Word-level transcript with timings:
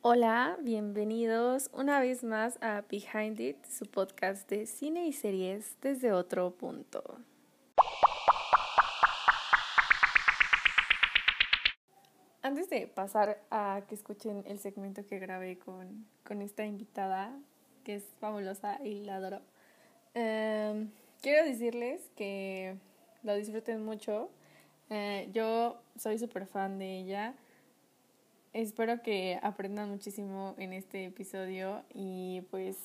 Hola, 0.00 0.56
bienvenidos 0.60 1.70
una 1.72 1.98
vez 1.98 2.22
más 2.22 2.56
a 2.62 2.84
Behind 2.88 3.40
It, 3.40 3.64
su 3.64 3.84
podcast 3.84 4.48
de 4.48 4.66
cine 4.66 5.08
y 5.08 5.12
series 5.12 5.76
desde 5.82 6.12
otro 6.12 6.52
punto. 6.52 7.02
Antes 12.42 12.70
de 12.70 12.86
pasar 12.86 13.42
a 13.50 13.82
que 13.88 13.96
escuchen 13.96 14.44
el 14.46 14.60
segmento 14.60 15.04
que 15.04 15.18
grabé 15.18 15.58
con, 15.58 16.06
con 16.24 16.42
esta 16.42 16.64
invitada, 16.64 17.36
que 17.82 17.96
es 17.96 18.04
fabulosa 18.20 18.78
y 18.84 19.02
la 19.02 19.16
adoro, 19.16 19.40
em, 20.14 20.92
quiero 21.20 21.44
decirles 21.44 22.08
que 22.14 22.76
lo 23.24 23.34
disfruten 23.34 23.84
mucho. 23.84 24.30
Eh, 24.90 25.28
yo 25.32 25.82
soy 25.96 26.20
súper 26.20 26.46
fan 26.46 26.78
de 26.78 27.00
ella. 27.00 27.34
Espero 28.52 29.02
que 29.02 29.38
aprendan 29.42 29.90
muchísimo 29.90 30.54
en 30.58 30.72
este 30.72 31.04
episodio 31.04 31.82
y 31.92 32.42
pues 32.50 32.76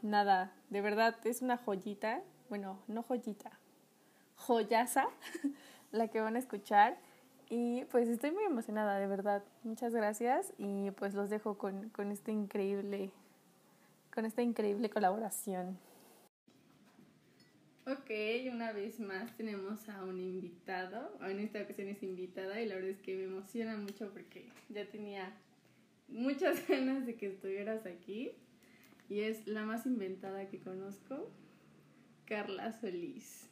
nada, 0.00 0.52
de 0.70 0.80
verdad 0.80 1.16
es 1.24 1.42
una 1.42 1.58
joyita, 1.58 2.22
bueno, 2.48 2.78
no 2.88 3.02
joyita, 3.02 3.50
joyaza 4.36 5.06
la 5.92 6.08
que 6.08 6.20
van 6.20 6.36
a 6.36 6.38
escuchar 6.38 6.96
y 7.50 7.84
pues 7.86 8.08
estoy 8.08 8.30
muy 8.30 8.44
emocionada, 8.44 8.98
de 8.98 9.06
verdad. 9.06 9.42
Muchas 9.62 9.94
gracias 9.94 10.54
y 10.56 10.90
pues 10.92 11.12
los 11.12 11.28
dejo 11.28 11.58
con, 11.58 11.90
con 11.90 12.10
increíble 12.28 13.10
con 14.14 14.24
esta 14.24 14.42
increíble 14.42 14.88
colaboración. 14.88 15.78
Ok, 17.84 18.10
una 18.52 18.72
vez 18.72 19.00
más 19.00 19.36
tenemos 19.36 19.88
a 19.88 20.04
un 20.04 20.20
invitado. 20.20 21.18
En 21.20 21.40
esta 21.40 21.60
ocasión 21.60 21.88
es 21.88 22.00
invitada 22.04 22.60
y 22.60 22.66
la 22.66 22.76
verdad 22.76 22.90
es 22.90 23.00
que 23.00 23.16
me 23.16 23.24
emociona 23.24 23.76
mucho 23.76 24.08
porque 24.12 24.44
ya 24.68 24.88
tenía 24.88 25.32
muchas 26.06 26.66
ganas 26.68 27.06
de 27.06 27.16
que 27.16 27.26
estuvieras 27.26 27.84
aquí. 27.86 28.30
Y 29.08 29.22
es 29.22 29.48
la 29.48 29.64
más 29.64 29.84
inventada 29.84 30.48
que 30.48 30.60
conozco, 30.60 31.28
Carla 32.24 32.72
Solís. 32.72 33.48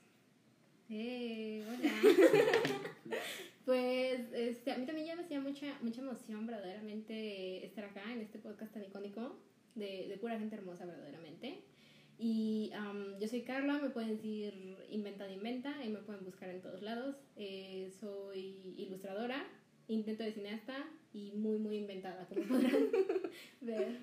Hey, 0.89 1.65
hola. 1.69 1.93
pues 3.65 4.33
este, 4.33 4.71
a 4.71 4.79
mí 4.79 4.87
también 4.87 5.09
ya 5.09 5.17
me 5.17 5.23
hacía 5.23 5.41
mucha, 5.41 5.77
mucha 5.83 6.03
emoción 6.03 6.47
verdaderamente 6.47 7.67
estar 7.67 7.85
acá 7.85 8.13
en 8.13 8.21
este 8.21 8.39
podcast 8.39 8.73
tan 8.73 8.85
icónico 8.85 9.37
de, 9.75 10.07
de 10.07 10.17
pura 10.19 10.39
gente 10.39 10.55
hermosa 10.55 10.87
verdaderamente. 10.87 11.65
Y 12.23 12.71
yo 13.19 13.29
soy 13.29 13.45
Carla, 13.45 13.79
me 13.79 13.89
pueden 13.89 14.11
decir 14.11 14.77
Inventa 14.91 15.27
Inventa 15.31 15.83
y 15.83 15.89
me 15.89 16.01
pueden 16.01 16.23
buscar 16.23 16.51
en 16.51 16.61
todos 16.61 16.83
lados. 16.83 17.17
Eh, 17.37 17.91
soy 17.99 18.75
ilustradora, 18.77 19.43
intento 19.89 20.23
de 20.23 20.33
cineasta 20.33 20.85
y 21.15 21.33
muy, 21.33 21.57
muy 21.57 21.79
inventada, 21.79 22.27
como 22.29 22.43
podrán 22.43 22.91
ver. 23.63 24.01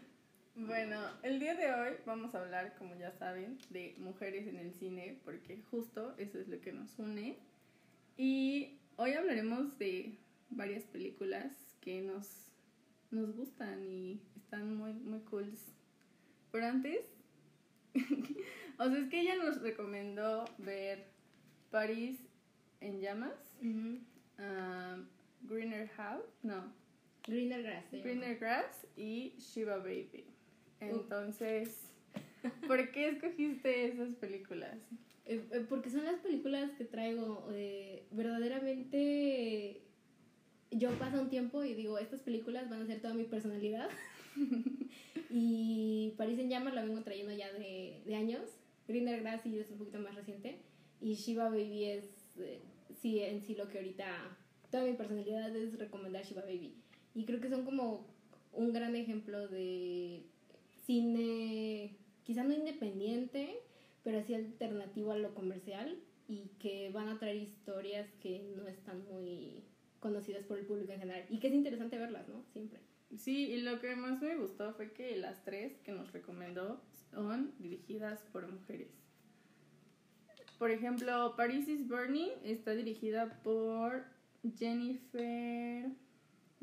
Bueno, 0.55 0.99
el 1.21 1.39
día 1.39 1.53
de 1.53 1.71
hoy 1.71 1.97
vamos 2.07 2.33
a 2.33 2.41
hablar, 2.41 2.75
como 2.79 2.95
ya 2.95 3.11
saben, 3.11 3.59
de 3.69 3.93
mujeres 3.99 4.47
en 4.47 4.57
el 4.57 4.73
cine, 4.73 5.19
porque 5.23 5.61
justo 5.69 6.15
eso 6.17 6.39
es 6.39 6.47
lo 6.47 6.59
que 6.59 6.73
nos 6.73 6.97
une. 6.97 7.37
Y 8.17 8.79
hoy 8.95 9.11
hablaremos 9.13 9.77
de 9.77 10.17
varias 10.49 10.85
películas 10.85 11.55
que 11.81 12.01
nos, 12.01 12.51
nos 13.11 13.35
gustan 13.35 13.85
y 13.85 14.23
están 14.35 14.75
muy, 14.75 14.93
muy 14.93 15.19
cool. 15.19 15.53
Pero 16.51 16.65
antes 16.65 17.16
o 18.79 18.89
sea, 18.89 18.97
es 18.97 19.09
que 19.09 19.21
ella 19.21 19.35
nos 19.35 19.61
recomendó 19.61 20.45
ver 20.57 21.05
París 21.71 22.19
en 22.81 22.99
llamas, 22.99 23.55
um, 23.61 23.99
Greener 25.41 25.87
House, 25.89 26.25
no. 26.43 26.73
Greener 27.25 27.63
Grass. 27.63 27.85
Greener 27.91 28.37
Grass 28.37 28.87
y 28.95 29.33
Shiva 29.37 29.77
Baby. 29.77 30.25
Entonces, 30.79 31.91
¿por 32.67 32.91
qué 32.91 33.09
escogiste 33.09 33.85
esas 33.85 34.15
películas? 34.15 34.77
Eh, 35.25 35.45
eh, 35.51 35.65
porque 35.67 35.89
son 35.89 36.05
las 36.05 36.19
películas 36.21 36.71
que 36.77 36.85
traigo 36.85 37.49
eh, 37.51 38.05
verdaderamente 38.11 39.81
yo 40.71 40.91
paso 40.99 41.21
un 41.21 41.29
tiempo 41.29 41.63
y 41.63 41.73
digo, 41.73 41.97
estas 41.97 42.21
películas 42.21 42.69
van 42.69 42.81
a 42.81 42.85
ser 42.85 43.01
toda 43.01 43.13
mi 43.13 43.23
personalidad. 43.23 43.89
y 45.29 46.13
París 46.17 46.39
en 46.39 46.49
llamas 46.49 46.73
la 46.73 46.83
vengo 46.83 47.01
trayendo 47.01 47.33
ya 47.33 47.51
de, 47.53 48.01
de 48.05 48.15
años. 48.15 48.41
Greener 48.87 49.21
Grass 49.21 49.45
es 49.45 49.71
un 49.71 49.77
poquito 49.77 49.99
más 49.99 50.15
reciente. 50.15 50.59
Y 51.01 51.13
Shiva 51.13 51.49
Baby 51.49 51.85
es, 51.85 52.05
eh, 52.39 52.61
sí, 53.01 53.19
en 53.19 53.41
sí 53.41 53.55
lo 53.55 53.67
que 53.69 53.77
ahorita, 53.77 54.37
toda 54.71 54.85
mi 54.85 54.93
personalidad 54.93 55.55
es 55.55 55.77
recomendar 55.77 56.25
Shiva 56.25 56.41
Baby. 56.41 56.75
Y 57.13 57.25
creo 57.25 57.39
que 57.39 57.49
son 57.49 57.65
como 57.65 58.07
un 58.53 58.73
gran 58.73 58.95
ejemplo 58.95 59.47
de 59.47 60.23
cine, 60.85 61.95
quizá 62.23 62.43
no 62.43 62.53
independiente, 62.53 63.59
pero 64.03 64.23
sí 64.23 64.33
alternativo 64.33 65.11
a 65.11 65.17
lo 65.17 65.35
comercial 65.35 65.99
y 66.27 66.49
que 66.59 66.89
van 66.91 67.09
a 67.09 67.19
traer 67.19 67.37
historias 67.37 68.09
que 68.21 68.39
no 68.55 68.67
están 68.67 69.05
muy 69.05 69.63
conocidas 69.99 70.43
por 70.45 70.57
el 70.57 70.65
público 70.65 70.91
en 70.93 70.99
general. 70.99 71.25
Y 71.29 71.39
que 71.39 71.47
es 71.47 71.53
interesante 71.53 71.97
verlas, 71.97 72.27
¿no? 72.27 72.43
Siempre. 72.53 72.79
Sí, 73.15 73.51
y 73.51 73.61
lo 73.61 73.79
que 73.79 73.95
más 73.95 74.21
me 74.21 74.35
gustó 74.35 74.73
fue 74.73 74.91
que 74.91 75.15
las 75.15 75.43
tres 75.43 75.79
que 75.83 75.93
nos 75.93 76.11
recomendó 76.11 76.81
son 77.11 77.53
dirigidas 77.59 78.21
por 78.33 78.51
mujeres. 78.51 78.89
Por 80.59 80.71
ejemplo, 80.71 81.35
Paris 81.37 81.67
is 81.67 81.87
Burning 81.87 82.31
está 82.43 82.71
dirigida 82.71 83.41
por 83.43 84.05
Jennifer 84.57 85.91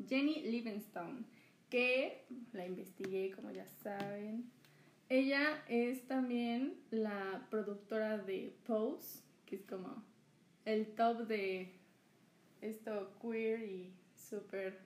Jenny 0.07 0.41
Livingstone, 0.41 1.23
que 1.69 2.25
la 2.53 2.65
investigué, 2.65 3.31
como 3.31 3.51
ya 3.51 3.65
saben. 3.65 4.51
Ella 5.09 5.63
es 5.67 6.05
también 6.07 6.75
la 6.91 7.47
productora 7.49 8.17
de 8.17 8.55
Pose, 8.65 9.21
que 9.45 9.55
es 9.55 9.63
como 9.63 10.03
el 10.65 10.87
top 10.95 11.27
de 11.27 11.73
esto 12.61 13.11
queer 13.21 13.63
y 13.63 13.93
súper 14.15 14.79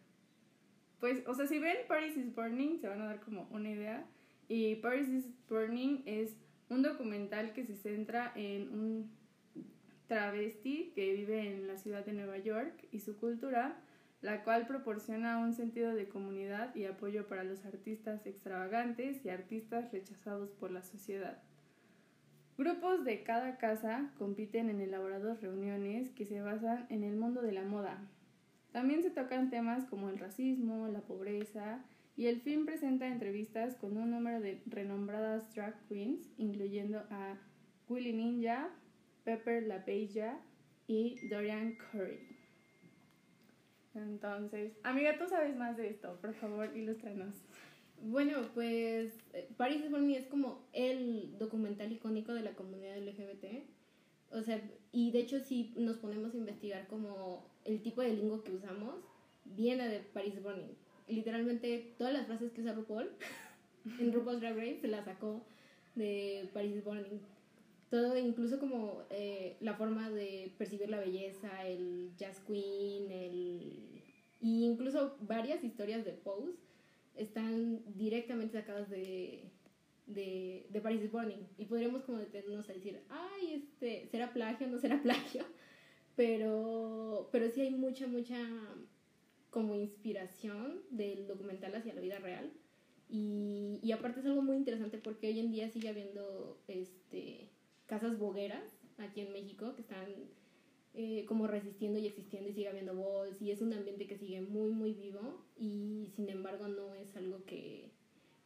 pues, 0.99 1.23
o 1.27 1.33
sea, 1.33 1.47
si 1.47 1.59
ven 1.59 1.77
Paris 1.87 2.17
is 2.17 2.33
Burning, 2.35 2.79
se 2.79 2.87
van 2.87 3.01
a 3.01 3.05
dar 3.05 3.19
como 3.21 3.47
una 3.51 3.69
idea. 3.69 4.05
Y 4.47 4.75
Paris 4.75 5.07
is 5.07 5.29
Burning 5.47 6.03
es 6.05 6.35
un 6.69 6.81
documental 6.81 7.53
que 7.53 7.65
se 7.65 7.75
centra 7.75 8.31
en 8.35 8.69
un 8.69 9.11
travesti 10.07 10.91
que 10.95 11.13
vive 11.13 11.53
en 11.53 11.67
la 11.67 11.77
ciudad 11.77 12.05
de 12.05 12.13
Nueva 12.13 12.38
York 12.39 12.88
y 12.91 12.99
su 12.99 13.17
cultura, 13.17 13.77
la 14.21 14.43
cual 14.43 14.67
proporciona 14.67 15.38
un 15.38 15.53
sentido 15.53 15.93
de 15.93 16.09
comunidad 16.09 16.75
y 16.75 16.85
apoyo 16.85 17.27
para 17.27 17.43
los 17.43 17.63
artistas 17.65 18.25
extravagantes 18.25 19.23
y 19.23 19.29
artistas 19.29 19.91
rechazados 19.91 20.51
por 20.51 20.71
la 20.71 20.81
sociedad. 20.81 21.41
Grupos 22.57 23.05
de 23.05 23.23
cada 23.23 23.57
casa 23.57 24.11
compiten 24.17 24.69
en 24.69 24.81
elaboradas 24.81 25.41
reuniones 25.41 26.09
que 26.09 26.25
se 26.25 26.41
basan 26.41 26.88
en 26.89 27.03
el 27.03 27.15
mundo 27.15 27.41
de 27.41 27.53
la 27.53 27.63
moda, 27.63 28.01
también 28.72 29.02
se 29.03 29.09
tocan 29.09 29.50
temas 29.50 29.85
como 29.85 30.09
el 30.09 30.19
racismo, 30.19 30.88
la 30.88 31.02
pobreza, 31.02 31.84
y 32.16 32.28
el 32.28 32.41
film 32.41 32.66
presenta 32.66 33.07
entrevistas 33.07 33.75
con 33.75 33.97
un 33.97 34.12
número 34.12 34.41
de 34.41 34.62
renombradas 34.66 35.53
drag 35.56 35.75
queens, 35.88 36.30
incluyendo 36.38 37.00
a 37.09 37.38
Willy 37.88 38.13
Ninja, 38.13 38.69
Pepper 39.24 39.63
La 39.63 39.80
Bella 39.80 40.38
y 40.88 41.28
Dorian 41.30 41.78
Curry. 41.78 42.19
Entonces, 43.96 44.74
amiga, 44.84 45.18
tú 45.18 45.28
sabes 45.28 45.56
más 45.56 45.78
de 45.78 45.90
esto, 45.90 46.19
por 46.22 46.34
favor, 46.34 46.75
ilústranos. 46.75 47.36
Bueno, 48.01 48.38
pues 48.53 49.13
eh, 49.34 49.50
Paris 49.57 49.81
is 49.84 50.18
es 50.18 50.25
como 50.28 50.62
el 50.74 51.38
documental 51.38 51.91
icónico 51.91 52.34
de 52.34 52.41
la 52.41 52.51
comunidad 52.51 52.97
LGBT. 52.97 53.46
O 54.31 54.41
sea, 54.41 54.62
y 54.91 55.12
de 55.12 55.19
hecho 55.19 55.40
si 55.40 55.74
nos 55.75 55.97
ponemos 55.97 56.34
a 56.34 56.38
investigar 56.38 56.88
como 56.88 57.46
el 57.69 57.81
tipo 57.81 58.02
de 58.02 58.13
lingo 58.13 58.44
que 58.44 58.53
usamos, 58.53 58.96
viene 59.46 59.88
de 59.88 60.00
Paris 60.00 60.41
Burning. 60.41 60.75
Literalmente 61.07 61.94
todas 61.97 62.13
las 62.13 62.25
frases 62.25 62.52
que 62.52 62.62
usa 62.62 62.74
RuPaul 62.74 63.10
en 64.00 64.12
RuPaul's 64.12 64.42
Drag 64.42 64.56
Race 64.56 64.80
se 64.81 64.88
las 64.88 65.06
sacó 65.06 65.45
de 65.95 66.50
Paris 66.54 66.83
Burning. 66.83 67.19
Todo, 67.89 68.18
incluso 68.18 68.60
como 68.60 69.04
eh, 69.10 69.57
la 69.62 69.74
forma 69.75 70.10
de 70.10 70.51
percibir 70.57 70.89
la 70.89 71.00
belleza, 71.00 71.68
el 71.68 72.12
jazz 72.18 72.39
queen, 72.45 73.12
el... 73.12 74.04
Y 74.42 74.63
incluso 74.63 75.18
varias 75.22 75.63
historias 75.63 76.06
de 76.06 76.13
Pose 76.13 76.54
están 77.15 77.81
directamente 77.98 78.60
sacadas 78.60 78.89
de, 78.89 79.50
de, 80.06 80.68
de 80.69 80.81
Paris 80.81 81.04
is 81.04 81.12
Burning. 81.12 81.48
Y 81.57 81.65
podríamos 81.65 82.04
como 82.04 82.19
detenernos 82.19 82.69
a 82.69 82.74
decir, 82.74 83.01
ay, 83.10 83.54
este, 83.56 84.07
¿será 84.12 84.31
plagio 84.31 84.68
o 84.68 84.69
no 84.69 84.77
será 84.80 85.01
plagio? 85.01 85.44
Pero, 86.19 87.30
pero 87.31 87.50
sí 87.50 87.62
hay 87.62 87.71
mucha, 87.71 88.06
mucha 88.06 88.36
como 89.51 89.74
inspiración 89.74 90.81
del 90.89 91.27
documental 91.27 91.74
hacia 91.75 91.94
la 91.94 92.01
vida 92.01 92.19
real. 92.19 92.51
Y, 93.07 93.80
y 93.81 93.94
aparte 93.94 94.19
es 94.19 94.25
algo 94.25 94.42
muy 94.42 94.57
interesante 94.57 94.98
porque 94.98 95.30
hoy 95.30 95.39
en 95.39 95.50
día 95.50 95.69
sigue 95.69 95.88
habiendo 95.88 96.62
este, 96.68 97.48
casas 97.86 98.19
bogueras 98.19 98.69
aquí 98.98 99.21
en 99.21 99.31
México 99.31 99.74
que 99.75 99.81
están 99.81 100.10
eh, 100.94 101.24
como 101.25 101.48
resistiendo 101.48 102.00
y 102.00 102.07
existiendo 102.07 102.50
y 102.50 102.54
sigue 102.54 102.68
habiendo 102.68 102.95
voz 102.95 103.42
y 103.42 103.51
es 103.51 103.62
un 103.62 103.72
ambiente 103.72 104.06
que 104.06 104.18
sigue 104.18 104.42
muy, 104.42 104.72
muy 104.72 104.92
vivo 104.92 105.45
y 105.57 106.12
sin 106.18 106.27
embargo 106.27 106.68
no 106.68 106.95
es 106.95 107.15
algo 107.15 107.45
que, 107.45 107.92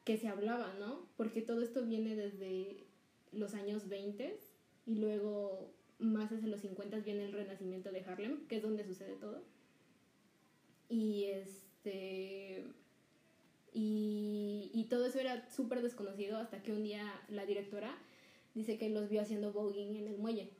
que 0.04 0.18
se 0.18 0.28
hablaba, 0.28 0.76
¿no? 0.80 1.08
Porque 1.18 1.42
todo 1.42 1.64
esto 1.64 1.84
viene 1.84 2.16
desde 2.16 2.86
los 3.32 3.56
años 3.56 3.90
20 3.90 4.38
y 4.86 4.96
luego 4.98 5.74
más 6.04 6.32
hacia 6.32 6.48
los 6.48 6.62
50 6.62 7.00
viene 7.00 7.26
el 7.26 7.34
renacimiento 7.34 7.92
de 7.92 8.02
Harlem, 8.02 8.48
que 8.48 8.58
es 8.58 8.64
donde 8.64 8.84
sucede 8.84 9.16
todo. 9.16 9.44
Y 10.90 11.26
este 11.26 12.66
y, 13.74 14.70
y 14.74 14.86
todo 14.86 15.08
eso 15.08 15.20
era 15.20 15.50
súper 15.50 15.82
desconocido 15.82 16.38
hasta 16.38 16.62
que 16.62 16.72
un 16.72 16.84
día 16.84 17.04
la 17.30 17.46
directora 17.46 17.98
dice 18.54 18.78
que 18.78 18.90
los 18.90 19.10
vio 19.10 19.22
haciendo 19.22 19.52
voguing 19.52 19.96
en 19.96 20.08
el 20.08 20.18
muelle. 20.18 20.52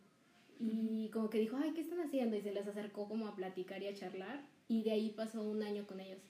Y 0.60 1.10
como 1.10 1.30
que 1.30 1.40
dijo, 1.40 1.58
ay, 1.62 1.74
¿qué 1.74 1.82
están 1.82 2.00
haciendo? 2.00 2.36
Y 2.38 2.42
se 2.42 2.54
les 2.54 2.68
acercó 2.68 3.08
como 3.08 3.28
a 3.28 3.36
platicar 3.36 3.82
y 3.84 3.88
a 3.88 3.94
charlar. 3.94 4.46
Y 4.68 4.84
de 4.84 4.92
ahí 4.92 5.10
pasó 5.10 5.44
un 5.44 5.62
año 5.62 5.86
con 5.86 6.00
ellos, 6.00 6.22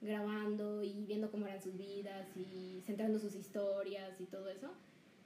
grabando 0.00 0.82
y 0.82 1.06
viendo 1.06 1.30
cómo 1.30 1.46
eran 1.46 1.62
sus 1.62 1.76
vidas 1.76 2.28
y 2.36 2.82
centrando 2.82 3.18
sus 3.18 3.34
historias 3.34 4.20
y 4.20 4.26
todo 4.26 4.48
eso. 4.48 4.70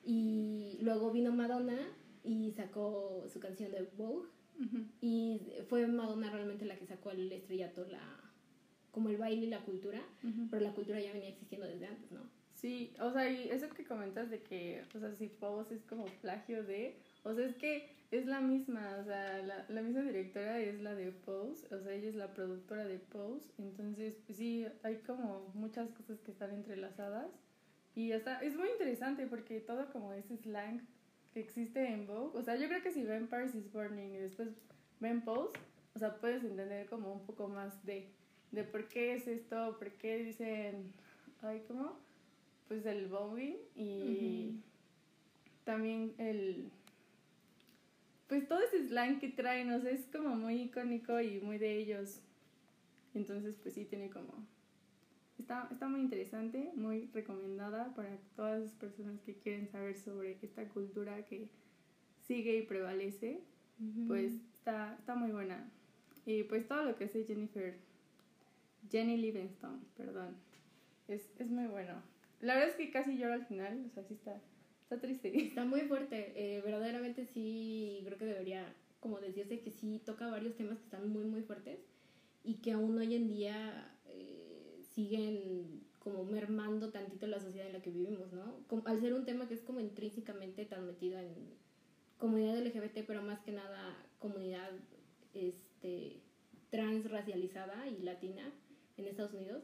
Y 0.04 0.78
luego 0.80 1.10
vino 1.10 1.32
Madonna 1.32 1.78
y 2.24 2.52
sacó 2.52 3.24
su 3.32 3.40
canción 3.40 3.70
de 3.72 3.88
Vogue. 3.96 4.28
Y 5.00 5.40
fue 5.68 5.86
Madonna 5.88 6.30
realmente 6.30 6.64
la 6.64 6.76
que 6.76 6.86
sacó 6.86 7.10
el 7.10 7.32
estrellato 7.32 7.84
la, 7.88 8.00
como 8.92 9.08
el 9.08 9.16
baile 9.16 9.46
y 9.46 9.50
la 9.50 9.64
cultura, 9.64 10.00
pero 10.50 10.62
la 10.62 10.72
cultura 10.72 11.00
ya 11.00 11.12
venía 11.12 11.30
existiendo 11.30 11.66
desde 11.66 11.86
antes, 11.86 12.12
¿no? 12.12 12.20
Sí, 12.54 12.94
o 13.00 13.10
sea, 13.10 13.28
y 13.28 13.48
eso 13.48 13.68
que 13.70 13.84
comentas 13.84 14.30
de 14.30 14.40
que, 14.42 14.84
o 14.94 15.00
sea, 15.00 15.12
si 15.16 15.26
Pose 15.26 15.74
es 15.74 15.82
como 15.82 16.04
plagio 16.20 16.62
de, 16.62 16.96
o 17.24 17.34
sea, 17.34 17.44
es 17.44 17.56
que 17.56 17.90
es 18.12 18.26
la 18.26 18.40
misma, 18.40 18.98
o 19.00 19.04
sea, 19.04 19.42
la, 19.42 19.66
la 19.68 19.82
misma 19.82 20.02
directora 20.02 20.60
es 20.60 20.80
la 20.80 20.94
de 20.94 21.10
Pose, 21.10 21.74
o 21.74 21.80
sea, 21.80 21.92
ella 21.92 22.10
es 22.10 22.14
la 22.14 22.32
productora 22.32 22.84
de 22.84 22.98
Pose, 22.98 23.50
entonces, 23.58 24.16
pues 24.26 24.38
sí, 24.38 24.64
hay 24.84 24.98
como 24.98 25.50
muchas 25.54 25.90
cosas 25.90 26.20
que 26.20 26.30
están 26.30 26.52
entrelazadas 26.52 27.32
y 27.94 28.12
hasta 28.12 28.38
es 28.42 28.56
muy 28.56 28.68
interesante 28.68 29.26
porque 29.26 29.60
todo 29.60 29.90
como 29.90 30.12
ese 30.12 30.36
slang 30.36 30.86
que 31.32 31.40
existe 31.40 31.86
en 31.86 32.06
Vogue, 32.06 32.38
o 32.38 32.42
sea, 32.42 32.56
yo 32.56 32.68
creo 32.68 32.82
que 32.82 32.92
si 32.92 33.04
ven 33.04 33.28
Paris 33.28 33.54
is 33.54 33.72
Burning 33.72 34.14
y 34.14 34.18
después 34.18 34.48
ven 35.00 35.22
Pose, 35.22 35.58
o 35.94 35.98
sea, 35.98 36.16
puedes 36.16 36.44
entender 36.44 36.88
como 36.88 37.12
un 37.12 37.26
poco 37.26 37.48
más 37.48 37.84
de 37.84 38.08
de 38.52 38.64
por 38.64 38.86
qué 38.88 39.14
es 39.14 39.26
esto, 39.26 39.76
por 39.78 39.90
qué 39.92 40.18
dicen, 40.18 40.92
ay, 41.40 41.62
¿cómo? 41.66 41.98
Pues 42.68 42.86
el 42.86 43.08
Bowie 43.08 43.58
y 43.74 44.60
también 45.64 46.14
el, 46.18 46.70
pues 48.28 48.46
todo 48.46 48.60
ese 48.60 48.86
slang 48.86 49.18
que 49.18 49.28
traen, 49.28 49.72
o 49.72 49.80
sea, 49.80 49.90
es 49.90 50.06
como 50.06 50.36
muy 50.36 50.62
icónico 50.62 51.20
y 51.20 51.40
muy 51.40 51.58
de 51.58 51.76
ellos. 51.78 52.20
Entonces, 53.14 53.56
pues 53.62 53.74
sí, 53.74 53.84
tiene 53.84 54.10
como, 54.10 54.32
está, 55.38 55.68
está 55.70 55.88
muy 55.88 56.00
interesante, 56.00 56.72
muy 56.74 57.10
recomendada 57.12 57.94
para 57.94 58.16
todas 58.36 58.60
las 58.60 58.72
personas 58.72 59.20
que 59.22 59.34
quieren 59.36 59.68
saber 59.68 59.96
sobre 59.96 60.38
esta 60.42 60.68
cultura 60.68 61.24
que 61.24 61.48
sigue 62.20 62.58
y 62.58 62.62
prevalece, 62.62 63.40
pues 64.06 64.34
está, 64.54 64.96
está 64.98 65.14
muy 65.14 65.32
buena. 65.32 65.70
Y 66.24 66.44
pues 66.44 66.68
todo 66.68 66.84
lo 66.84 66.96
que 66.96 67.04
hace 67.04 67.24
Jennifer 67.24 67.76
Jenny 68.90 69.16
Livingstone, 69.16 69.80
perdón. 69.96 70.36
Es, 71.08 71.28
es 71.38 71.50
muy 71.50 71.66
bueno. 71.66 71.94
La 72.40 72.54
verdad 72.54 72.70
es 72.70 72.76
que 72.76 72.90
casi 72.90 73.16
lloro 73.16 73.34
al 73.34 73.46
final, 73.46 73.84
o 73.86 73.90
sea, 73.90 74.04
sí 74.04 74.14
está, 74.14 74.40
está 74.82 75.00
triste. 75.00 75.32
Está 75.48 75.64
muy 75.64 75.82
fuerte, 75.82 76.32
eh, 76.36 76.60
verdaderamente 76.62 77.26
sí, 77.26 78.02
creo 78.04 78.18
que 78.18 78.24
debería 78.24 78.74
como 79.00 79.18
decirse 79.18 79.60
que 79.60 79.70
sí 79.70 80.00
toca 80.04 80.28
varios 80.28 80.54
temas 80.56 80.78
que 80.78 80.84
están 80.84 81.08
muy, 81.08 81.24
muy 81.24 81.42
fuertes 81.42 81.80
y 82.44 82.54
que 82.56 82.72
aún 82.72 82.96
hoy 82.98 83.14
en 83.14 83.28
día 83.28 83.90
eh, 84.06 84.31
siguen 84.94 85.82
como 85.98 86.24
mermando 86.24 86.90
tantito 86.90 87.26
la 87.26 87.40
sociedad 87.40 87.66
en 87.66 87.74
la 87.74 87.82
que 87.82 87.90
vivimos, 87.90 88.32
¿no? 88.32 88.64
Como, 88.66 88.82
al 88.86 89.00
ser 89.00 89.14
un 89.14 89.24
tema 89.24 89.46
que 89.46 89.54
es 89.54 89.60
como 89.60 89.80
intrínsecamente 89.80 90.64
tan 90.64 90.86
metido 90.86 91.18
en 91.18 91.32
comunidad 92.18 92.58
LGBT, 92.58 93.06
pero 93.06 93.22
más 93.22 93.40
que 93.40 93.52
nada 93.52 93.96
comunidad 94.18 94.70
este, 95.34 96.20
transracializada 96.70 97.88
y 97.88 98.02
latina, 98.02 98.52
en 98.96 99.06
Estados 99.06 99.34
Unidos, 99.34 99.62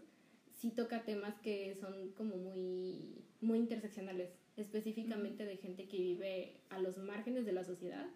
sí 0.54 0.70
toca 0.70 1.04
temas 1.04 1.38
que 1.40 1.74
son 1.74 2.12
como 2.12 2.36
muy, 2.36 3.24
muy 3.40 3.58
interseccionales, 3.58 4.30
específicamente 4.56 5.44
de 5.44 5.56
gente 5.56 5.86
que 5.88 5.98
vive 5.98 6.60
a 6.70 6.80
los 6.80 6.98
márgenes 6.98 7.44
de 7.44 7.52
la 7.52 7.64
sociedad 7.64 8.06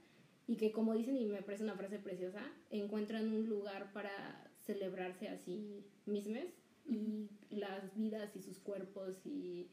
y 0.47 0.57
que 0.57 0.73
como 0.73 0.95
dicen, 0.95 1.17
y 1.17 1.27
me 1.27 1.43
parece 1.43 1.65
una 1.65 1.77
frase 1.77 1.99
preciosa, 1.99 2.43
encuentran 2.71 3.33
un 3.33 3.49
lugar 3.49 3.93
para 3.93 4.51
celebrarse 4.65 5.29
a 5.29 5.39
sí 5.39 5.85
mismos 6.07 6.62
y 6.87 7.29
las 7.51 7.95
vidas 7.95 8.35
y 8.37 8.43
sus 8.43 8.59
cuerpos 8.59 9.25
y, 9.25 9.71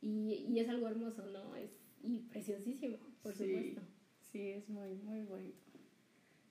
y, 0.00 0.46
y, 0.48 0.58
es 0.58 0.68
algo 0.68 0.88
hermoso, 0.88 1.24
¿no? 1.26 1.54
Es, 1.56 1.70
y 2.02 2.18
preciosísimo, 2.20 2.98
por 3.22 3.34
supuesto. 3.34 3.80
Sí, 4.20 4.50
es 4.50 4.68
muy, 4.68 4.94
muy 4.94 5.22
bonito. 5.22 5.58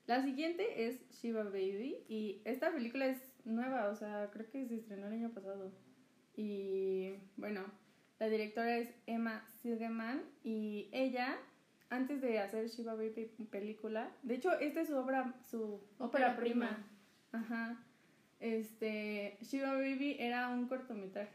La 0.08 0.24
siguiente 0.24 0.88
es 0.88 1.08
Shiva 1.10 1.44
Baby 1.44 2.04
y 2.08 2.42
esta 2.46 2.72
película 2.72 3.08
es 3.08 3.22
nueva, 3.46 3.90
o 3.90 3.96
sea, 3.96 4.30
creo 4.32 4.50
que 4.50 4.68
se 4.68 4.76
estrenó 4.76 5.08
el 5.08 5.14
año 5.14 5.32
pasado. 5.32 5.72
Y 6.36 7.14
bueno, 7.38 7.66
la 8.20 8.30
directora 8.30 8.78
es 8.78 8.94
Emma 9.06 9.46
Silgeman 9.62 10.24
y 10.44 10.90
ella, 10.92 11.38
antes 11.90 12.22
de 12.22 12.40
hacer 12.40 12.68
Shiva 12.68 12.96
Baby 12.96 13.32
película, 13.50 14.16
de 14.24 14.36
hecho, 14.36 14.54
esta 14.60 14.82
es 14.82 14.88
su 14.88 14.96
obra, 14.96 15.36
su 15.50 15.82
ópera 15.98 16.36
prima. 16.38 16.88
Ajá. 17.32 17.84
Este, 18.42 19.38
Shiva 19.42 19.74
Baby 19.74 20.18
era 20.20 20.50
un 20.50 20.68
cortometraje. 20.68 21.32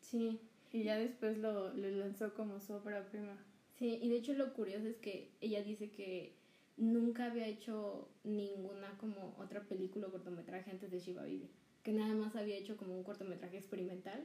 Sí. 0.00 0.40
Y 0.72 0.82
ya 0.82 0.98
después 0.98 1.38
lo, 1.38 1.72
lo 1.74 1.88
lanzó 1.90 2.34
como 2.34 2.58
su 2.60 2.72
ópera 2.72 3.06
prima. 3.06 3.36
Sí, 3.78 3.98
y 4.02 4.08
de 4.08 4.16
hecho 4.16 4.32
lo 4.32 4.52
curioso 4.54 4.88
es 4.88 4.96
que 4.96 5.30
ella 5.40 5.62
dice 5.62 5.90
que 5.90 6.32
nunca 6.76 7.26
había 7.26 7.46
hecho 7.46 8.08
ninguna 8.24 8.96
como 8.98 9.34
otra 9.38 9.62
película 9.62 10.08
o 10.08 10.10
cortometraje 10.10 10.70
antes 10.70 10.90
de 10.90 10.98
Shiva 10.98 11.22
Baby. 11.22 11.48
Que 11.82 11.92
nada 11.92 12.14
más 12.14 12.34
había 12.34 12.56
hecho 12.56 12.76
como 12.76 12.96
un 12.96 13.04
cortometraje 13.04 13.58
experimental. 13.58 14.24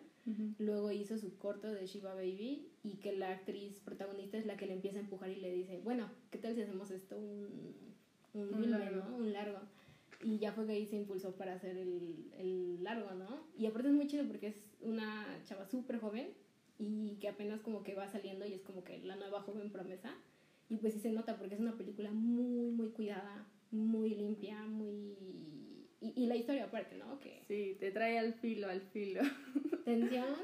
Luego 0.60 0.92
hizo 0.92 1.18
su 1.18 1.38
corto 1.38 1.68
de 1.74 1.88
Shiva 1.88 2.14
Baby 2.14 2.68
y 2.84 2.98
que 2.98 3.14
la 3.14 3.32
actriz 3.32 3.80
protagonista 3.80 4.38
es 4.38 4.46
la 4.46 4.56
que 4.58 4.68
le 4.68 4.74
empieza 4.74 4.98
a 4.98 5.02
empujar 5.02 5.30
y 5.30 5.38
le 5.38 5.52
dice, 5.52 5.82
bueno, 5.84 6.10
¿qué 6.30 6.38
tal 6.38 6.56
si 6.56 6.62
hacemos 6.62 6.92
esto 6.92 7.18
un, 7.18 7.76
un, 8.34 8.72
largo. 8.72 9.10
¿no? 9.10 9.18
Un 9.18 9.34
largo. 9.34 9.60
Y 10.22 10.38
ya 10.38 10.52
fue 10.52 10.66
que 10.66 10.74
ahí 10.74 10.86
se 10.86 10.98
impulsó 10.98 11.36
para 11.36 11.54
hacer 11.54 11.78
el, 11.78 12.32
el 12.38 12.84
largo, 12.84 13.12
¿no? 13.12 13.48
Y 13.58 13.66
aparte 13.66 13.88
es 13.88 13.94
muy 13.94 14.08
chido 14.08 14.28
porque 14.28 14.48
es 14.48 14.56
una 14.82 15.26
chava 15.46 15.66
súper 15.66 16.00
joven 16.00 16.30
y 16.78 17.18
que 17.20 17.28
apenas 17.28 17.62
como 17.62 17.84
que 17.84 17.94
va 17.94 18.08
saliendo 18.08 18.46
y 18.46 18.54
es 18.54 18.62
como 18.62 18.84
que 18.84 19.00
la 19.00 19.16
nueva 19.16 19.42
joven 19.42 19.72
promesa. 19.72 20.14
Y 20.70 20.78
pues 20.78 20.94
sí 20.94 21.00
se 21.00 21.12
nota 21.12 21.38
porque 21.38 21.56
es 21.56 21.62
una 21.62 21.78
película 21.78 22.12
muy, 22.12 22.72
muy 22.72 22.90
cuidada, 22.90 23.48
muy 23.72 24.12
limpia, 24.12 24.62
muy... 24.64 25.16
Y, 26.02 26.14
y 26.24 26.28
la 26.28 26.36
historia 26.36 26.66
aparte, 26.66 26.98
¿no? 26.98 27.20
Que... 27.20 27.44
Sí, 27.48 27.76
te 27.80 27.92
trae 27.92 28.18
al 28.18 28.34
filo, 28.36 28.70
al 28.70 28.82
filo. 28.82 29.22
¿Tensión? 29.86 30.36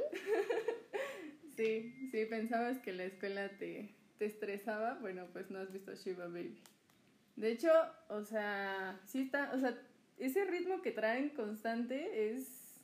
sí, 1.55 2.09
sí, 2.11 2.25
pensabas 2.25 2.79
que 2.79 2.91
la 2.91 3.05
escuela 3.05 3.49
te, 3.57 3.95
te 4.17 4.25
estresaba, 4.25 4.95
bueno, 4.99 5.27
pues 5.31 5.49
no 5.51 5.59
has 5.59 5.71
visto 5.71 5.93
Shiva 5.93 6.27
Baby. 6.27 6.59
De 7.35 7.51
hecho, 7.51 7.69
o 8.09 8.23
sea, 8.23 8.99
sí 9.05 9.23
está, 9.23 9.51
o 9.53 9.59
sea, 9.59 9.77
ese 10.17 10.45
ritmo 10.45 10.81
que 10.81 10.91
traen 10.91 11.29
constante 11.29 12.31
es, 12.31 12.79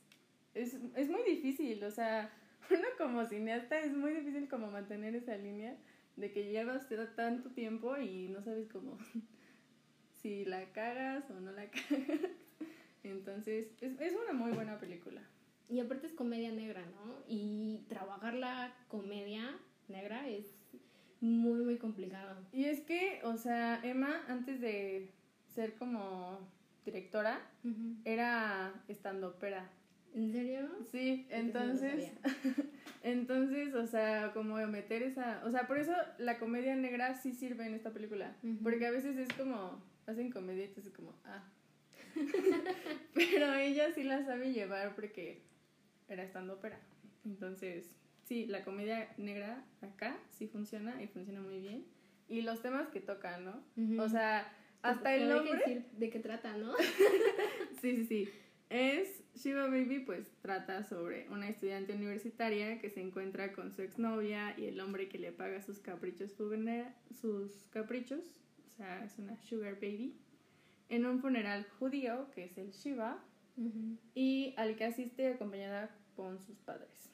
es, 0.54 0.76
es 0.94 1.08
muy 1.08 1.22
difícil, 1.22 1.82
o 1.84 1.90
sea, 1.90 2.30
uno 2.70 2.86
como 2.98 3.24
cineasta 3.24 3.80
es 3.80 3.92
muy 3.92 4.12
difícil 4.12 4.48
como 4.48 4.70
mantener 4.70 5.14
esa 5.14 5.36
línea 5.36 5.76
de 6.16 6.30
que 6.30 6.50
llevas 6.50 6.86
tanto 7.16 7.50
tiempo 7.50 7.96
y 7.96 8.28
no 8.28 8.42
sabes 8.42 8.68
cómo 8.68 8.98
si 10.22 10.44
la 10.44 10.70
cagas 10.72 11.30
o 11.30 11.40
no 11.40 11.52
la 11.52 11.66
cagas. 11.70 12.20
Entonces, 13.02 13.68
es, 13.80 14.00
es 14.00 14.12
una 14.12 14.32
muy 14.32 14.52
buena 14.52 14.78
película. 14.78 15.22
Y 15.68 15.80
aparte 15.80 16.06
es 16.06 16.12
comedia 16.12 16.52
negra, 16.52 16.84
¿no? 16.84 17.16
Y 17.26 17.86
trabajar 17.88 18.34
la 18.34 18.74
comedia 18.88 19.58
negra 19.88 20.28
es 20.28 20.61
muy, 21.22 21.62
muy 21.62 21.78
complicado. 21.78 22.36
Y 22.52 22.64
es 22.64 22.80
que, 22.80 23.20
o 23.24 23.36
sea, 23.36 23.80
Emma, 23.82 24.22
antes 24.28 24.60
de 24.60 25.08
ser 25.54 25.74
como 25.74 26.38
directora, 26.84 27.40
era 28.04 28.74
estando 28.88 29.36
era 29.40 29.70
¿En 30.14 30.30
serio? 30.30 30.68
Sí, 30.90 31.26
entonces, 31.30 32.10
entonces, 33.02 33.74
o 33.74 33.86
sea, 33.86 34.32
como 34.34 34.56
meter 34.66 35.02
esa, 35.02 35.42
o 35.46 35.50
sea, 35.50 35.66
por 35.66 35.78
eso 35.78 35.92
la 36.18 36.38
comedia 36.38 36.76
negra 36.76 37.14
sí 37.14 37.32
sirve 37.32 37.66
en 37.66 37.74
esta 37.74 37.92
película, 37.92 38.36
porque 38.62 38.86
a 38.86 38.90
veces 38.90 39.16
es 39.16 39.32
como, 39.34 39.82
hacen 40.06 40.30
comedia 40.30 40.64
y 40.64 40.74
es 40.78 40.90
como, 40.90 41.14
ah, 41.24 41.44
pero 43.14 43.54
ella 43.54 43.94
sí 43.94 44.02
la 44.02 44.22
sabe 44.26 44.52
llevar 44.52 44.94
porque 44.94 45.40
era 46.08 46.24
estando 46.24 46.54
ópera, 46.54 46.78
entonces, 47.24 47.88
sí, 48.32 48.46
la 48.46 48.64
comedia 48.64 49.12
negra 49.18 49.62
acá 49.82 50.18
sí 50.30 50.46
funciona 50.46 51.02
y 51.02 51.06
funciona 51.06 51.42
muy 51.42 51.58
bien, 51.58 51.84
y 52.30 52.40
los 52.40 52.62
temas 52.62 52.88
que 52.88 53.00
tocan, 53.00 53.44
¿no? 53.44 54.02
O 54.02 54.08
sea, 54.08 54.50
hasta 54.80 55.14
el 55.14 55.24
Pero 55.24 55.34
hay 55.34 55.44
que 55.44 55.50
nombre. 55.50 55.74
decir 55.74 55.90
de 55.98 56.08
qué 56.08 56.18
trata, 56.18 56.56
¿no? 56.56 56.72
Sí, 57.82 57.96
sí, 57.96 58.06
sí. 58.06 58.28
Es 58.70 59.22
Shiva 59.34 59.66
Baby, 59.66 59.98
pues 59.98 60.32
trata 60.40 60.82
sobre 60.82 61.28
una 61.28 61.46
estudiante 61.50 61.92
universitaria 61.92 62.80
que 62.80 62.88
se 62.88 63.02
encuentra 63.02 63.52
con 63.52 63.70
su 63.70 63.82
exnovia 63.82 64.58
y 64.58 64.64
el 64.64 64.80
hombre 64.80 65.10
que 65.10 65.18
le 65.18 65.30
paga 65.30 65.60
sus 65.60 65.78
caprichos 65.80 66.32
sus 66.32 67.66
caprichos, 67.68 68.24
o 68.66 68.70
sea, 68.70 69.04
es 69.04 69.18
una 69.18 69.36
Sugar 69.36 69.74
Baby, 69.74 70.16
en 70.88 71.04
un 71.04 71.20
funeral 71.20 71.66
judío 71.78 72.30
que 72.34 72.44
es 72.44 72.56
el 72.56 72.70
Shiva 72.70 73.22
y 74.14 74.54
al 74.56 74.74
que 74.76 74.84
asiste 74.84 75.34
acompañada 75.34 75.94
con 76.16 76.40
sus 76.40 76.56
padres. 76.60 77.11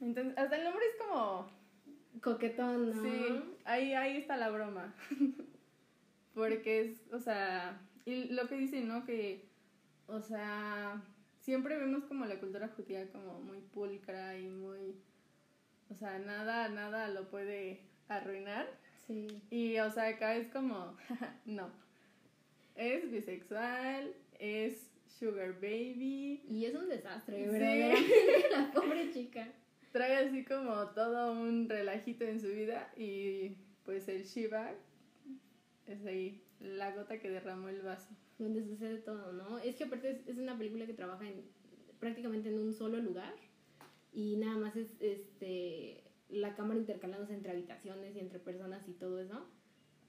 Entonces, 0.00 0.36
hasta 0.38 0.56
el 0.56 0.64
nombre 0.64 0.84
es 0.86 1.06
como 1.06 1.50
Coquetón, 2.22 2.90
¿no? 2.96 3.02
Sí, 3.02 3.42
ahí, 3.64 3.94
ahí 3.94 4.16
está 4.18 4.36
la 4.36 4.50
broma. 4.50 4.94
Porque 6.34 6.80
es, 6.82 7.12
o 7.12 7.18
sea, 7.18 7.80
y 8.04 8.24
lo 8.26 8.46
que 8.48 8.56
dicen, 8.56 8.86
¿no? 8.88 9.04
Que, 9.04 9.44
o 10.06 10.20
sea, 10.20 11.02
siempre 11.40 11.76
vemos 11.76 12.04
como 12.04 12.24
la 12.26 12.38
cultura 12.38 12.68
judía 12.68 13.10
como 13.10 13.40
muy 13.40 13.58
pulcra 13.60 14.38
y 14.38 14.48
muy, 14.48 14.96
o 15.90 15.94
sea, 15.94 16.18
nada, 16.18 16.68
nada 16.68 17.08
lo 17.08 17.28
puede 17.28 17.80
arruinar. 18.08 18.68
Sí. 19.06 19.26
Y, 19.50 19.78
o 19.78 19.90
sea, 19.90 20.08
acá 20.08 20.36
es 20.36 20.48
como, 20.48 20.96
no. 21.44 21.70
Es 22.76 23.10
bisexual, 23.10 24.14
es 24.38 24.90
sugar 25.18 25.54
baby, 25.54 26.44
Y 26.48 26.66
es 26.66 26.74
un 26.76 26.88
desastre, 26.88 27.44
Sí. 27.46 27.50
verdaderamente, 27.50 28.44
la 28.52 28.70
pobre 28.72 29.10
chica. 29.12 29.48
Trae 29.92 30.16
así 30.16 30.44
como 30.44 30.88
todo 30.90 31.32
un 31.32 31.68
relajito 31.68 32.24
en 32.24 32.40
su 32.40 32.48
vida 32.48 32.92
y 32.96 33.56
pues 33.84 34.08
el 34.08 34.24
Shiva 34.24 34.72
es 35.86 36.04
ahí 36.04 36.42
la 36.60 36.94
gota 36.94 37.18
que 37.18 37.30
derramó 37.30 37.68
el 37.68 37.82
vaso. 37.82 38.10
Donde 38.38 38.62
sucede 38.62 38.98
todo, 38.98 39.32
¿no? 39.32 39.58
Es 39.58 39.76
que 39.76 39.84
aparte 39.84 40.10
es, 40.10 40.28
es 40.28 40.38
una 40.38 40.56
película 40.56 40.86
que 40.86 40.94
trabaja 40.94 41.26
en, 41.26 41.42
prácticamente 41.98 42.50
en 42.50 42.58
un 42.58 42.72
solo 42.72 42.98
lugar 42.98 43.34
y 44.12 44.36
nada 44.36 44.56
más 44.56 44.76
es 44.76 44.96
este 45.00 46.04
la 46.28 46.54
cámara 46.54 46.78
intercalándose 46.78 47.34
entre 47.34 47.52
habitaciones 47.52 48.14
y 48.14 48.20
entre 48.20 48.38
personas 48.38 48.86
y 48.88 48.92
todo 48.92 49.20
eso. 49.20 49.46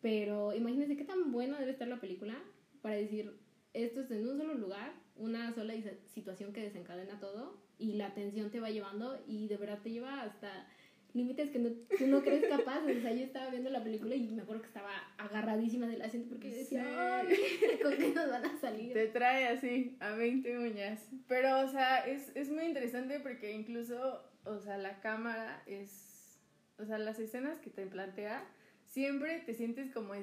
Pero 0.01 0.53
imagínense 0.53 0.97
qué 0.97 1.05
tan 1.05 1.31
buena 1.31 1.59
debe 1.59 1.71
estar 1.71 1.87
la 1.87 1.99
película 1.99 2.37
para 2.81 2.95
decir 2.95 3.33
esto 3.73 4.01
es 4.01 4.11
en 4.11 4.27
un 4.27 4.37
solo 4.37 4.53
lugar, 4.55 4.93
una 5.19 5.53
sola 5.53 5.73
situación 6.13 6.51
que 6.53 6.61
desencadena 6.63 7.19
todo 7.19 7.57
y 7.77 7.93
la 7.93 8.13
tensión 8.13 8.49
te 8.49 8.59
va 8.59 8.69
llevando 8.69 9.21
y 9.27 9.47
de 9.47 9.57
verdad 9.57 9.79
te 9.83 9.91
lleva 9.91 10.21
hasta 10.21 10.67
límites 11.13 11.49
que 11.49 11.59
no, 11.59 11.69
tú 11.97 12.07
no 12.07 12.21
crees 12.21 12.45
capaz. 12.47 12.79
O 12.83 13.01
sea, 13.01 13.13
yo 13.13 13.23
estaba 13.23 13.49
viendo 13.49 13.69
la 13.69 13.83
película 13.83 14.15
y 14.15 14.27
me 14.31 14.41
acuerdo 14.43 14.61
que 14.61 14.67
estaba 14.67 14.91
agarradísima 15.17 15.87
del 15.87 16.01
asiento 16.01 16.29
porque 16.29 16.49
decía, 16.49 16.83
Sí. 16.83 16.89
"Ay, 16.97 17.79
¿con 17.81 17.97
qué 17.97 18.09
nos 18.13 18.29
van 18.29 18.45
a 18.45 18.59
salir? 18.59 18.93
Te 18.93 19.07
trae 19.07 19.47
así 19.47 19.97
a 19.99 20.11
20 20.11 20.57
uñas. 20.59 21.01
Pero, 21.27 21.59
o 21.61 21.67
sea, 21.69 21.99
es, 22.07 22.31
es 22.35 22.49
muy 22.51 22.65
interesante 22.65 23.19
porque 23.19 23.51
incluso, 23.53 24.23
o 24.45 24.59
sea, 24.59 24.77
la 24.77 24.99
cámara 25.01 25.63
es, 25.65 26.37
o 26.77 26.85
sea, 26.85 26.97
las 26.99 27.19
escenas 27.19 27.59
que 27.59 27.69
te 27.71 27.85
plantea, 27.87 28.45
siempre 28.85 29.39
te 29.39 29.53
sientes 29.53 29.91
como 29.91 30.13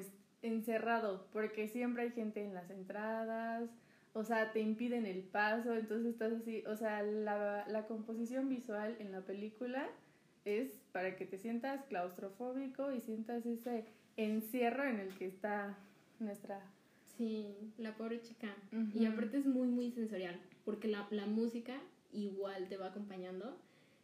encerrado, 0.41 1.27
porque 1.33 1.67
siempre 1.67 2.03
hay 2.03 2.11
gente 2.11 2.43
en 2.43 2.53
las 2.53 2.69
entradas, 2.69 3.69
o 4.17 4.23
sea, 4.23 4.51
te 4.51 4.59
impiden 4.59 5.05
el 5.05 5.21
paso, 5.21 5.75
entonces 5.75 6.13
estás 6.13 6.33
así, 6.33 6.63
o 6.65 6.75
sea, 6.75 7.03
la, 7.03 7.67
la 7.67 7.85
composición 7.85 8.49
visual 8.49 8.95
en 8.99 9.11
la 9.11 9.21
película 9.21 9.87
es 10.43 10.71
para 10.91 11.15
que 11.15 11.27
te 11.27 11.37
sientas 11.37 11.83
claustrofóbico 11.85 12.91
y 12.91 12.99
sientas 12.99 13.45
ese 13.45 13.85
encierro 14.15 14.85
en 14.85 14.99
el 14.99 15.15
que 15.17 15.27
está 15.27 15.77
nuestra... 16.19 16.59
Sí, 17.15 17.55
la 17.77 17.95
pobre 17.95 18.21
chica. 18.21 18.55
Y 18.93 19.05
aparte 19.05 19.37
es 19.37 19.45
muy, 19.45 19.67
muy 19.67 19.91
sensorial, 19.91 20.39
porque 20.65 20.87
la, 20.87 21.07
la 21.11 21.27
música 21.27 21.79
igual 22.11 22.69
te 22.69 22.77
va 22.77 22.87
acompañando 22.87 23.55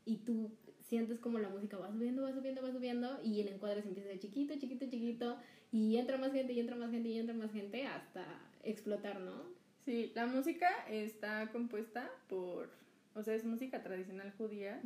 y 0.06 0.18
tú 0.18 0.52
sientes 0.82 1.20
como 1.20 1.40
la 1.40 1.50
música 1.50 1.78
va 1.78 1.92
subiendo, 1.92 2.22
va 2.22 2.34
subiendo, 2.34 2.62
va 2.62 2.72
subiendo 2.72 3.20
y 3.24 3.42
el 3.42 3.48
encuadre 3.48 3.82
se 3.82 3.88
empieza 3.88 4.10
de 4.10 4.20
chiquito, 4.20 4.54
chiquito, 4.60 4.86
chiquito 4.86 5.38
y 5.72 5.98
entra 5.98 6.18
más 6.18 6.34
gente 6.34 6.54
y 6.54 6.60
entra 6.60 6.76
más 6.76 6.92
gente 6.92 7.10
y 7.10 7.18
entra 7.18 7.34
más 7.34 7.52
gente 7.52 7.88
hasta 7.88 8.26
explotar, 8.64 9.20
¿no? 9.20 9.63
Sí, 9.86 10.12
la 10.16 10.26
música 10.26 10.70
está 10.90 11.52
compuesta 11.52 12.10
por, 12.30 12.70
o 13.16 13.24
sea, 13.24 13.36
es 13.36 13.44
música 13.44 13.84
tradicional 13.84 14.32
judía 14.38 14.82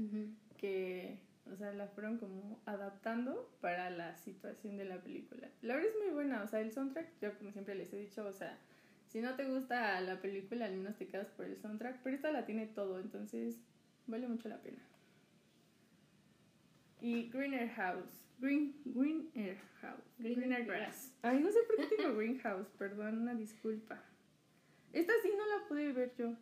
que, 0.57 1.19
o 1.51 1.55
sea, 1.55 1.71
la 1.73 1.87
fueron 1.87 2.17
como 2.17 2.59
adaptando 2.65 3.47
para 3.61 3.91
la 3.91 4.17
situación 4.17 4.75
de 4.77 4.85
la 4.85 5.01
película. 5.01 5.49
La 5.61 5.75
verdad 5.75 5.91
es 5.91 6.03
muy 6.03 6.13
buena, 6.13 6.41
o 6.41 6.47
sea, 6.47 6.61
el 6.61 6.71
soundtrack, 6.71 7.19
yo 7.21 7.37
como 7.37 7.51
siempre 7.51 7.75
les 7.75 7.93
he 7.93 7.97
dicho, 7.97 8.25
o 8.25 8.33
sea, 8.33 8.57
si 9.07 9.21
no 9.21 9.35
te 9.35 9.45
gusta 9.45 10.01
la 10.01 10.19
película, 10.19 10.65
al 10.65 10.75
menos 10.75 10.97
te 10.97 11.07
quedas 11.07 11.29
por 11.29 11.45
el 11.45 11.57
soundtrack, 11.57 12.01
pero 12.03 12.15
esta 12.15 12.31
la 12.31 12.45
tiene 12.45 12.65
todo, 12.65 12.99
entonces 12.99 13.59
vale 14.07 14.27
mucho 14.27 14.49
la 14.49 14.61
pena. 14.61 14.79
Y 16.99 17.29
Greener 17.29 17.69
House, 17.69 18.19
Green, 18.39 18.75
Greener 18.83 19.57
House, 19.81 20.03
Greener 20.17 20.39
Greener 20.39 20.65
Grass. 20.65 21.13
Ay, 21.21 21.39
no 21.39 21.51
sé 21.51 21.59
por 21.67 21.87
qué 21.87 21.95
digo 21.95 22.15
Greenhouse, 22.15 22.67
perdón, 22.79 23.19
una 23.19 23.35
disculpa. 23.35 24.01
Esta 24.93 25.13
sí 25.21 25.29
no 25.37 25.45
la 25.45 25.67
pude 25.67 25.91
ver 25.91 26.13
yo. 26.17 26.35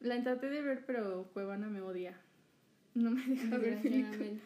La 0.00 0.22
traté 0.22 0.48
de 0.48 0.62
ver, 0.62 0.84
pero 0.86 1.30
Cuevana 1.32 1.68
me 1.68 1.80
odia. 1.80 2.20
No 2.94 3.10
me 3.10 3.24
deja 3.24 3.58
ver 3.58 3.80
películas. 3.82 4.40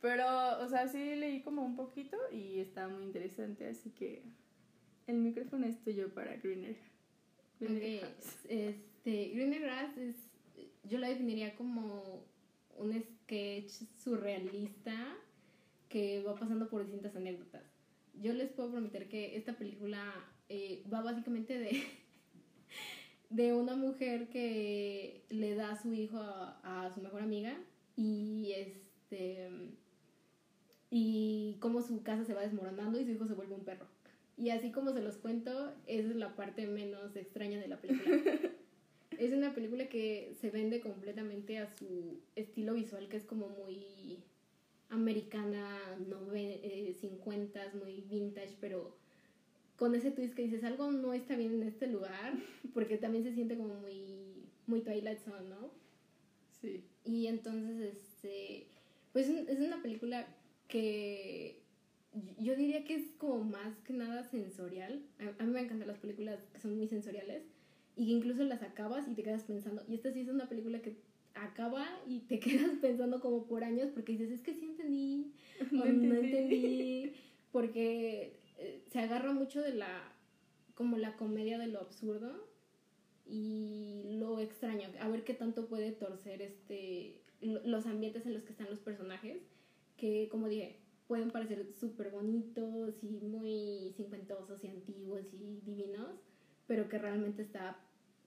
Pero, 0.00 0.24
o 0.60 0.68
sea, 0.68 0.86
sí 0.88 0.98
leí 1.16 1.40
como 1.42 1.64
un 1.64 1.76
poquito 1.76 2.16
y 2.30 2.60
está 2.60 2.88
muy 2.88 3.04
interesante, 3.04 3.66
así 3.66 3.90
que 3.90 4.22
el 5.06 5.16
micrófono 5.16 5.66
es 5.66 5.82
tuyo 5.82 6.12
para 6.12 6.36
Greener. 6.36 6.76
Greener 7.58 8.04
Ok, 8.04 8.10
House. 8.10 8.36
Este, 8.48 9.28
Greener 9.30 9.62
Grass 9.62 9.96
es, 9.96 10.16
yo 10.84 10.98
la 10.98 11.08
definiría 11.08 11.54
como 11.54 12.24
un 12.76 13.02
sketch 13.02 13.70
surrealista 13.96 15.16
que 15.88 16.22
va 16.22 16.34
pasando 16.34 16.68
por 16.68 16.82
distintas 16.82 17.16
anécdotas. 17.16 17.62
Yo 18.20 18.32
les 18.32 18.50
puedo 18.50 18.72
prometer 18.72 19.08
que 19.08 19.36
esta 19.36 19.54
película 19.54 20.12
eh, 20.48 20.84
va 20.92 21.00
básicamente 21.00 21.58
de, 21.58 21.82
de 23.30 23.52
una 23.54 23.74
mujer 23.76 24.28
que 24.28 25.22
le 25.30 25.54
da 25.54 25.72
a 25.72 25.82
su 25.82 25.92
hijo 25.92 26.18
a, 26.18 26.84
a 26.86 26.90
su 26.94 27.00
mejor 27.00 27.22
amiga 27.22 27.56
y 27.96 28.52
este 28.52 29.48
y 30.90 31.56
cómo 31.60 31.82
su 31.82 32.02
casa 32.02 32.24
se 32.24 32.34
va 32.34 32.42
desmoronando 32.42 33.00
y 33.00 33.04
su 33.04 33.10
hijo 33.12 33.26
se 33.26 33.34
vuelve 33.34 33.54
un 33.54 33.64
perro. 33.64 33.86
Y 34.36 34.50
así 34.50 34.70
como 34.70 34.92
se 34.92 35.00
los 35.00 35.16
cuento, 35.16 35.72
esa 35.86 36.08
es 36.10 36.16
la 36.16 36.34
parte 36.36 36.66
menos 36.66 37.16
extraña 37.16 37.58
de 37.58 37.68
la 37.68 37.80
película. 37.80 38.16
es 39.18 39.32
una 39.32 39.54
película 39.54 39.88
que 39.88 40.34
se 40.40 40.50
vende 40.50 40.80
completamente 40.80 41.58
a 41.58 41.66
su 41.66 42.20
estilo 42.36 42.74
visual, 42.74 43.08
que 43.08 43.16
es 43.16 43.24
como 43.24 43.48
muy 43.48 44.22
americana, 44.88 45.96
nove- 46.08 46.60
eh, 46.62 46.94
50s, 47.00 47.74
muy 47.74 48.00
vintage, 48.02 48.56
pero 48.60 48.96
con 49.76 49.94
ese 49.94 50.10
twist 50.10 50.34
que 50.34 50.42
dices, 50.42 50.64
algo 50.64 50.90
no 50.92 51.12
está 51.14 51.36
bien 51.36 51.54
en 51.54 51.62
este 51.64 51.86
lugar, 51.86 52.34
porque 52.74 52.96
también 52.96 53.24
se 53.24 53.32
siente 53.34 53.56
como 53.56 53.74
muy, 53.74 54.44
muy 54.66 54.80
Twilight 54.80 55.18
Zone, 55.18 55.48
¿no? 55.48 55.70
Sí. 56.60 56.82
Y 57.04 57.26
entonces, 57.26 57.80
este, 57.96 58.66
pues 59.12 59.28
es 59.28 59.58
una 59.60 59.82
película 59.82 60.26
que 60.68 61.60
yo 62.38 62.54
diría 62.56 62.84
que 62.84 62.94
es 62.94 63.10
como 63.18 63.42
más 63.44 63.76
que 63.80 63.92
nada 63.92 64.22
sensorial. 64.24 65.02
A, 65.18 65.42
a 65.42 65.46
mí 65.46 65.52
me 65.52 65.60
encantan 65.60 65.88
las 65.88 65.98
películas 65.98 66.38
que 66.52 66.60
son 66.60 66.76
muy 66.76 66.86
sensoriales 66.86 67.42
y 67.96 68.06
que 68.06 68.12
incluso 68.12 68.44
las 68.44 68.62
acabas 68.62 69.06
y 69.08 69.14
te 69.14 69.22
quedas 69.22 69.42
pensando. 69.42 69.82
Y 69.88 69.94
esta 69.94 70.12
sí 70.12 70.20
es 70.20 70.28
una 70.28 70.48
película 70.48 70.80
que 70.80 70.96
acaba 71.34 71.84
y 72.06 72.20
te 72.20 72.38
quedas 72.40 72.78
pensando 72.80 73.20
como 73.20 73.44
por 73.46 73.64
años 73.64 73.90
porque 73.92 74.12
dices, 74.12 74.30
es 74.30 74.40
que 74.42 74.54
sí 74.54 74.64
entendí 74.66 75.32
o 75.72 75.74
No 75.74 75.84
no 75.86 75.90
entendí". 76.14 76.36
entendí, 76.36 77.12
porque 77.52 78.36
se 78.94 79.00
agarra 79.00 79.32
mucho 79.32 79.60
de 79.60 79.74
la, 79.74 80.02
como 80.76 80.96
la 80.98 81.16
comedia 81.16 81.58
de 81.58 81.66
lo 81.66 81.80
absurdo 81.80 82.30
y 83.26 84.04
lo 84.20 84.38
extraño, 84.40 84.88
a 85.00 85.08
ver 85.08 85.24
qué 85.24 85.34
tanto 85.34 85.66
puede 85.66 85.90
torcer 85.90 86.40
este 86.42 87.20
lo- 87.40 87.60
los 87.66 87.86
ambientes 87.86 88.24
en 88.24 88.34
los 88.34 88.44
que 88.44 88.52
están 88.52 88.70
los 88.70 88.78
personajes, 88.78 89.42
que 89.96 90.28
como 90.30 90.48
dije, 90.48 90.76
pueden 91.08 91.32
parecer 91.32 91.66
súper 91.74 92.10
bonitos 92.10 92.94
y 93.02 93.08
muy 93.20 93.92
cincuentosos 93.96 94.62
y 94.62 94.68
antiguos 94.68 95.22
y 95.32 95.60
divinos, 95.66 96.10
pero 96.68 96.88
que 96.88 96.96
realmente 96.98 97.42
está 97.42 97.76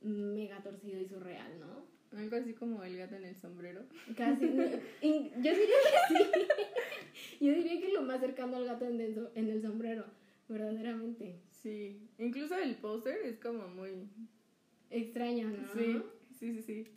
mega 0.01 0.61
torcido 0.63 0.99
y 0.99 1.05
surreal, 1.07 1.59
¿no? 1.61 1.87
Algo 2.19 2.35
así 2.35 2.53
como 2.53 2.83
el 2.83 2.97
gato 2.97 3.15
en 3.15 3.23
el 3.23 3.35
sombrero. 3.37 3.83
Casi. 4.17 4.45
yo 5.01 5.51
diría 5.53 5.55
que 5.55 6.13
sí. 6.13 6.29
Yo 7.45 7.53
diría 7.53 7.79
que 7.79 7.93
lo 7.93 8.01
más 8.01 8.19
cercano 8.19 8.57
al 8.57 8.65
gato 8.65 8.85
en 8.85 8.99
el, 8.99 9.29
en 9.35 9.49
el 9.49 9.61
sombrero, 9.61 10.05
verdaderamente. 10.47 11.39
Sí. 11.51 11.99
Incluso 12.17 12.55
el 12.55 12.75
póster 12.75 13.17
es 13.25 13.39
como 13.39 13.67
muy... 13.67 14.07
Extraño, 14.89 15.49
¿no? 15.49 15.73
Sí, 15.73 16.01
sí, 16.39 16.53
sí, 16.53 16.61
sí. 16.61 16.87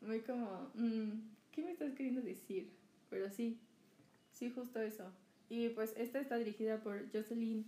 Muy 0.00 0.20
como... 0.20 0.70
mm, 0.74 1.10
¿Qué 1.52 1.62
me 1.62 1.72
estás 1.72 1.94
queriendo 1.94 2.22
decir? 2.22 2.70
Pero 3.08 3.30
sí. 3.30 3.58
Sí, 4.32 4.50
justo 4.50 4.80
eso. 4.80 5.04
Y 5.48 5.68
pues 5.70 5.94
esta 5.96 6.20
está 6.20 6.36
dirigida 6.36 6.82
por 6.82 7.10
Jocelyn 7.12 7.64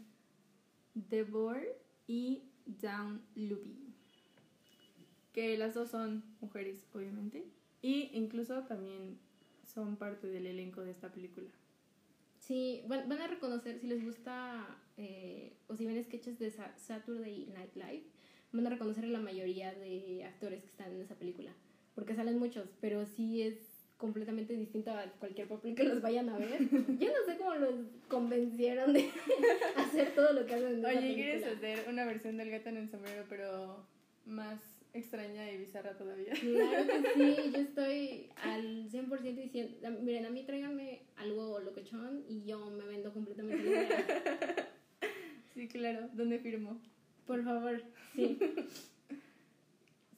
Devor 0.95 1.63
y 2.07 2.43
Down 2.67 3.23
Luby. 3.37 3.77
Que 5.33 5.57
las 5.57 5.75
dos 5.75 5.91
son 5.91 6.25
mujeres, 6.41 6.87
obviamente. 6.93 7.45
Y 7.81 8.11
incluso 8.13 8.65
también 8.65 9.19
son 9.65 9.97
parte 9.97 10.27
del 10.27 10.47
elenco 10.47 10.81
de 10.81 10.91
esta 10.91 11.13
película. 11.13 11.49
Sí, 12.49 12.83
van, 12.89 13.07
van 13.11 13.21
a 13.21 13.27
reconocer, 13.27 13.79
si 13.79 13.87
les 13.89 14.03
gusta, 14.03 14.67
eh, 14.97 15.53
o 15.69 15.77
si 15.77 15.85
ven 15.85 16.03
sketches 16.03 16.39
de 16.39 16.51
Sa- 16.51 16.75
Saturday 16.79 17.47
Night 17.55 17.75
Live, 17.75 18.05
van 18.53 18.67
a 18.67 18.71
reconocer 18.71 19.05
a 19.05 19.09
la 19.09 19.21
mayoría 19.21 19.75
de 19.75 20.25
actores 20.25 20.63
que 20.63 20.71
están 20.71 20.91
en 20.93 21.03
esa 21.03 21.15
película. 21.15 21.53
Porque 21.95 22.15
salen 22.15 22.39
muchos, 22.39 22.71
pero 22.81 23.05
sí 23.05 23.43
es 23.43 23.57
completamente 23.99 24.55
distinto 24.57 24.93
a 24.93 25.03
cualquier 25.19 25.47
papel 25.49 25.75
que 25.75 25.85
los 25.85 26.01
vayan 26.01 26.31
a 26.31 26.39
ver. 26.39 26.59
Yo 26.99 27.09
no 27.09 27.25
sé 27.27 27.37
cómo 27.37 27.55
los 27.57 27.75
convencieron 28.09 28.95
de 28.95 29.11
hacer 29.77 30.15
todo 30.15 30.33
lo 30.33 30.47
que 30.47 30.55
hacen 30.55 30.69
en 30.69 30.79
esa 30.79 30.89
Oye, 30.89 30.97
película. 31.01 31.17
¿quieres 31.25 31.45
hacer 31.47 31.85
una 31.89 32.05
versión 32.07 32.37
del 32.39 32.51
gato 32.51 32.71
en 32.71 32.77
el 32.79 32.89
sombrero, 32.89 33.25
pero 33.29 33.85
más 34.25 34.59
extraña 34.95 35.51
y 35.53 35.59
bizarra 35.59 35.97
todavía? 35.97 36.33
Claro 36.35 36.87
que 36.87 37.13
sí, 37.15 37.37
yo 37.55 37.59
estoy 37.61 38.31
al 38.43 38.89
100% 38.91 39.43
diciendo, 39.43 39.91
miren, 40.03 40.27
a 40.27 40.31
mí 40.31 40.45
tráiganme 40.45 41.03
algo 41.17 41.61
locochón 41.61 42.25
y 42.29 42.45
yo 42.45 42.71
me 42.71 42.85
vendo 42.87 43.13
completamente. 43.13 43.87
Sí, 45.55 45.69
claro. 45.69 46.09
¿Dónde 46.13 46.39
firmo? 46.39 46.81
Por 47.27 47.43
favor, 47.45 47.83
sí. 48.15 48.39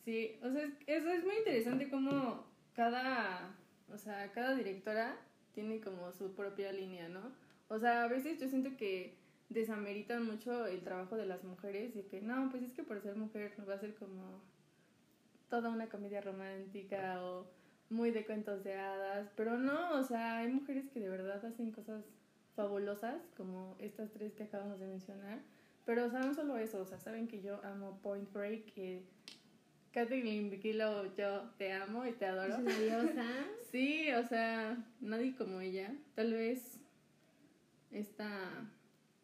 Sí, 0.05 0.39
o 0.43 0.51
sea, 0.51 0.63
es- 0.65 0.75
eso 0.87 1.11
es 1.11 1.25
muy 1.25 1.37
interesante 1.37 1.89
como 1.91 2.45
cada, 2.75 3.55
o 3.93 3.99
sea, 3.99 4.31
cada 4.33 4.55
directora 4.55 5.17
tiene 5.55 5.81
como 5.81 6.13
su 6.13 6.33
propia 6.35 6.73
línea, 6.73 7.09
¿no? 7.09 7.33
O 7.69 7.79
sea, 7.79 8.05
a 8.05 8.09
veces 8.09 8.41
yo 8.41 8.49
siento 8.49 8.77
que 8.77 9.15
desameritan 9.49 10.25
mucho 10.25 10.67
el 10.67 10.81
trabajo 10.83 11.17
de 11.17 11.27
las 11.27 11.43
mujeres 11.45 11.95
y 11.97 12.03
que 12.03 12.21
no, 12.21 12.49
pues 12.51 12.63
es 12.63 12.73
que 12.73 12.83
por 12.83 13.01
ser 13.03 13.17
mujer 13.17 13.53
va 13.69 13.75
a 13.75 13.81
ser 13.81 13.95
como 13.95 14.43
toda 15.51 15.69
una 15.69 15.89
comedia 15.89 16.21
romántica 16.23 17.23
o 17.23 17.47
muy 17.91 18.11
de 18.13 18.25
cuentos 18.25 18.63
de 18.65 18.75
hadas, 18.79 19.29
pero 19.37 19.59
no, 19.59 19.95
o 19.99 20.03
sea, 20.05 20.39
hay 20.39 20.49
mujeres 20.49 20.89
que 20.91 21.01
de 21.01 21.09
verdad 21.11 21.45
hacen 21.45 21.73
cosas 21.73 22.05
fabulosas 22.57 23.21
como 23.37 23.75
estas 23.79 24.11
tres 24.13 24.33
que 24.35 24.45
acabamos 24.45 24.79
de 24.81 24.87
mencionar, 24.87 25.41
pero 25.85 26.07
o 26.07 26.11
sea, 26.11 26.21
no 26.21 26.33
solo 26.35 26.57
eso, 26.57 26.81
o 26.81 26.87
sea, 26.87 26.99
saben 27.01 27.27
que 27.29 27.43
yo 27.43 27.61
amo 27.65 27.99
Point 28.03 28.33
Break, 28.33 28.73
que 28.75 29.03
Kathleen 29.93 30.51
Bigelow, 30.51 31.13
yo 31.17 31.51
te 31.59 31.73
amo 31.73 32.07
y 32.07 32.13
te 32.13 32.27
Es 32.27 32.31
adoro. 32.31 32.59
diosa. 32.59 33.25
Sí, 33.73 34.11
o 34.13 34.27
sea, 34.27 34.77
nadie 35.01 35.35
como 35.37 35.61
ella. 35.61 35.95
Tal 36.17 36.33
vez 36.33 36.81
esta 37.93 38.29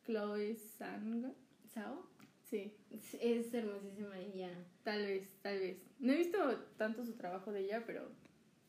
Chloe 0.05 0.55
Sang. 0.57 1.33
¿Sao? 1.75 2.07
Sí, 2.49 2.73
Es 3.21 3.53
hermosísima 3.55 4.19
ella. 4.19 4.51
tal 4.85 5.05
vez, 5.05 5.29
tal 5.43 5.59
vez. 5.59 5.79
No 5.99 6.13
he 6.13 6.17
visto 6.17 6.39
tanto 6.77 7.05
su 7.05 7.15
trabajo 7.15 7.53
de 7.53 7.61
ella, 7.61 7.83
pero 7.87 8.09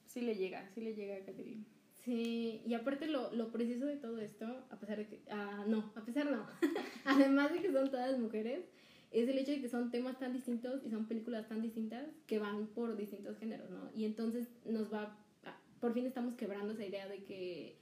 sí 0.06 0.22
le 0.22 0.36
llega, 0.36 0.68
sí 0.74 0.82
le 0.82 0.96
llega 0.96 1.18
a 1.18 1.26
Kathleen. 1.26 1.66
Sí, 1.94 2.62
y 2.66 2.74
aparte 2.74 3.08
lo, 3.08 3.32
lo 3.34 3.52
preciso 3.52 3.86
de 3.86 3.98
todo 3.98 4.20
esto, 4.20 4.46
a 4.72 4.80
pesar 4.80 4.98
de 4.98 5.08
que, 5.08 5.22
ah, 5.30 5.66
no, 5.68 5.92
a 5.96 6.06
pesar 6.06 6.32
no, 6.32 6.48
además 7.06 7.52
de 7.52 7.62
que 7.62 7.72
son 7.72 7.92
todas 7.92 8.18
mujeres, 8.18 8.66
es 9.12 9.28
el 9.30 9.38
hecho 9.38 9.52
de 9.52 9.62
que 9.62 9.70
son 9.70 9.92
temas 9.92 10.18
tan 10.18 10.34
distintos 10.34 10.82
y 10.86 10.90
son 10.90 11.08
películas 11.08 11.48
tan 11.48 11.62
distintas 11.62 12.08
que 12.26 12.40
van 12.40 12.68
por 12.68 12.96
distintos 12.98 13.38
géneros, 13.38 13.70
¿no? 13.70 13.90
Y 13.94 14.06
entonces 14.06 14.48
nos 14.66 14.92
va, 14.92 15.18
ah, 15.44 15.58
por 15.80 15.94
fin 15.94 16.06
estamos 16.06 16.36
quebrando 16.36 16.74
esa 16.74 16.86
idea 16.86 17.08
de 17.08 17.24
que 17.24 17.76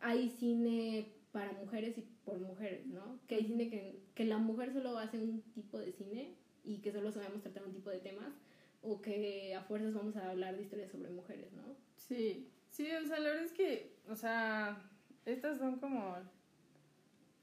hay 0.00 0.28
cine 0.30 1.08
para 1.32 1.52
mujeres 1.52 1.96
y 1.98 2.04
por 2.30 2.38
mujeres, 2.38 2.86
¿no? 2.86 3.18
Que 3.26 3.36
hay 3.36 3.44
cine 3.44 3.68
que, 3.68 4.00
que 4.14 4.24
la 4.24 4.38
mujer 4.38 4.72
solo 4.72 4.96
hace 4.98 5.18
un 5.18 5.42
tipo 5.52 5.78
de 5.78 5.92
cine 5.92 6.34
y 6.64 6.78
que 6.78 6.92
solo 6.92 7.10
sabemos 7.10 7.42
tratar 7.42 7.64
un 7.64 7.72
tipo 7.72 7.90
de 7.90 7.98
temas 7.98 8.32
o 8.82 9.02
que 9.02 9.54
a 9.54 9.62
fuerzas 9.62 9.92
vamos 9.94 10.16
a 10.16 10.30
hablar 10.30 10.56
de 10.56 10.62
historias 10.62 10.90
sobre 10.90 11.10
mujeres, 11.10 11.52
¿no? 11.52 11.62
Sí, 11.96 12.48
sí, 12.70 12.88
o 12.92 13.06
sea, 13.06 13.18
la 13.18 13.30
verdad 13.30 13.44
es 13.44 13.52
que, 13.52 13.96
o 14.08 14.14
sea, 14.14 14.82
estas 15.26 15.58
son 15.58 15.78
como 15.80 16.16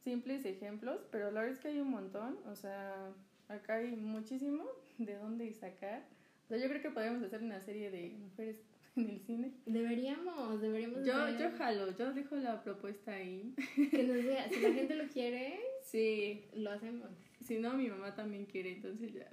simples 0.03 0.45
ejemplos, 0.45 1.05
pero 1.11 1.31
la 1.31 1.41
verdad 1.41 1.55
es 1.55 1.59
que 1.59 1.67
hay 1.67 1.79
un 1.79 1.91
montón, 1.91 2.39
o 2.45 2.55
sea, 2.55 3.13
acá 3.49 3.75
hay 3.75 3.95
muchísimo 3.95 4.65
de 4.97 5.15
dónde 5.15 5.53
sacar. 5.53 6.05
O 6.45 6.47
sea, 6.47 6.57
yo 6.57 6.69
creo 6.69 6.81
que 6.81 6.91
podemos 6.91 7.21
hacer 7.23 7.43
una 7.43 7.59
serie 7.59 7.91
de 7.91 8.15
mujeres 8.17 8.61
en 8.97 9.09
el 9.09 9.19
cine. 9.21 9.51
Deberíamos, 9.65 10.61
deberíamos 10.61 11.05
Yo, 11.05 11.29
yo 11.37 11.51
jalo, 11.57 11.95
yo 11.97 12.13
dejo 12.13 12.35
la 12.37 12.63
propuesta 12.63 13.13
ahí. 13.13 13.53
que 13.91 14.03
nos 14.03 14.23
vea. 14.25 14.49
Si 14.49 14.59
la 14.61 14.71
gente 14.73 14.95
lo 14.95 15.07
quiere, 15.13 15.59
Sí, 15.83 16.43
lo 16.53 16.71
hacemos. 16.71 17.09
si 17.45 17.57
no, 17.59 17.73
mi 17.75 17.87
mamá 17.89 18.13
también 18.15 18.45
quiere, 18.45 18.73
entonces 18.73 19.13
ya. 19.13 19.27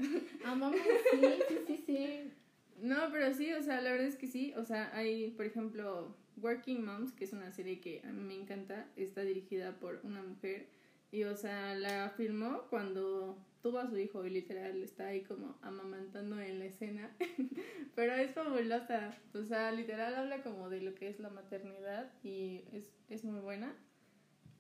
Amamos, 0.45 0.79
sí, 1.11 1.19
sí, 1.49 1.55
sí, 1.67 1.83
sí. 1.87 2.31
No, 2.81 3.09
pero 3.13 3.33
sí, 3.35 3.53
o 3.53 3.63
sea, 3.63 3.81
la 3.81 3.91
verdad 3.93 4.07
es 4.07 4.17
que 4.17 4.27
sí. 4.29 4.53
O 4.57 4.65
sea, 4.65 4.91
hay, 4.97 5.31
por 5.33 5.47
ejemplo, 5.47 6.17
Working 6.37 6.85
Moms, 6.85 7.13
que 7.13 7.25
es 7.25 7.33
una 7.33 7.51
serie 7.53 7.81
que 7.81 8.01
a 8.05 8.13
mí 8.13 8.23
me 8.23 8.35
encanta. 8.35 8.87
Está 8.97 9.23
dirigida 9.23 9.73
por 9.79 10.01
una 10.05 10.23
mujer. 10.23 10.67
Y, 11.13 11.23
o 11.25 11.37
sea, 11.37 11.75
la 11.77 12.11
filmó 12.17 12.63
cuando 12.71 13.39
tuvo 13.65 13.79
a 13.79 13.89
su 13.89 13.97
hijo 13.97 14.27
y 14.27 14.31
literal 14.31 14.83
está 14.83 15.07
ahí 15.07 15.23
como 15.23 15.57
amamantando 15.63 16.39
en 16.39 16.59
la 16.59 16.67
escena. 16.67 17.11
pero 17.95 18.13
es 18.13 18.31
fabulosa. 18.33 19.17
O 19.33 19.43
sea, 19.43 19.73
literal 19.73 20.15
habla 20.15 20.43
como 20.43 20.69
de 20.69 20.83
lo 20.83 20.95
que 20.95 21.09
es 21.09 21.19
la 21.19 21.31
maternidad 21.31 22.13
y 22.23 22.63
es, 22.73 22.93
es 23.09 23.25
muy 23.25 23.41
buena. 23.41 23.75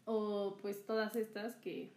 O 0.07 0.57
pues 0.63 0.87
todas 0.87 1.15
estas 1.17 1.55
que, 1.57 1.93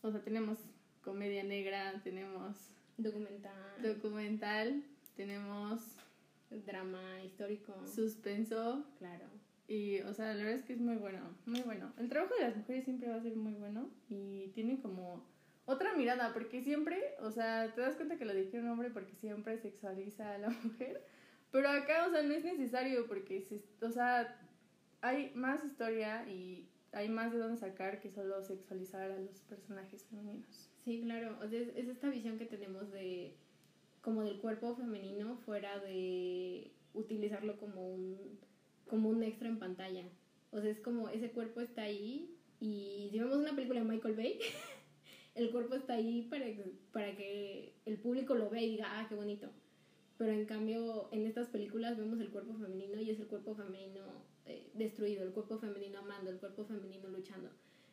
o 0.00 0.10
sea, 0.10 0.22
tenemos 0.22 0.58
comedia 1.02 1.44
negra, 1.44 2.00
tenemos 2.02 2.70
Documental, 2.96 3.82
documental, 3.82 4.82
tenemos 5.16 5.82
drama 6.64 7.22
histórico. 7.22 7.74
suspenso 7.86 8.86
Claro. 8.98 9.26
y, 9.68 10.00
o 10.00 10.14
sea, 10.14 10.32
la 10.32 10.44
verdad 10.44 10.60
es 10.60 10.62
que 10.62 10.72
es 10.72 10.80
muy 10.80 10.96
bueno, 10.96 11.20
muy 11.44 11.60
bueno. 11.60 11.92
El 11.98 12.08
trabajo 12.08 12.34
de 12.36 12.44
las 12.44 12.56
mujeres 12.56 12.84
siempre 12.84 13.10
va 13.10 13.16
a 13.16 13.22
ser 13.22 13.36
muy 13.36 13.52
bueno 13.52 13.90
y 14.08 14.48
tiene 14.54 14.80
como 14.80 15.28
otra 15.70 15.94
mirada, 15.94 16.32
porque 16.32 16.62
siempre, 16.62 17.14
o 17.20 17.30
sea, 17.30 17.72
te 17.74 17.80
das 17.80 17.96
cuenta 17.96 18.16
que 18.16 18.24
lo 18.24 18.34
dije 18.34 18.58
un 18.58 18.68
hombre 18.68 18.90
porque 18.90 19.14
siempre 19.14 19.58
sexualiza 19.58 20.34
a 20.34 20.38
la 20.38 20.50
mujer, 20.64 21.04
pero 21.50 21.68
acá, 21.68 22.06
o 22.06 22.10
sea, 22.10 22.22
no 22.22 22.32
es 22.34 22.44
necesario 22.44 23.06
porque, 23.06 23.40
se, 23.40 23.62
o 23.84 23.90
sea, 23.90 24.38
hay 25.00 25.32
más 25.34 25.64
historia 25.64 26.28
y 26.28 26.68
hay 26.92 27.08
más 27.08 27.32
de 27.32 27.38
dónde 27.38 27.56
sacar 27.56 28.00
que 28.00 28.10
solo 28.10 28.42
sexualizar 28.42 29.10
a 29.10 29.18
los 29.18 29.40
personajes 29.42 30.04
femeninos. 30.04 30.70
Sí, 30.84 31.02
claro. 31.02 31.38
O 31.42 31.48
sea, 31.48 31.60
es, 31.60 31.68
es 31.76 31.88
esta 31.88 32.08
visión 32.08 32.38
que 32.38 32.46
tenemos 32.46 32.90
de 32.90 33.36
como 34.00 34.22
del 34.22 34.40
cuerpo 34.40 34.74
femenino 34.74 35.36
fuera 35.44 35.78
de 35.78 36.72
utilizarlo 36.94 37.58
como 37.58 37.86
un 37.86 38.38
como 38.86 39.08
un 39.08 39.22
extra 39.22 39.48
en 39.48 39.58
pantalla. 39.58 40.04
O 40.50 40.60
sea, 40.60 40.70
es 40.70 40.80
como 40.80 41.08
ese 41.08 41.30
cuerpo 41.30 41.60
está 41.60 41.82
ahí 41.82 42.36
y 42.58 43.08
si 43.10 43.18
vemos 43.18 43.36
una 43.36 43.54
película 43.54 43.80
de 43.80 43.86
Michael 43.86 44.16
Bay, 44.16 44.38
el 45.34 45.50
cuerpo 45.50 45.74
está 45.74 45.94
ahí 45.94 46.22
para 46.22 46.44
que, 46.46 46.72
para 46.92 47.16
que 47.16 47.74
el 47.86 47.98
público 47.98 48.34
lo 48.34 48.50
vea 48.50 48.62
y 48.62 48.70
diga, 48.70 48.86
ah, 48.88 49.06
qué 49.08 49.14
bonito. 49.14 49.50
Pero 50.18 50.32
en 50.32 50.44
cambio, 50.44 51.08
en 51.12 51.26
estas 51.26 51.48
películas 51.48 51.96
vemos 51.96 52.20
el 52.20 52.30
cuerpo 52.30 52.54
femenino 52.54 53.00
y 53.00 53.10
es 53.10 53.18
el 53.20 53.26
cuerpo 53.26 53.54
femenino 53.54 54.02
eh, 54.44 54.70
destruido, 54.74 55.22
el 55.24 55.32
cuerpo 55.32 55.58
femenino 55.58 56.00
amando, 56.00 56.30
el 56.30 56.38
cuerpo 56.38 56.64
femenino 56.64 57.08
luchando. 57.08 57.48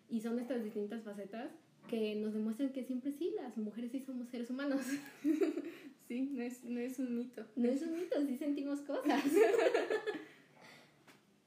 Y 0.09 0.19
son 0.19 0.39
estas 0.39 0.63
distintas 0.63 1.03
facetas 1.03 1.51
que 1.89 2.15
nos 2.15 2.33
demuestran 2.33 2.73
que 2.73 2.83
siempre 2.83 3.13
sí, 3.13 3.33
las 3.35 3.57
mujeres 3.57 3.91
sí 3.91 4.01
somos 4.01 4.27
seres 4.29 4.49
humanos. 4.49 4.81
Sí, 6.07 6.29
no 6.31 6.41
es, 6.41 6.63
no 6.63 6.79
es 6.79 6.99
un 6.99 7.17
mito. 7.17 7.45
No 7.57 7.67
es 7.67 7.81
un 7.81 7.93
mito, 7.93 8.15
sí 8.25 8.37
sentimos 8.37 8.79
cosas. 8.79 9.21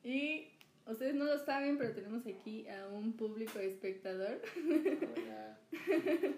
Y 0.05 0.49
ustedes 0.87 1.15
no 1.15 1.25
lo 1.25 1.39
saben, 1.39 1.79
pero 1.79 1.93
tenemos 1.95 2.27
aquí 2.27 2.67
a 2.69 2.89
un 2.89 3.13
público 3.15 3.59
espectador. 3.59 4.41
Hola. 5.17 5.59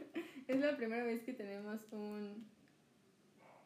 Es 0.48 0.58
la 0.60 0.76
primera 0.76 1.04
vez 1.04 1.22
que 1.22 1.32
tenemos 1.32 1.80
un, 1.92 2.44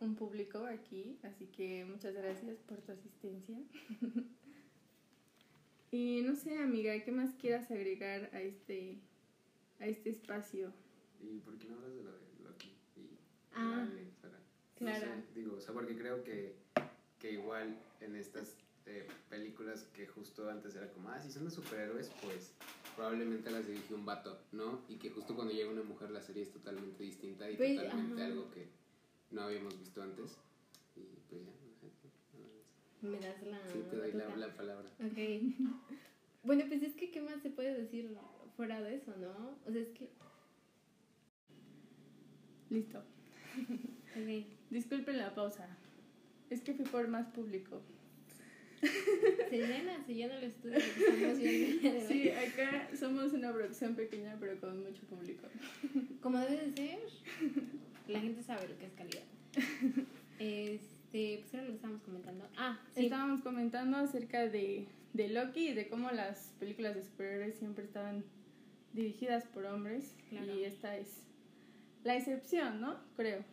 un 0.00 0.14
público 0.14 0.58
aquí, 0.66 1.18
así 1.22 1.46
que 1.46 1.84
muchas 1.86 2.14
gracias 2.14 2.58
por 2.68 2.78
tu 2.82 2.92
asistencia. 2.92 3.56
y 5.90 6.22
no 6.22 6.34
sé, 6.36 6.58
amiga, 6.58 7.02
¿qué 7.02 7.10
más 7.12 7.34
quieras 7.34 7.70
agregar 7.70 8.28
a 8.34 8.40
este, 8.42 8.98
a 9.80 9.86
este 9.86 10.10
espacio? 10.10 10.72
¿Y 11.20 11.38
por 11.40 11.56
qué 11.58 11.66
no 11.68 11.76
hablas 11.76 11.94
de 11.96 12.02
lo 12.04 12.12
de 12.12 12.18
Loki? 12.44 12.68
Y 12.96 13.08
Ah, 13.54 13.88
Sara? 14.20 14.38
claro. 14.76 15.06
No 15.06 15.22
sé, 15.22 15.22
digo, 15.34 15.56
o 15.56 15.60
sea, 15.60 15.72
porque 15.72 15.96
creo 15.96 16.22
que, 16.22 16.54
que 17.18 17.32
igual 17.32 17.74
en 18.00 18.16
estas 18.16 18.54
eh, 18.86 19.06
películas 19.28 19.84
que 19.94 20.06
justo 20.06 20.48
antes 20.48 20.74
era 20.76 20.88
como, 20.92 21.08
ah, 21.10 21.20
si 21.20 21.30
son 21.30 21.44
de 21.44 21.50
superhéroes, 21.50 22.10
pues 22.22 22.52
probablemente 22.94 23.50
las 23.50 23.66
dirigió 23.66 23.96
un 23.96 24.06
vato, 24.06 24.38
¿no? 24.52 24.80
Y 24.88 24.96
que 24.96 25.10
justo 25.10 25.34
cuando 25.34 25.52
llega 25.52 25.70
una 25.70 25.82
mujer 25.82 26.10
la 26.10 26.22
serie 26.22 26.42
es 26.44 26.52
totalmente 26.52 27.02
distinta 27.02 27.50
y 27.50 27.56
Pues, 27.56 27.76
totalmente 27.76 28.22
ajá. 28.22 28.32
algo 28.32 28.50
que 28.52 28.68
no 29.32 29.42
habíamos 29.42 29.78
visto 29.78 30.02
antes. 30.02 30.36
Y 30.96 31.02
pues 31.28 31.42
ya, 31.44 31.52
no 31.52 31.74
sé. 31.80 33.06
Me 33.06 33.20
das 33.20 33.42
la... 33.42 33.58
Sí, 33.72 33.82
te 33.90 33.96
doy 33.96 34.12
la, 34.12 34.54
palabra. 34.54 34.88
Ok. 35.00 35.18
Bueno, 36.44 36.62
pues 36.68 36.80
es 36.84 36.94
que, 36.94 37.10
¿qué 37.10 37.20
más 37.20 37.42
se 37.42 37.50
puede 37.50 37.74
decir 37.74 38.16
fuera 38.56 38.80
de 38.80 38.94
eso, 38.94 39.12
¿no? 39.16 39.58
O 39.66 39.72
sea, 39.72 39.80
es 39.80 39.88
que... 39.88 40.08
Listo. 42.70 42.98
ok. 44.16 44.46
Disculpen 44.70 45.18
la 45.18 45.34
pausa. 45.34 45.76
Es 46.48 46.60
que 46.60 46.72
fui 46.72 46.84
por 46.84 47.08
más 47.08 47.26
público. 47.26 47.82
Se 49.50 49.56
llena, 49.58 50.04
se 50.04 50.14
llena 50.14 50.36
el 50.38 50.44
estudio 50.44 50.74
que 50.76 51.04
estamos 51.04 51.38
viendo. 51.38 52.08
Sí, 52.08 52.30
acá 52.30 52.88
somos 52.98 53.32
una 53.32 53.52
producción 53.52 53.94
pequeña 53.94 54.36
pero 54.38 54.60
con 54.60 54.82
mucho 54.82 55.02
público. 55.04 55.46
Como 56.20 56.38
debe 56.40 56.66
de 56.68 56.72
ser. 56.76 56.98
La 58.08 58.20
gente 58.20 58.42
sabe 58.42 58.68
lo 58.68 58.78
que 58.78 58.86
es 58.86 58.92
calidad. 58.92 59.22
Este, 60.38 61.38
pues 61.40 61.54
era 61.54 61.62
lo 61.62 61.68
que 61.70 61.74
estábamos 61.76 62.02
comentando. 62.02 62.48
Ah, 62.56 62.78
sí. 62.94 63.04
Estábamos 63.04 63.40
comentando 63.42 63.96
acerca 63.96 64.46
de, 64.48 64.86
de 65.14 65.28
Loki 65.28 65.68
y 65.68 65.74
de 65.74 65.88
cómo 65.88 66.10
las 66.10 66.52
películas 66.58 66.94
de 66.94 67.02
superhéroes 67.02 67.56
siempre 67.56 67.84
estaban 67.84 68.24
dirigidas 68.92 69.44
por 69.46 69.64
hombres 69.66 70.14
Claro. 70.30 70.54
y 70.58 70.64
esta 70.64 70.96
es 70.96 71.22
la 72.04 72.16
excepción, 72.16 72.80
¿no? 72.80 72.98
Creo. 73.16 73.44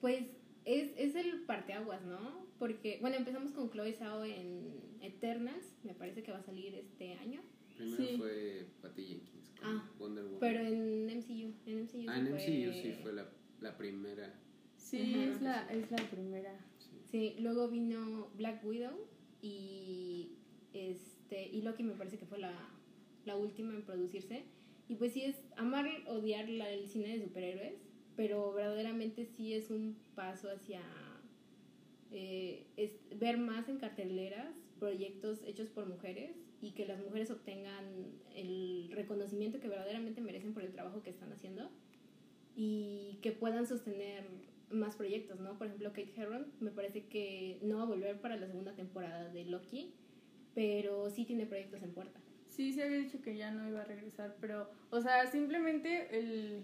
Pues 0.00 0.24
es, 0.64 0.90
es 0.96 1.14
el 1.14 1.40
parteaguas, 1.42 2.02
¿no? 2.02 2.43
Porque, 2.58 2.98
bueno, 3.00 3.16
empezamos 3.16 3.52
con 3.52 3.70
Chloe 3.70 3.92
Zhao 3.94 4.24
en 4.24 4.70
Eternals, 5.02 5.76
me 5.82 5.94
parece 5.94 6.22
que 6.22 6.30
va 6.32 6.38
a 6.38 6.42
salir 6.42 6.74
este 6.74 7.12
año. 7.14 7.40
Primero 7.76 7.96
Sí. 7.96 8.16
fue 8.16 8.66
Patty 8.80 9.04
Jenkins 9.04 9.50
con 9.60 9.66
Ah, 9.68 9.90
Wonder 9.98 10.24
Woman. 10.24 10.38
Pero 10.40 10.60
en 10.60 11.06
MCU, 11.10 11.52
en 11.66 11.78
MCU. 11.82 12.04
ah, 12.08 12.14
sí 12.14 12.20
en 12.20 12.26
fue- 12.28 12.38
MCU 12.38 12.72
sí 12.82 12.92
fue 13.02 13.12
la, 13.12 13.28
la 13.60 13.76
primera. 13.76 14.32
Sí, 14.76 15.00
Ajá. 15.14 15.24
es, 15.24 15.42
la, 15.42 15.72
es 15.72 15.90
la 15.90 15.96
primera. 16.10 16.60
Sí. 16.78 16.90
Sí, 17.10 17.36
luego 17.40 17.68
vino 17.68 18.30
Black 18.36 18.64
Widow 18.64 19.08
y 19.42 20.30
este 20.72 21.48
y 21.48 21.62
Loki 21.62 21.82
me 21.82 21.94
parece 21.94 22.18
que 22.18 22.26
fue 22.26 22.38
la, 22.38 22.52
la 23.24 23.36
última 23.36 23.74
en 23.74 23.82
producirse. 23.82 24.44
Y 24.88 24.94
pues 24.96 25.12
sí 25.12 25.22
es 25.22 25.36
amar, 25.56 25.86
odiar 26.06 26.48
la- 26.48 26.70
el 26.70 26.88
cine 26.88 27.16
de 27.18 27.24
superhéroes, 27.24 27.74
pero 28.16 28.52
verdaderamente 28.52 29.24
sí 29.24 29.54
es 29.54 29.70
un 29.70 29.96
paso 30.14 30.50
hacia 30.50 30.82
eh, 32.14 32.64
es- 32.76 32.96
ver 33.18 33.38
más 33.38 33.68
en 33.68 33.78
carteleras 33.78 34.56
proyectos 34.78 35.42
hechos 35.44 35.68
por 35.68 35.86
mujeres 35.86 36.36
y 36.62 36.70
que 36.70 36.86
las 36.86 37.00
mujeres 37.02 37.30
obtengan 37.30 37.84
el 38.34 38.88
reconocimiento 38.92 39.58
que 39.60 39.68
verdaderamente 39.68 40.20
merecen 40.20 40.54
por 40.54 40.62
el 40.62 40.72
trabajo 40.72 41.02
que 41.02 41.10
están 41.10 41.32
haciendo 41.32 41.70
y 42.56 43.18
que 43.20 43.32
puedan 43.32 43.66
sostener 43.66 44.24
más 44.70 44.94
proyectos, 44.96 45.40
¿no? 45.40 45.58
Por 45.58 45.66
ejemplo, 45.66 45.90
Kate 45.90 46.12
Herron 46.16 46.46
me 46.60 46.70
parece 46.70 47.06
que 47.06 47.58
no 47.62 47.78
va 47.78 47.82
a 47.82 47.86
volver 47.86 48.20
para 48.20 48.36
la 48.36 48.46
segunda 48.46 48.74
temporada 48.74 49.28
de 49.28 49.44
Loki, 49.44 49.92
pero 50.54 51.10
sí 51.10 51.24
tiene 51.24 51.46
proyectos 51.46 51.82
en 51.82 51.92
puerta. 51.92 52.20
Sí, 52.48 52.72
se 52.72 52.84
había 52.84 52.98
dicho 52.98 53.20
que 53.20 53.36
ya 53.36 53.50
no 53.50 53.68
iba 53.68 53.80
a 53.80 53.84
regresar, 53.84 54.36
pero, 54.40 54.70
o 54.90 55.00
sea, 55.00 55.26
simplemente 55.26 56.16
el... 56.16 56.62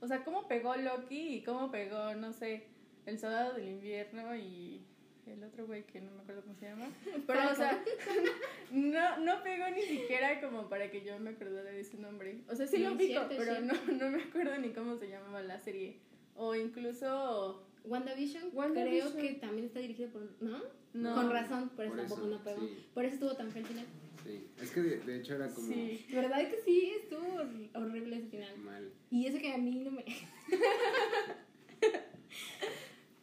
O 0.00 0.06
sea, 0.06 0.22
cómo 0.22 0.46
pegó 0.46 0.76
Loki 0.76 1.34
y 1.34 1.42
cómo 1.42 1.72
pegó, 1.72 2.14
no 2.14 2.32
sé, 2.32 2.68
el 3.08 3.18
Soldado 3.18 3.54
del 3.54 3.68
Invierno 3.68 4.34
y 4.36 4.82
el 5.26 5.42
otro 5.44 5.66
güey 5.66 5.84
que 5.84 6.00
no 6.00 6.10
me 6.12 6.20
acuerdo 6.22 6.42
cómo 6.42 6.54
se 6.54 6.66
llama. 6.66 6.88
Pero, 7.26 7.50
o 7.50 7.54
sea, 7.54 7.82
no, 8.72 9.18
no 9.18 9.42
pegó 9.42 9.68
ni 9.74 9.82
siquiera 9.82 10.40
como 10.40 10.68
para 10.68 10.90
que 10.90 11.02
yo 11.04 11.18
me 11.18 11.30
acordara 11.30 11.70
de 11.70 11.84
su 11.84 12.00
nombre. 12.00 12.38
O 12.48 12.54
sea, 12.54 12.66
sí 12.66 12.78
No, 12.78 12.90
lo 12.90 12.96
pico, 12.96 13.12
cierto, 13.28 13.34
pero 13.36 13.60
no, 13.60 13.74
cierto. 13.74 13.92
no 14.04 14.10
me 14.10 14.22
acuerdo 14.22 14.58
ni 14.58 14.70
cómo 14.70 14.96
se 14.96 15.08
llamaba 15.08 15.42
la 15.42 15.58
serie. 15.60 15.98
O 16.34 16.54
incluso... 16.54 17.64
WandaVision, 17.84 18.50
WandaVision. 18.52 19.12
creo 19.12 19.22
que 19.22 19.34
también 19.38 19.66
está 19.66 19.80
dirigido 19.80 20.10
por... 20.10 20.22
¿No? 20.40 20.60
No. 20.94 21.14
Con 21.14 21.30
razón, 21.30 21.68
por 21.70 21.84
eso 21.84 21.94
Por 21.94 22.00
tampoco 22.06 22.20
eso, 22.22 22.30
no 22.30 22.44
pegó. 22.44 22.60
sí. 22.60 22.86
Por 22.94 23.04
eso 23.04 23.14
estuvo 23.14 23.36
tan 23.36 23.50
feo 23.50 23.62
el 23.62 23.68
final. 23.68 23.86
Sí. 24.24 24.46
Es 24.60 24.70
que 24.72 24.80
de, 24.80 24.98
de 25.00 25.16
hecho 25.18 25.34
era 25.36 25.48
como 25.48 25.68
Sí. 25.68 26.06
¿Verdad 26.12 26.38
que 26.48 26.58
sí? 26.64 26.92
Estuvo 27.02 27.20
hor- 27.38 27.68
horrible 27.74 28.16
ese 28.16 28.26
final. 28.28 28.56
mal. 28.58 28.90
Y 29.10 29.26
eso 29.26 29.38
que 29.38 29.52
a 29.52 29.58
mí 29.58 29.76
no 29.76 29.90
me... 29.90 30.04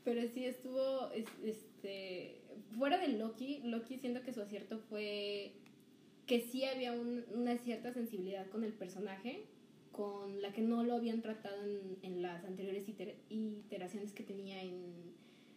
Pero 0.06 0.22
sí 0.30 0.46
estuvo, 0.46 1.10
es- 1.12 1.26
este, 1.44 2.40
fuera 2.78 2.98
de 3.00 3.10
Loki, 3.10 3.60
Loki 3.66 3.98
siento 3.98 4.22
que 4.22 4.32
su 4.32 4.42
acierto 4.42 4.80
fue 4.90 5.52
que 6.28 6.40
sí 6.42 6.64
había 6.64 6.94
un- 6.94 7.26
una 7.34 7.58
cierta 7.58 7.92
sensibilidad 7.92 8.48
con 8.50 8.64
el 8.64 8.72
personaje, 8.74 9.44
con 9.92 10.42
la 10.42 10.52
que 10.54 10.62
no 10.62 10.84
lo 10.84 10.94
habían 10.96 11.22
tratado 11.22 11.64
en, 11.64 11.98
en 12.04 12.22
las 12.22 12.44
anteriores 12.46 12.88
iter- 12.88 13.16
iteraciones 13.30 14.12
que 14.14 14.24
tenía 14.24 14.62
en, 14.62 15.14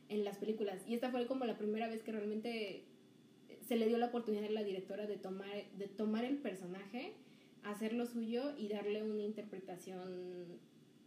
en 0.08 0.24
las 0.24 0.38
películas. 0.38 0.82
Y 0.88 0.94
esta 0.94 1.10
fue 1.10 1.26
como 1.26 1.44
la 1.44 1.58
primera 1.58 1.88
vez 1.88 2.02
que 2.02 2.12
realmente 2.12 2.84
se 3.66 3.76
le 3.76 3.86
dio 3.86 3.98
la 3.98 4.06
oportunidad 4.06 4.44
a 4.46 4.50
la 4.50 4.62
directora 4.64 5.06
de 5.06 5.16
tomar, 5.18 5.48
de 5.76 5.88
tomar 5.88 6.24
el 6.24 6.36
personaje, 6.38 7.12
hacerlo 7.64 8.06
suyo 8.06 8.56
y 8.56 8.68
darle 8.68 9.02
una 9.02 9.22
interpretación 9.22 10.46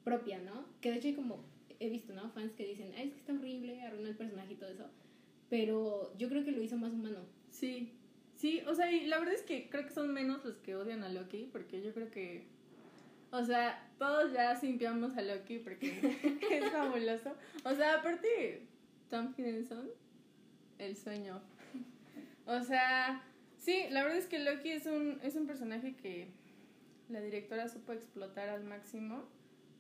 propia, 0.04 0.40
¿no? 0.40 0.66
Que 0.82 0.92
de 0.92 0.98
hecho 0.98 1.08
hay 1.08 1.14
como, 1.16 1.44
he 1.82 1.90
visto, 1.90 2.14
¿no? 2.14 2.30
Fans 2.30 2.54
que 2.54 2.66
dicen, 2.66 2.94
ay, 2.96 3.08
es 3.08 3.14
que 3.14 3.20
está 3.20 3.34
horrible, 3.34 3.82
arruina 3.82 4.10
el 4.10 4.16
personaje 4.16 4.54
y 4.54 4.56
todo 4.56 4.70
eso. 4.70 4.90
Pero 5.50 6.16
yo 6.18 6.30
creo 6.30 6.46
que 6.46 6.52
lo 6.52 6.62
hizo 6.62 6.78
más 6.78 6.94
humano. 6.94 7.26
Sí, 7.50 7.92
sí, 8.36 8.62
o 8.68 8.76
sea, 8.76 8.92
y 8.92 9.08
la 9.08 9.20
verdad 9.20 9.34
es 9.34 9.42
que 9.42 9.70
creo 9.70 9.86
que 9.86 9.92
son 9.92 10.14
menos 10.14 10.46
los 10.46 10.58
que 10.58 10.76
odian 10.76 11.04
a 11.04 11.10
Loki, 11.10 11.50
porque 11.52 11.82
yo 11.82 11.94
creo 11.94 12.12
que, 12.12 12.46
o 13.32 13.44
sea, 13.44 13.90
todos 13.98 14.32
ya 14.32 14.56
simpiamos 14.56 15.18
a 15.18 15.22
Loki 15.22 15.58
porque 15.58 16.40
es 16.52 16.72
fabuloso. 16.72 17.36
O 17.66 17.76
sea, 17.76 17.96
aparte, 17.96 18.68
Tom 19.10 19.34
Hiddleston, 19.36 19.90
el 20.78 20.96
sueño. 20.96 21.42
O 22.46 22.62
sea, 22.62 23.24
sí, 23.58 23.86
la 23.90 24.04
verdad 24.04 24.20
es 24.20 24.28
que 24.28 24.40
Loki 24.40 24.72
es 24.72 24.86
un, 24.86 25.20
es 25.24 25.36
un 25.36 25.48
personaje 25.48 25.96
que 25.96 26.28
la 27.10 27.22
directora 27.22 27.68
supo 27.68 27.92
explotar 27.92 28.50
al 28.50 28.64
máximo 28.64 29.26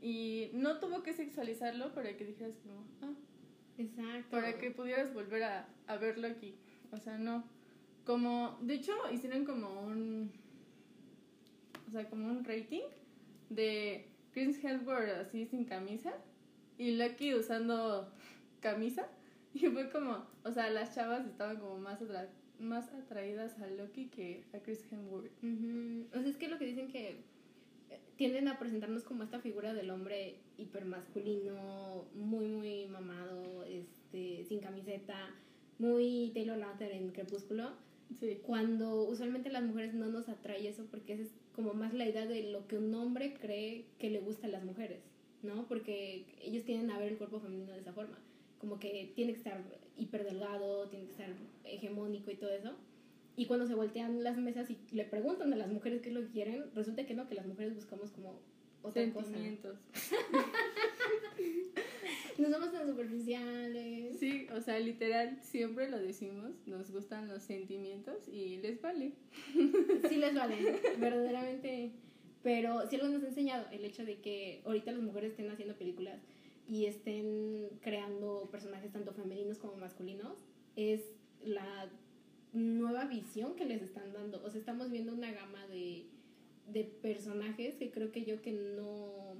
y 0.01 0.49
no 0.53 0.79
tuvo 0.79 1.03
que 1.03 1.13
sexualizarlo 1.13 1.93
para 1.93 2.15
que 2.17 2.25
dijeras 2.25 2.55
como, 2.63 2.85
ah, 3.01 3.13
Exacto. 3.77 4.29
para 4.31 4.57
que 4.57 4.71
pudieras 4.71 5.13
volver 5.13 5.43
a, 5.43 5.67
a 5.87 5.97
verlo 5.97 6.27
aquí. 6.27 6.55
O 6.91 6.97
sea, 6.97 7.17
no. 7.17 7.43
Como, 8.05 8.57
de 8.61 8.75
hecho, 8.75 8.93
hicieron 9.11 9.45
como 9.45 9.81
un. 9.81 10.31
O 11.87 11.91
sea, 11.91 12.09
como 12.09 12.27
un 12.29 12.43
rating 12.43 12.83
de 13.49 14.07
Chris 14.33 14.63
Hemsworth 14.63 15.09
así 15.09 15.45
sin 15.45 15.65
camisa 15.65 16.13
y 16.77 16.91
Lucky 16.97 17.33
usando 17.35 18.11
camisa. 18.59 19.07
Y 19.53 19.67
fue 19.67 19.89
como, 19.91 20.25
o 20.45 20.51
sea, 20.53 20.69
las 20.69 20.95
chavas 20.95 21.27
estaban 21.27 21.57
como 21.57 21.77
más, 21.77 21.99
atra- 22.01 22.29
más 22.57 22.87
atraídas 22.93 23.59
a 23.59 23.67
Loki 23.67 24.05
que 24.07 24.45
a 24.53 24.59
Chris 24.59 24.85
Hemsworth. 24.89 25.29
Ujú. 25.43 26.07
O 26.17 26.21
sea, 26.21 26.29
es 26.29 26.37
que 26.37 26.47
lo 26.47 26.57
que 26.57 26.67
dicen 26.67 26.87
que 26.87 27.17
tienden 28.21 28.47
a 28.49 28.59
presentarnos 28.59 29.03
como 29.03 29.23
esta 29.23 29.39
figura 29.39 29.73
del 29.73 29.89
hombre 29.89 30.35
hipermasculino, 30.59 32.05
muy, 32.13 32.45
muy 32.49 32.85
mamado, 32.85 33.63
este, 33.63 34.45
sin 34.47 34.59
camiseta, 34.59 35.33
muy 35.79 36.29
Taylor 36.31 36.59
Lautner 36.59 36.91
en 36.91 37.09
Crepúsculo, 37.09 37.71
Sí. 38.19 38.37
cuando 38.45 39.05
usualmente 39.05 39.49
las 39.49 39.63
mujeres 39.63 39.95
no 39.95 40.05
nos 40.05 40.29
atrae 40.29 40.67
eso 40.67 40.85
porque 40.91 41.13
esa 41.13 41.23
es 41.23 41.31
como 41.55 41.73
más 41.73 41.95
la 41.95 42.07
idea 42.07 42.27
de 42.27 42.51
lo 42.51 42.67
que 42.67 42.77
un 42.77 42.93
hombre 42.93 43.33
cree 43.41 43.85
que 43.97 44.11
le 44.11 44.19
gusta 44.19 44.45
a 44.45 44.51
las 44.51 44.63
mujeres, 44.63 44.99
¿no? 45.41 45.67
Porque 45.67 46.25
ellos 46.43 46.63
tienden 46.63 46.91
a 46.91 46.99
ver 46.99 47.13
el 47.13 47.17
cuerpo 47.17 47.39
femenino 47.39 47.71
de 47.71 47.79
esa 47.79 47.93
forma, 47.93 48.19
como 48.59 48.79
que 48.79 49.13
tiene 49.15 49.31
que 49.31 49.39
estar 49.39 49.63
hiper 49.97 50.25
delgado, 50.25 50.87
tiene 50.89 51.05
que 51.05 51.11
estar 51.13 51.29
hegemónico 51.63 52.29
y 52.29 52.35
todo 52.35 52.51
eso. 52.51 52.75
Y 53.35 53.45
cuando 53.45 53.65
se 53.65 53.75
voltean 53.75 54.23
las 54.23 54.37
mesas 54.37 54.69
y 54.69 54.77
le 54.91 55.05
preguntan 55.05 55.53
a 55.53 55.55
las 55.55 55.69
mujeres 55.69 56.01
qué 56.01 56.09
es 56.09 56.15
lo 56.15 56.21
que 56.21 56.31
quieren, 56.31 56.65
resulta 56.75 57.05
que 57.05 57.13
no, 57.13 57.27
que 57.27 57.35
las 57.35 57.45
mujeres 57.45 57.75
buscamos 57.75 58.11
como 58.11 58.39
otra 58.81 59.09
cosa. 59.11 59.27
Sentimientos. 59.27 59.77
No 62.37 62.49
somos 62.49 62.71
tan 62.71 62.87
superficiales. 62.87 64.17
Sí, 64.17 64.47
o 64.55 64.61
sea, 64.61 64.79
literal, 64.79 65.37
siempre 65.43 65.89
lo 65.89 65.99
decimos, 65.99 66.51
nos 66.65 66.91
gustan 66.91 67.27
los 67.27 67.43
sentimientos 67.43 68.27
y 68.27 68.57
les 68.57 68.81
vale. 68.81 69.13
sí 70.09 70.15
les 70.15 70.33
vale, 70.33 70.79
verdaderamente. 70.97 71.91
Pero 72.41 72.87
sí 72.87 72.95
algo 72.95 73.09
nos 73.09 73.23
ha 73.23 73.27
enseñado 73.27 73.67
el 73.71 73.85
hecho 73.85 74.03
de 74.05 74.19
que 74.21 74.61
ahorita 74.65 74.91
las 74.91 75.03
mujeres 75.03 75.31
estén 75.31 75.51
haciendo 75.51 75.75
películas 75.75 76.19
y 76.67 76.85
estén 76.85 77.69
creando 77.81 78.49
personajes 78.51 78.91
tanto 78.91 79.13
femeninos 79.13 79.59
como 79.59 79.75
masculinos, 79.75 80.39
es 80.75 81.01
la 81.43 81.89
nueva 82.53 83.05
visión 83.05 83.55
que 83.55 83.65
les 83.65 83.81
están 83.81 84.11
dando. 84.13 84.43
O 84.43 84.49
sea, 84.49 84.59
estamos 84.59 84.89
viendo 84.91 85.13
una 85.13 85.31
gama 85.31 85.65
de, 85.67 86.05
de 86.71 86.83
personajes 86.83 87.75
que 87.75 87.91
creo 87.91 88.11
que 88.11 88.23
yo 88.25 88.41
que 88.41 88.51
no 88.51 89.35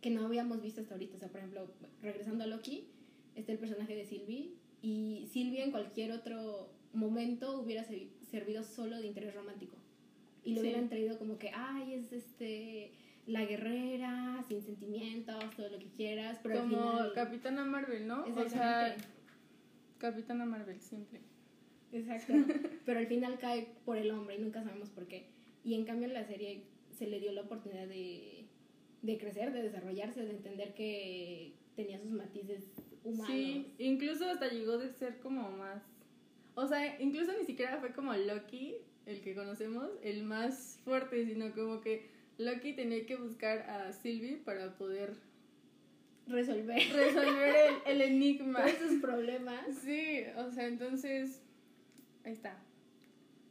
que 0.00 0.10
no 0.10 0.24
habíamos 0.24 0.62
visto 0.62 0.80
hasta 0.80 0.94
ahorita. 0.94 1.16
O 1.16 1.18
sea, 1.20 1.28
por 1.28 1.38
ejemplo, 1.40 1.70
regresando 2.02 2.44
a 2.44 2.46
Loki, 2.46 2.88
está 3.34 3.52
el 3.52 3.58
personaje 3.58 3.94
de 3.94 4.06
Sylvie 4.06 4.52
y 4.82 5.28
Sylvie 5.30 5.62
en 5.62 5.70
cualquier 5.72 6.12
otro 6.12 6.70
momento 6.94 7.60
hubiera 7.60 7.84
servi- 7.84 8.08
servido 8.30 8.62
solo 8.64 8.98
de 8.98 9.06
interés 9.08 9.34
romántico. 9.34 9.76
Y 10.42 10.54
lo 10.54 10.62
Sí. 10.62 10.68
hubieran 10.68 10.88
traído 10.88 11.18
como 11.18 11.38
que, 11.38 11.50
ay, 11.54 11.92
es 11.94 12.12
este 12.12 12.92
la 13.26 13.44
guerrera, 13.44 14.42
sin 14.48 14.62
sentimientos, 14.62 15.38
todo 15.54 15.68
lo 15.68 15.78
que 15.78 15.88
quieras, 15.90 16.40
pero 16.42 16.60
Como 16.60 16.90
al 16.92 16.96
final... 16.96 17.12
Capitana 17.12 17.64
Marvel, 17.64 18.06
¿no? 18.08 18.24
O 18.24 18.48
sea. 18.48 18.96
Capitana 19.98 20.46
Marvel, 20.46 20.80
simple. 20.80 21.20
Exacto. 21.92 22.32
Pero 22.86 22.98
al 22.98 23.06
final 23.06 23.38
cae 23.38 23.68
por 23.84 23.96
el 23.96 24.10
hombre 24.10 24.36
y 24.36 24.38
nunca 24.38 24.62
sabemos 24.62 24.90
por 24.90 25.06
qué. 25.06 25.26
Y 25.64 25.74
en 25.74 25.84
cambio 25.84 26.08
en 26.08 26.14
la 26.14 26.24
serie 26.24 26.64
se 26.96 27.06
le 27.06 27.20
dio 27.20 27.32
la 27.32 27.42
oportunidad 27.42 27.86
de, 27.86 28.46
de 29.02 29.18
crecer, 29.18 29.52
de 29.52 29.62
desarrollarse, 29.62 30.24
de 30.24 30.30
entender 30.30 30.74
que 30.74 31.54
tenía 31.76 31.98
sus 31.98 32.10
matices 32.10 32.64
humanos. 33.04 33.26
Sí, 33.26 33.72
incluso 33.78 34.26
hasta 34.26 34.48
llegó 34.48 34.78
de 34.78 34.90
ser 34.92 35.18
como 35.18 35.50
más... 35.50 35.82
O 36.54 36.66
sea, 36.66 37.00
incluso 37.00 37.32
ni 37.38 37.44
siquiera 37.44 37.78
fue 37.78 37.92
como 37.92 38.12
Loki, 38.12 38.76
el 39.06 39.20
que 39.20 39.34
conocemos, 39.34 39.88
el 40.02 40.24
más 40.24 40.78
fuerte, 40.84 41.24
sino 41.26 41.52
como 41.52 41.80
que 41.80 42.08
Loki 42.38 42.74
tenía 42.74 43.06
que 43.06 43.16
buscar 43.16 43.60
a 43.70 43.92
Sylvie 43.92 44.36
para 44.36 44.76
poder 44.76 45.14
resolver, 46.26 46.82
resolver 46.92 47.54
el, 47.86 47.92
el 47.92 48.00
enigma. 48.12 48.62
Todos 48.62 48.90
sus 48.90 49.00
problemas. 49.00 49.64
Sí, 49.82 50.22
o 50.36 50.50
sea, 50.50 50.66
entonces, 50.66 51.42
ahí 52.24 52.32
está. 52.32 52.62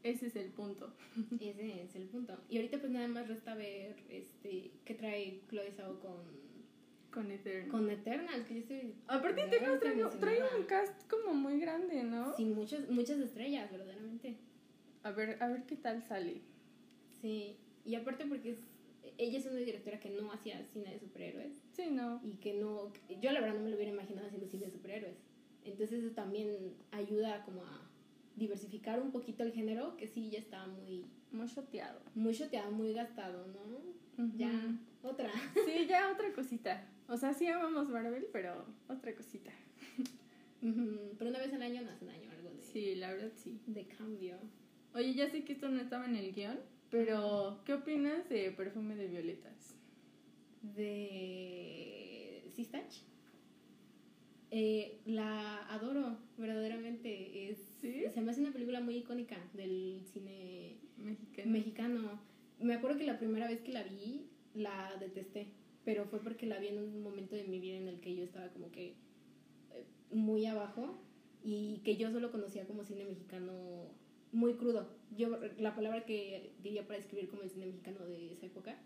Ese 0.03 0.27
es 0.27 0.35
el 0.35 0.49
punto. 0.49 0.93
Ese 1.39 1.83
es 1.83 1.95
el 1.95 2.07
punto. 2.07 2.37
Y 2.49 2.57
ahorita 2.57 2.79
pues 2.79 2.91
nada 2.91 3.07
más 3.07 3.27
resta 3.27 3.55
ver 3.55 3.97
este 4.09 4.71
qué 4.85 4.93
trae 4.95 5.41
Chloe 5.49 5.71
Zhao 5.71 5.99
con 5.99 6.49
con 7.11 7.31
Eternal. 7.31 7.69
Con 7.69 7.89
Eternal, 7.89 8.45
que 8.45 8.53
yo 8.53 8.59
estoy 8.59 8.95
Aparte 9.07 9.41
Eternal 9.41 9.79
trae, 9.79 10.05
trae, 10.19 10.57
un 10.57 10.65
cast 10.65 11.09
como 11.09 11.33
muy 11.33 11.59
grande, 11.59 12.03
¿no? 12.03 12.35
Sí, 12.35 12.45
muchas 12.45 12.89
muchas 12.89 13.19
estrellas, 13.19 13.71
verdaderamente. 13.71 14.37
A 15.03 15.11
ver, 15.11 15.41
a 15.41 15.47
ver 15.47 15.63
qué 15.63 15.75
tal 15.75 16.03
sale. 16.03 16.41
Sí, 17.21 17.57
y 17.83 17.95
aparte 17.95 18.25
porque 18.25 18.51
es, 18.51 18.59
ella 19.17 19.39
es 19.39 19.45
una 19.47 19.57
directora 19.57 19.99
que 19.99 20.09
no 20.09 20.31
hacía 20.31 20.63
cine 20.65 20.93
de 20.93 20.99
superhéroes. 20.99 21.61
Sí, 21.73 21.89
no. 21.89 22.21
Y 22.23 22.33
que 22.33 22.53
no 22.53 22.93
yo 23.19 23.31
la 23.31 23.41
verdad 23.41 23.55
no 23.55 23.63
me 23.63 23.69
lo 23.69 23.75
hubiera 23.75 23.91
imaginado 23.91 24.27
haciendo 24.27 24.47
cine 24.47 24.65
de 24.65 24.71
superhéroes. 24.71 25.17
Entonces 25.63 26.03
eso 26.03 26.13
también 26.13 26.75
ayuda 26.91 27.43
como 27.43 27.63
a 27.63 27.88
diversificar 28.39 28.99
un 28.99 29.11
poquito 29.11 29.43
el 29.43 29.51
género, 29.51 29.95
que 29.97 30.07
sí 30.07 30.29
ya 30.31 30.39
está 30.39 30.65
muy... 30.65 31.05
Muy 31.31 31.47
shoteado. 31.47 32.01
Muy 32.15 32.33
shoteado, 32.33 32.71
muy 32.71 32.93
gastado, 32.93 33.45
¿no? 33.47 34.25
Ya, 34.35 34.51
otra. 35.03 35.31
Sí, 35.65 35.85
ya 35.87 36.11
otra 36.11 36.33
cosita. 36.33 36.87
O 37.07 37.17
sea, 37.17 37.33
sí 37.33 37.47
amamos 37.47 37.89
Marvel, 37.89 38.27
pero 38.33 38.65
otra 38.87 39.13
cosita. 39.15 39.51
Pero 40.61 41.29
una 41.29 41.39
vez 41.39 41.53
al 41.53 41.61
año 41.61 41.81
no 41.81 41.91
hace 41.91 42.05
daño 42.05 42.29
algo 42.31 42.49
de... 42.49 42.61
Sí, 42.61 42.95
la 42.95 43.13
verdad 43.13 43.31
sí. 43.35 43.61
De 43.67 43.85
cambio. 43.85 44.37
Oye, 44.93 45.13
ya 45.13 45.29
sé 45.29 45.43
que 45.45 45.53
esto 45.53 45.69
no 45.69 45.79
estaba 45.79 46.05
en 46.05 46.15
el 46.15 46.33
guion, 46.33 46.59
pero 46.89 47.61
¿qué 47.65 47.75
opinas 47.75 48.27
de 48.27 48.51
Perfume 48.51 48.95
de 48.95 49.07
Violetas? 49.07 49.75
De... 50.61 52.43
¿Sistach? 52.55 52.93
Eh, 54.51 55.01
la 55.05 55.65
adoro, 55.69 56.17
verdaderamente. 56.37 57.49
Es, 57.49 57.57
Se 58.13 58.21
me 58.21 58.31
hace 58.31 58.41
una 58.41 58.51
película 58.51 58.81
muy 58.81 58.97
icónica 58.97 59.37
del 59.53 60.01
cine 60.11 60.77
mexicano. 60.97 61.51
mexicano. 61.51 62.21
Me 62.59 62.73
acuerdo 62.73 62.97
que 62.97 63.05
la 63.05 63.19
primera 63.19 63.47
vez 63.47 63.61
que 63.61 63.71
la 63.71 63.83
vi, 63.83 64.27
la 64.53 64.95
detesté, 64.99 65.47
pero 65.85 66.05
fue 66.05 66.21
porque 66.21 66.45
la 66.45 66.59
vi 66.59 66.67
en 66.67 66.79
un 66.79 67.03
momento 67.03 67.35
de 67.35 67.45
mi 67.45 67.59
vida 67.59 67.77
en 67.77 67.87
el 67.87 67.99
que 67.99 68.15
yo 68.15 68.23
estaba 68.23 68.49
como 68.49 68.71
que 68.71 68.95
eh, 69.71 69.85
muy 70.11 70.45
abajo 70.45 70.99
y 71.43 71.77
que 71.85 71.95
yo 71.95 72.11
solo 72.11 72.31
conocía 72.31 72.65
como 72.65 72.83
cine 72.83 73.05
mexicano 73.05 73.53
muy 74.31 74.55
crudo. 74.55 74.89
Yo, 75.15 75.39
la 75.57 75.75
palabra 75.75 76.05
que 76.05 76.51
diría 76.61 76.85
para 76.85 76.99
describir 76.99 77.29
como 77.29 77.43
el 77.43 77.49
cine 77.49 77.65
mexicano 77.67 78.05
de 78.05 78.33
esa 78.33 78.45
época 78.45 78.77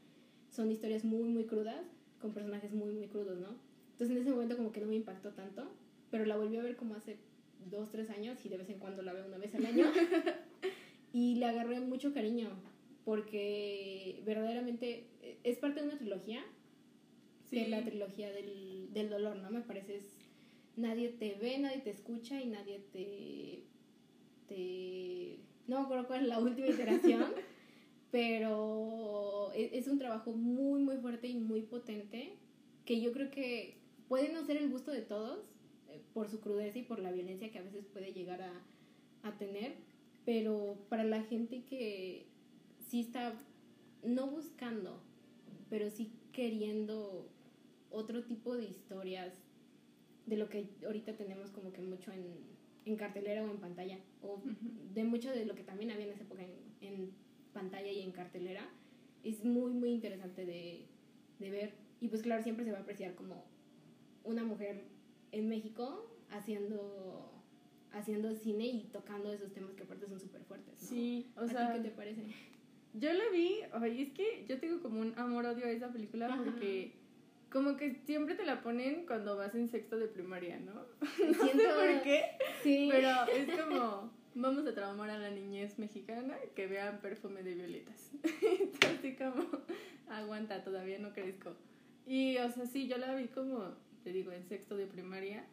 son 0.49 0.71
historias 0.71 1.03
muy, 1.03 1.27
muy 1.29 1.45
crudas, 1.45 1.83
con 2.21 2.33
personajes 2.33 2.73
muy, 2.73 2.93
muy 2.93 3.07
crudos, 3.07 3.39
¿no? 3.39 3.57
Entonces 4.03 4.17
en 4.17 4.21
ese 4.23 4.31
momento 4.31 4.57
como 4.57 4.73
que 4.73 4.81
no 4.81 4.87
me 4.87 4.95
impactó 4.97 5.31
tanto, 5.31 5.71
pero 6.11 6.25
la 6.25 6.35
volví 6.35 6.57
a 6.57 6.61
ver 6.61 6.75
como 6.75 6.95
hace 6.95 7.15
dos, 7.71 7.89
tres 7.89 8.09
años 8.09 8.37
y 8.45 8.49
de 8.49 8.57
vez 8.57 8.69
en 8.69 8.77
cuando 8.77 9.01
la 9.01 9.13
veo 9.13 9.25
una 9.25 9.37
vez 9.37 9.55
al 9.55 9.65
año. 9.65 9.85
y 11.13 11.35
le 11.35 11.45
agarré 11.45 11.79
mucho 11.79 12.13
cariño 12.13 12.49
porque 13.05 14.21
verdaderamente 14.25 15.07
eh, 15.21 15.37
es 15.43 15.57
parte 15.57 15.79
de 15.79 15.87
una 15.87 15.97
trilogía, 15.97 16.43
sí. 17.45 17.55
que 17.55 17.61
es 17.63 17.69
la 17.69 17.81
trilogía 17.81 18.29
del, 18.33 18.89
del 18.91 19.09
dolor, 19.09 19.37
¿no? 19.37 19.49
Me 19.51 19.61
parece 19.61 19.95
es, 19.95 20.19
nadie 20.75 21.07
te 21.07 21.35
ve, 21.35 21.57
nadie 21.59 21.79
te 21.79 21.91
escucha 21.91 22.41
y 22.41 22.47
nadie 22.47 22.79
te... 22.91 23.63
te 24.49 25.39
no 25.67 25.79
me 25.79 25.85
acuerdo 25.85 26.07
cuál 26.07 26.23
es 26.23 26.27
la 26.27 26.39
última 26.39 26.67
iteración, 26.67 27.27
pero 28.11 29.53
es, 29.53 29.71
es 29.71 29.87
un 29.87 29.97
trabajo 29.97 30.33
muy, 30.33 30.81
muy 30.81 30.97
fuerte 30.97 31.29
y 31.29 31.35
muy 31.35 31.61
potente 31.61 32.33
que 32.83 32.99
yo 32.99 33.13
creo 33.13 33.31
que 33.31 33.81
puede 34.07 34.31
no 34.31 34.43
ser 34.43 34.57
el 34.57 34.69
gusto 34.69 34.91
de 34.91 35.01
todos 35.01 35.39
eh, 35.89 36.01
por 36.13 36.29
su 36.29 36.39
crudeza 36.39 36.79
y 36.79 36.83
por 36.83 36.99
la 36.99 37.11
violencia 37.11 37.51
que 37.51 37.59
a 37.59 37.63
veces 37.63 37.85
puede 37.85 38.13
llegar 38.13 38.41
a, 38.41 38.61
a 39.23 39.37
tener, 39.37 39.75
pero 40.25 40.77
para 40.89 41.03
la 41.03 41.21
gente 41.23 41.63
que 41.63 42.25
sí 42.87 43.01
está 43.01 43.33
no 44.03 44.27
buscando, 44.27 45.01
pero 45.69 45.89
sí 45.89 46.11
queriendo 46.31 47.27
otro 47.89 48.23
tipo 48.23 48.55
de 48.55 48.65
historias 48.65 49.33
de 50.25 50.37
lo 50.37 50.49
que 50.49 50.67
ahorita 50.85 51.15
tenemos 51.15 51.51
como 51.51 51.73
que 51.73 51.81
mucho 51.81 52.11
en, 52.11 52.25
en 52.85 52.95
cartelera 52.95 53.43
o 53.43 53.51
en 53.51 53.57
pantalla, 53.57 53.97
o 54.21 54.41
de 54.93 55.03
mucho 55.03 55.31
de 55.31 55.45
lo 55.45 55.55
que 55.55 55.63
también 55.63 55.91
había 55.91 56.05
en 56.05 56.13
esa 56.13 56.23
época 56.23 56.43
en, 56.43 56.51
en 56.81 57.11
pantalla 57.53 57.91
y 57.91 58.01
en 58.01 58.11
cartelera, 58.11 58.69
es 59.23 59.43
muy, 59.43 59.71
muy 59.71 59.91
interesante 59.91 60.45
de, 60.45 60.85
de 61.39 61.49
ver. 61.49 61.73
Y 62.01 62.09
pues 62.09 62.21
claro, 62.21 62.43
siempre 62.43 62.65
se 62.65 62.71
va 62.71 62.79
a 62.79 62.81
apreciar 62.81 63.15
como 63.15 63.45
una 64.23 64.43
mujer 64.43 64.83
en 65.31 65.47
México 65.49 66.09
haciendo 66.31 67.29
haciendo 67.91 68.33
cine 68.33 68.65
y 68.65 68.83
tocando 68.91 69.31
esos 69.31 69.53
temas 69.53 69.73
que 69.75 69.83
aparte 69.83 70.07
son 70.07 70.19
súper 70.19 70.41
fuertes. 70.45 70.81
¿no? 70.81 70.87
Sí, 70.87 71.27
o 71.37 71.41
¿A 71.41 71.47
sea, 71.47 71.73
ti 71.73 71.77
qué 71.77 71.89
te 71.89 71.95
parece? 71.95 72.23
Yo 72.95 73.13
la 73.13 73.29
vi, 73.31 73.59
oye, 73.79 74.01
es 74.03 74.13
que 74.13 74.45
yo 74.47 74.59
tengo 74.59 74.81
como 74.81 74.99
un 74.99 75.13
amor-odio 75.17 75.65
a 75.65 75.69
esa 75.69 75.91
película 75.91 76.25
Ajá. 76.27 76.41
porque 76.43 76.93
como 77.51 77.77
que 77.77 77.93
siempre 78.07 78.33
te 78.33 78.45
la 78.45 78.63
ponen 78.63 79.05
cuando 79.05 79.37
vas 79.37 79.53
en 79.53 79.67
sexto 79.69 79.97
de 79.97 80.07
primaria, 80.07 80.59
¿no? 80.59 80.73
no 81.01 81.33
Siento- 81.43 81.63
sé 81.63 81.69
por 81.69 82.01
qué, 82.01 82.23
Sí. 82.63 82.89
pero 82.91 83.09
es 83.31 83.59
como, 83.61 84.11
vamos 84.33 84.65
a 84.65 84.73
traumar 84.73 85.11
a 85.11 85.19
la 85.19 85.29
niñez 85.29 85.77
mexicana 85.77 86.35
que 86.55 86.65
vean 86.65 86.99
perfume 86.99 87.43
de 87.43 87.53
violetas. 87.53 88.11
Entonces, 88.59 89.15
como, 89.19 89.47
aguanta, 90.09 90.63
todavía 90.63 90.97
no 90.97 91.13
crezco. 91.13 91.51
Y, 92.07 92.37
o 92.37 92.49
sea, 92.51 92.65
sí, 92.65 92.87
yo 92.87 92.97
la 92.97 93.13
vi 93.13 93.27
como, 93.27 93.75
te 94.03 94.11
digo, 94.11 94.31
en 94.31 94.43
sexto 94.45 94.75
de 94.77 94.85
primaria 94.85 95.43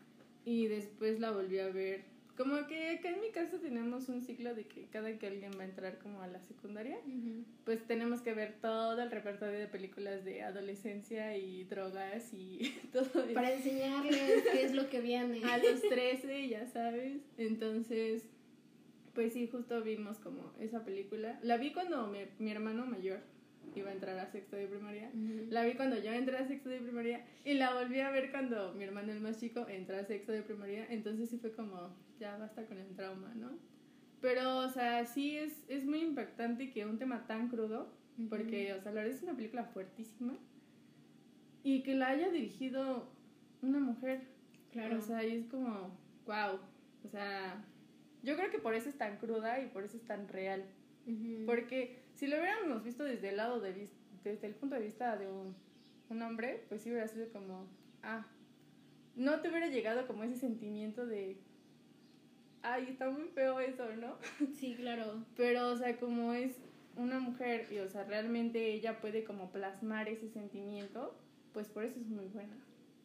y 0.44 0.66
después 0.66 1.20
la 1.20 1.30
volví 1.30 1.58
a 1.58 1.68
ver. 1.68 2.02
Como 2.36 2.66
que 2.66 2.90
acá 2.90 3.10
en 3.10 3.20
mi 3.20 3.30
casa 3.30 3.58
tenemos 3.60 4.08
un 4.08 4.22
ciclo 4.22 4.54
de 4.54 4.64
que 4.64 4.86
cada 4.86 5.18
que 5.18 5.26
alguien 5.26 5.50
va 5.58 5.62
a 5.62 5.66
entrar 5.66 5.98
como 5.98 6.22
a 6.22 6.26
la 6.26 6.40
secundaria, 6.40 6.96
Ujú. 7.06 7.44
pues 7.64 7.86
tenemos 7.86 8.22
que 8.22 8.32
ver 8.32 8.54
todo 8.62 9.02
el 9.02 9.10
repertorio 9.10 9.58
de 9.58 9.66
películas 9.66 10.24
de 10.24 10.42
adolescencia 10.42 11.36
y 11.36 11.64
drogas 11.64 12.32
y 12.32 12.60
todo 12.92 13.02
eso. 13.02 13.34
Para 13.34 13.52
enseñarles 13.52 14.42
qué 14.52 14.64
es 14.64 14.72
lo 14.72 14.88
que 14.88 15.02
viene. 15.02 15.44
A 15.44 15.58
los 15.58 15.82
13, 15.82 16.48
ya 16.48 16.66
sabes. 16.66 17.20
Entonces, 17.36 18.24
pues 19.14 19.34
sí, 19.34 19.46
justo 19.46 19.82
vimos 19.82 20.18
como 20.18 20.54
esa 20.60 20.82
película. 20.82 21.38
La 21.42 21.58
vi 21.58 21.72
cuando 21.74 22.06
mi, 22.06 22.20
mi 22.38 22.50
hermano 22.52 22.86
mayor 22.86 23.20
iba 23.78 23.90
a 23.90 23.92
entrar 23.92 24.18
a 24.18 24.26
sexto 24.26 24.56
de 24.56 24.66
primaria. 24.66 25.10
Ujú. 25.14 25.46
La 25.50 25.64
vi 25.64 25.74
cuando 25.74 25.96
yo 25.96 26.12
entré 26.12 26.36
a 26.36 26.46
sexto 26.46 26.68
de 26.68 26.80
primaria 26.80 27.24
y 27.44 27.54
la 27.54 27.74
volví 27.74 28.00
a 28.00 28.10
ver 28.10 28.32
cuando 28.32 28.74
mi 28.74 28.82
hermano 28.82 29.12
el 29.12 29.20
más 29.20 29.38
chico 29.38 29.66
entró 29.68 29.96
a 29.96 30.04
sexto 30.04 30.32
de 30.32 30.42
primaria. 30.42 30.86
Entonces 30.90 31.30
sí 31.30 31.38
fue 31.38 31.52
como, 31.52 31.94
ya 32.18 32.36
basta 32.36 32.66
con 32.66 32.78
el 32.78 32.94
trauma, 32.96 33.32
¿no? 33.36 33.50
Pero, 34.20 34.58
o 34.58 34.68
sea, 34.68 35.06
sí 35.06 35.36
es, 35.36 35.64
es 35.68 35.84
muy 35.84 36.00
impactante 36.00 36.70
que 36.70 36.84
un 36.84 36.98
tema 36.98 37.26
tan 37.26 37.48
crudo, 37.48 37.88
porque, 38.28 38.74
o 38.74 38.82
sea, 38.82 38.92
la 38.92 39.02
verdad 39.02 39.16
es 39.16 39.22
una 39.22 39.34
película 39.34 39.64
fuertísima, 39.64 40.36
y 41.62 41.82
que 41.82 41.94
la 41.94 42.08
haya 42.08 42.30
dirigido 42.30 43.08
una 43.62 43.78
mujer. 43.78 44.22
Claro. 44.72 44.98
O 44.98 45.00
sea, 45.00 45.24
y 45.24 45.36
es 45.36 45.46
como, 45.46 45.96
wow. 46.26 46.58
O 47.04 47.08
sea, 47.08 47.64
yo 48.22 48.36
creo 48.36 48.50
que 48.50 48.58
por 48.58 48.74
eso 48.74 48.88
es 48.88 48.98
tan 48.98 49.16
cruda 49.18 49.60
y 49.60 49.68
por 49.68 49.84
eso 49.84 49.96
es 49.96 50.04
tan 50.04 50.28
real. 50.28 50.64
Ujú. 51.06 51.46
Porque 51.46 51.98
si 52.20 52.26
lo 52.26 52.38
hubiéramos 52.38 52.84
visto 52.84 53.02
desde 53.02 53.30
el 53.30 53.38
lado 53.38 53.60
de 53.60 53.88
desde 54.22 54.46
el 54.46 54.54
punto 54.54 54.74
de 54.76 54.82
vista 54.82 55.16
de 55.16 55.26
un, 55.26 55.56
un 56.10 56.20
hombre, 56.20 56.66
pues 56.68 56.82
sí 56.82 56.90
hubiera 56.90 57.08
sido 57.08 57.30
como, 57.32 57.66
ah, 58.02 58.26
no 59.16 59.40
te 59.40 59.48
hubiera 59.48 59.68
llegado 59.68 60.06
como 60.06 60.22
ese 60.24 60.36
sentimiento 60.36 61.06
de, 61.06 61.38
ay, 62.60 62.88
está 62.90 63.08
muy 63.08 63.28
feo 63.28 63.58
eso, 63.58 63.86
¿no? 63.96 64.18
Sí, 64.54 64.74
claro. 64.74 65.24
Pero, 65.34 65.70
o 65.70 65.76
sea, 65.78 65.98
como 65.98 66.34
es 66.34 66.58
una 66.94 67.20
mujer 67.20 67.68
y, 67.72 67.78
o 67.78 67.88
sea, 67.88 68.04
realmente 68.04 68.74
ella 68.74 69.00
puede 69.00 69.24
como 69.24 69.50
plasmar 69.50 70.06
ese 70.10 70.28
sentimiento, 70.28 71.16
pues 71.54 71.68
por 71.68 71.84
eso 71.84 71.98
es 71.98 72.06
muy 72.06 72.26
buena. 72.26 72.58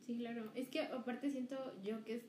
Sí, 0.06 0.18
claro. 0.18 0.52
Es 0.56 0.68
que 0.68 0.82
aparte 0.82 1.32
siento 1.32 1.82
yo 1.82 2.04
que 2.04 2.16
es, 2.16 2.24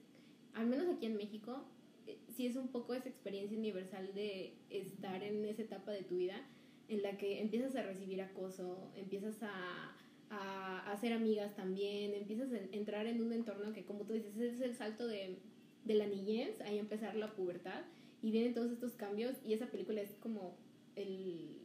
al 0.54 0.68
menos 0.68 0.86
aquí 0.86 1.06
en 1.06 1.16
México, 1.16 1.64
eh, 2.06 2.20
sí 2.28 2.46
es 2.46 2.54
un 2.54 2.68
poco 2.68 2.94
esa 2.94 3.08
experiencia 3.08 3.58
universal 3.58 4.14
de 4.14 4.54
estar 4.70 5.24
en 5.24 5.44
esa 5.46 5.62
etapa 5.62 5.90
de 5.90 6.04
tu 6.04 6.18
vida 6.18 6.40
en 6.88 7.02
la 7.02 7.16
que 7.16 7.40
empiezas 7.40 7.74
a 7.76 7.82
recibir 7.82 8.20
acoso, 8.22 8.90
empiezas 8.96 9.42
a, 9.42 9.96
a, 10.30 10.80
a 10.80 10.92
hacer 10.92 11.12
amigas 11.12 11.54
también, 11.56 12.14
empiezas 12.14 12.52
a 12.52 12.58
entrar 12.72 13.06
en 13.06 13.22
un 13.22 13.32
entorno 13.32 13.72
que, 13.72 13.84
como 13.84 14.04
tú 14.04 14.12
dices, 14.14 14.36
es 14.36 14.60
el 14.60 14.74
salto 14.74 15.06
de, 15.06 15.38
de 15.84 15.94
la 15.94 16.06
niñez, 16.06 16.60
ahí 16.60 16.78
empezar 16.78 17.16
la 17.16 17.34
pubertad 17.34 17.84
y 18.22 18.30
vienen 18.30 18.54
todos 18.54 18.70
estos 18.72 18.92
cambios 18.92 19.36
y 19.44 19.52
esa 19.52 19.66
película 19.66 20.00
es 20.00 20.14
como 20.16 20.56
el, 20.96 21.58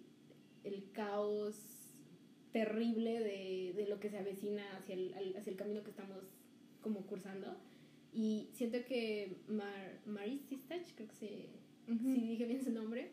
el 0.63 0.91
caos 0.91 1.55
terrible 2.51 3.19
de, 3.21 3.73
de 3.75 3.87
lo 3.87 3.99
que 3.99 4.09
se 4.09 4.17
avecina 4.17 4.63
hacia 4.77 4.95
el, 4.95 5.35
hacia 5.37 5.51
el 5.51 5.57
camino 5.57 5.83
que 5.83 5.91
estamos 5.91 6.23
como 6.81 7.05
cursando. 7.07 7.55
Y 8.13 8.49
siento 8.53 8.83
que 8.85 9.37
Mar, 9.47 10.01
Maris 10.05 10.41
Sistach, 10.49 10.85
creo 10.95 11.07
que 11.07 11.15
se, 11.15 11.49
si 11.87 12.21
dije 12.27 12.45
bien 12.45 12.63
su 12.63 12.71
nombre, 12.71 13.11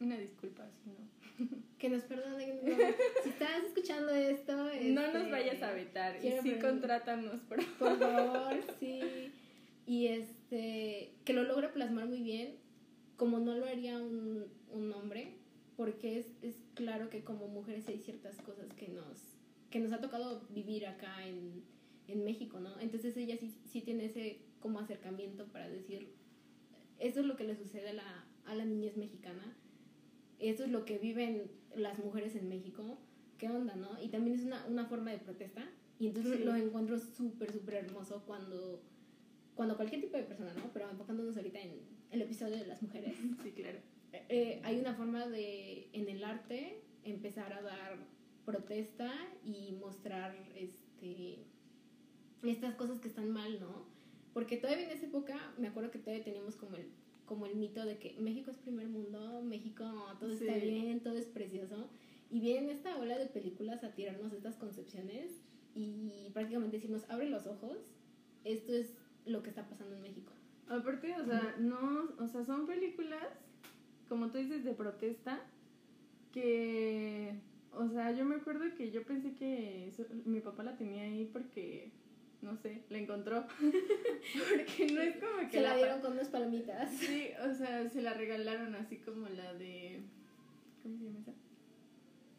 Una 0.00 0.16
disculpa, 0.18 0.68
si 0.82 0.90
no. 0.90 0.96
que 1.78 1.88
nos 1.88 2.02
perdonen. 2.04 2.60
no, 2.64 2.76
si 3.22 3.28
estás 3.28 3.64
escuchando 3.64 4.12
esto, 4.12 4.56
No 4.56 4.70
este, 4.70 5.18
nos 5.18 5.30
vayas 5.30 5.62
a 5.62 5.72
vetar. 5.72 6.24
Y 6.24 6.32
sí, 6.42 6.58
contrátanos, 6.60 7.40
por 7.40 7.64
Por 7.76 7.98
favor, 7.98 8.54
sí. 8.80 9.32
Y 9.86 10.08
este, 10.08 11.12
que 11.24 11.32
lo 11.32 11.44
logra 11.44 11.72
plasmar 11.72 12.06
muy 12.06 12.22
bien, 12.22 12.56
como 13.16 13.38
no 13.38 13.54
lo 13.54 13.66
haría 13.66 13.98
un, 13.98 14.46
un 14.70 14.92
hombre, 14.92 15.34
porque 15.76 16.18
es, 16.18 16.26
es 16.42 16.56
claro 16.74 17.10
que 17.10 17.22
como 17.22 17.48
mujeres 17.48 17.86
hay 17.88 17.98
ciertas 17.98 18.36
cosas 18.42 18.72
que 18.74 18.88
nos, 18.88 19.38
que 19.70 19.78
nos 19.78 19.92
ha 19.92 20.00
tocado 20.00 20.42
vivir 20.50 20.86
acá 20.86 21.26
en, 21.26 21.62
en 22.08 22.24
México, 22.24 22.58
¿no? 22.58 22.80
Entonces 22.80 23.16
ella 23.16 23.36
sí, 23.38 23.54
sí 23.64 23.82
tiene 23.82 24.06
ese 24.06 24.40
como 24.60 24.80
acercamiento 24.80 25.46
para 25.46 25.68
decir, 25.68 26.12
eso 26.98 27.20
es 27.20 27.26
lo 27.26 27.36
que 27.36 27.44
le 27.44 27.54
sucede 27.56 27.90
a 27.90 27.94
la, 27.94 28.24
a 28.46 28.54
la 28.54 28.64
niñez 28.64 28.96
mexicana, 28.96 29.56
eso 30.38 30.64
es 30.64 30.70
lo 30.70 30.84
que 30.84 30.98
viven 30.98 31.50
las 31.74 31.98
mujeres 31.98 32.34
en 32.36 32.48
México, 32.48 32.98
¿qué 33.38 33.48
onda, 33.48 33.74
no? 33.76 34.02
Y 34.02 34.08
también 34.08 34.36
es 34.38 34.44
una, 34.44 34.64
una 34.66 34.86
forma 34.86 35.10
de 35.10 35.18
protesta, 35.18 35.66
y 35.98 36.06
entonces 36.08 36.38
Sí. 36.38 36.44
lo 36.44 36.54
encuentro 36.54 36.98
súper, 36.98 37.52
súper 37.52 37.74
hermoso 37.84 38.22
cuando, 38.26 38.82
cuando 39.54 39.76
cualquier 39.76 40.00
tipo 40.02 40.16
de 40.16 40.24
persona, 40.24 40.52
¿no? 40.54 40.70
Pero 40.72 40.90
enfocándonos 40.90 41.36
ahorita 41.36 41.60
en 41.60 41.80
el 42.10 42.22
episodio 42.22 42.56
de 42.58 42.66
las 42.66 42.82
mujeres, 42.82 43.14
Sí, 43.42 43.50
claro. 43.52 43.78
eh, 44.12 44.60
hay 44.64 44.78
una 44.78 44.94
forma 44.94 45.26
de, 45.26 45.88
en 45.92 46.08
el 46.08 46.22
arte, 46.24 46.80
empezar 47.04 47.52
a 47.52 47.62
dar 47.62 47.96
protesta 48.44 49.12
y 49.44 49.72
mostrar 49.80 50.34
este, 50.54 51.44
estas 52.42 52.74
cosas 52.76 53.00
que 53.00 53.08
están 53.08 53.30
mal, 53.30 53.58
¿no? 53.60 53.84
Porque 54.34 54.56
todavía 54.56 54.84
en 54.84 54.90
esa 54.96 55.06
época, 55.06 55.54
me 55.58 55.68
acuerdo 55.68 55.90
que 55.90 55.98
todavía 55.98 56.24
teníamos 56.24 56.56
como 56.56 56.76
el, 56.76 56.86
como 57.26 57.46
el 57.46 57.56
mito 57.56 57.84
de 57.84 57.98
que 57.98 58.16
México 58.20 58.50
es 58.50 58.56
primer 58.56 58.88
mundo, 58.88 59.42
México 59.42 59.84
todo 60.20 60.30
está 60.32 60.44
bien, 60.70 61.00
todo 61.00 61.16
es 61.18 61.26
precioso. 61.26 61.88
Y 62.30 62.40
viene 62.40 62.72
esta 62.72 62.96
ola 62.98 63.18
de 63.18 63.26
películas 63.26 63.84
a 63.84 63.92
tirarnos 63.94 64.32
estas 64.32 64.56
concepciones 64.56 65.30
y 65.74 66.30
prácticamente 66.32 66.76
decirnos, 66.78 67.04
abre 67.10 67.28
los 67.28 67.46
ojos, 67.46 67.76
esto 68.44 68.72
es 68.72 68.94
lo 69.26 69.42
que 69.42 69.50
está 69.50 69.68
pasando 69.68 69.94
en 69.96 70.02
México. 70.02 70.32
Aparte, 70.68 71.14
o 71.20 71.24
sea, 71.24 71.56
no, 71.60 72.08
o 72.18 72.26
sea, 72.26 72.44
son 72.44 72.66
películas, 72.66 73.22
como 74.08 74.30
tú 74.30 74.38
dices, 74.38 74.64
de 74.64 74.72
protesta, 74.72 75.40
que, 76.32 77.34
o 77.72 77.88
sea, 77.88 78.12
yo 78.12 78.24
me 78.24 78.36
acuerdo 78.36 78.64
que 78.76 78.90
yo 78.90 79.02
pensé 79.04 79.34
que 79.34 79.88
eso- 79.88 80.04
mi 80.24 80.40
papá 80.40 80.62
la 80.62 80.76
tenía 80.76 81.02
ahí 81.02 81.28
porque, 81.32 81.90
no 82.42 82.56
sé, 82.56 82.82
la 82.90 82.98
encontró. 82.98 83.46
porque 83.58 84.92
no 84.92 85.00
es 85.00 85.16
como 85.16 85.38
que 85.50 85.56
Se 85.56 85.60
la 85.62 85.70
pa- 85.70 85.76
dieron 85.76 86.00
con 86.00 86.12
unas 86.12 86.28
palomitas. 86.28 86.90
Sí, 86.92 87.30
o 87.48 87.54
sea, 87.54 87.88
se 87.90 88.02
la 88.02 88.14
regalaron 88.14 88.74
así 88.74 88.98
como 88.98 89.28
la 89.28 89.54
de, 89.54 90.02
¿cómo 90.82 90.96
se 90.98 91.04
llama 91.04 91.18
esa? 91.20 91.32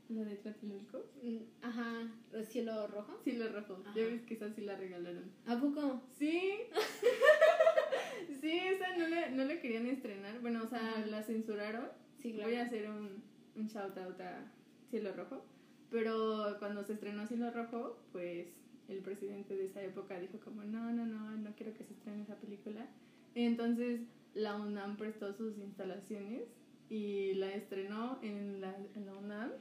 La 0.09 0.23
de 0.23 0.35
Tlatelolco. 0.37 1.05
Mm, 1.21 1.37
Ajá, 1.61 2.07
¿el 2.31 2.45
cielo 2.45 2.87
rojo? 2.87 3.19
La 3.25 3.47
rojo. 3.49 3.81
Ajá. 3.85 3.93
Ya 3.95 4.05
ves 4.05 4.21
que 4.21 4.35
esa 4.35 4.49
sí 4.53 4.61
la 4.61 4.77
regalaron. 4.77 5.29
¿A 5.45 5.59
poco? 5.59 6.01
Sí. 6.17 6.61
sí, 8.41 8.57
esa 8.57 8.95
no 8.97 9.07
la, 9.07 9.29
no 9.29 9.43
la 9.43 9.59
querían 9.59 9.85
estrenar. 9.87 10.39
Bueno, 10.39 10.63
o 10.63 10.67
sea, 10.67 10.79
Ajá. 10.79 11.05
la 11.07 11.23
censuraron. 11.23 11.89
Sí, 12.21 12.33
claro. 12.33 12.49
Voy 12.49 12.57
a 12.57 12.63
hacer 12.63 12.89
un, 12.89 13.21
un 13.55 13.67
shout 13.67 13.97
out 13.97 14.19
a 14.21 14.45
Cielo 14.89 15.13
Rojo. 15.13 15.45
Pero 15.89 16.55
cuando 16.59 16.83
se 16.83 16.93
estrenó 16.93 17.25
Cielo 17.27 17.51
Rojo, 17.51 17.97
pues 18.11 18.47
el 18.87 18.99
presidente 18.99 19.55
de 19.55 19.65
esa 19.65 19.81
época 19.83 20.19
dijo 20.19 20.39
como, 20.39 20.63
no, 20.63 20.91
no, 20.91 21.05
no, 21.05 21.37
no 21.37 21.55
quiero 21.55 21.73
que 21.73 21.83
se 21.83 21.93
estrene 21.93 22.23
esa 22.23 22.35
película. 22.35 22.87
Entonces 23.35 24.01
la 24.33 24.55
UNAM 24.55 24.97
prestó 24.97 25.33
sus 25.33 25.57
instalaciones 25.57 26.43
y 26.89 27.33
la 27.35 27.51
estrenó 27.53 28.19
en 28.21 28.61
la, 28.61 28.75
en 28.95 29.05
la 29.05 29.15
UNAM. 29.15 29.51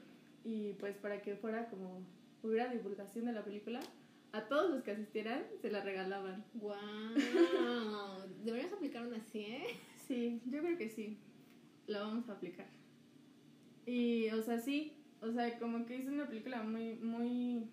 Y 0.45 0.75
pues 0.75 0.97
para 0.97 1.23
que 1.23 1.37
fuera 1.37 1.69
como, 1.69 2.07
hubiera 2.43 2.73
divulgación 2.73 3.27
de 3.27 3.33
la 3.33 3.45
película, 3.45 3.81
a 4.33 4.43
todos 4.49 4.71
los 4.71 4.83
que 4.83 4.93
asistieran 4.93 5.45
se 5.61 5.71
la 5.71 5.83
regalaban. 5.83 6.45
¡Wow! 6.55 6.75
Deberíamos 8.45 8.75
aplicar 8.75 9.07
una 9.07 9.17
así, 9.17 9.41
¿eh? 9.41 9.67
Sí, 10.07 10.41
yo 10.47 10.61
creo 10.61 10.79
que 10.79 10.89
sí. 10.89 11.19
La 11.87 12.01
vamos 12.01 12.29
a 12.29 12.33
aplicar. 12.33 12.67
Y, 13.87 14.29
o 14.31 14.43
sea, 14.43 14.59
sí. 14.59 14.93
O 15.21 15.33
sea, 15.33 15.59
como 15.59 15.87
que 15.87 15.97
es 15.97 16.07
una 16.07 16.29
película 16.29 16.63
muy, 16.63 16.97
muy. 16.97 17.67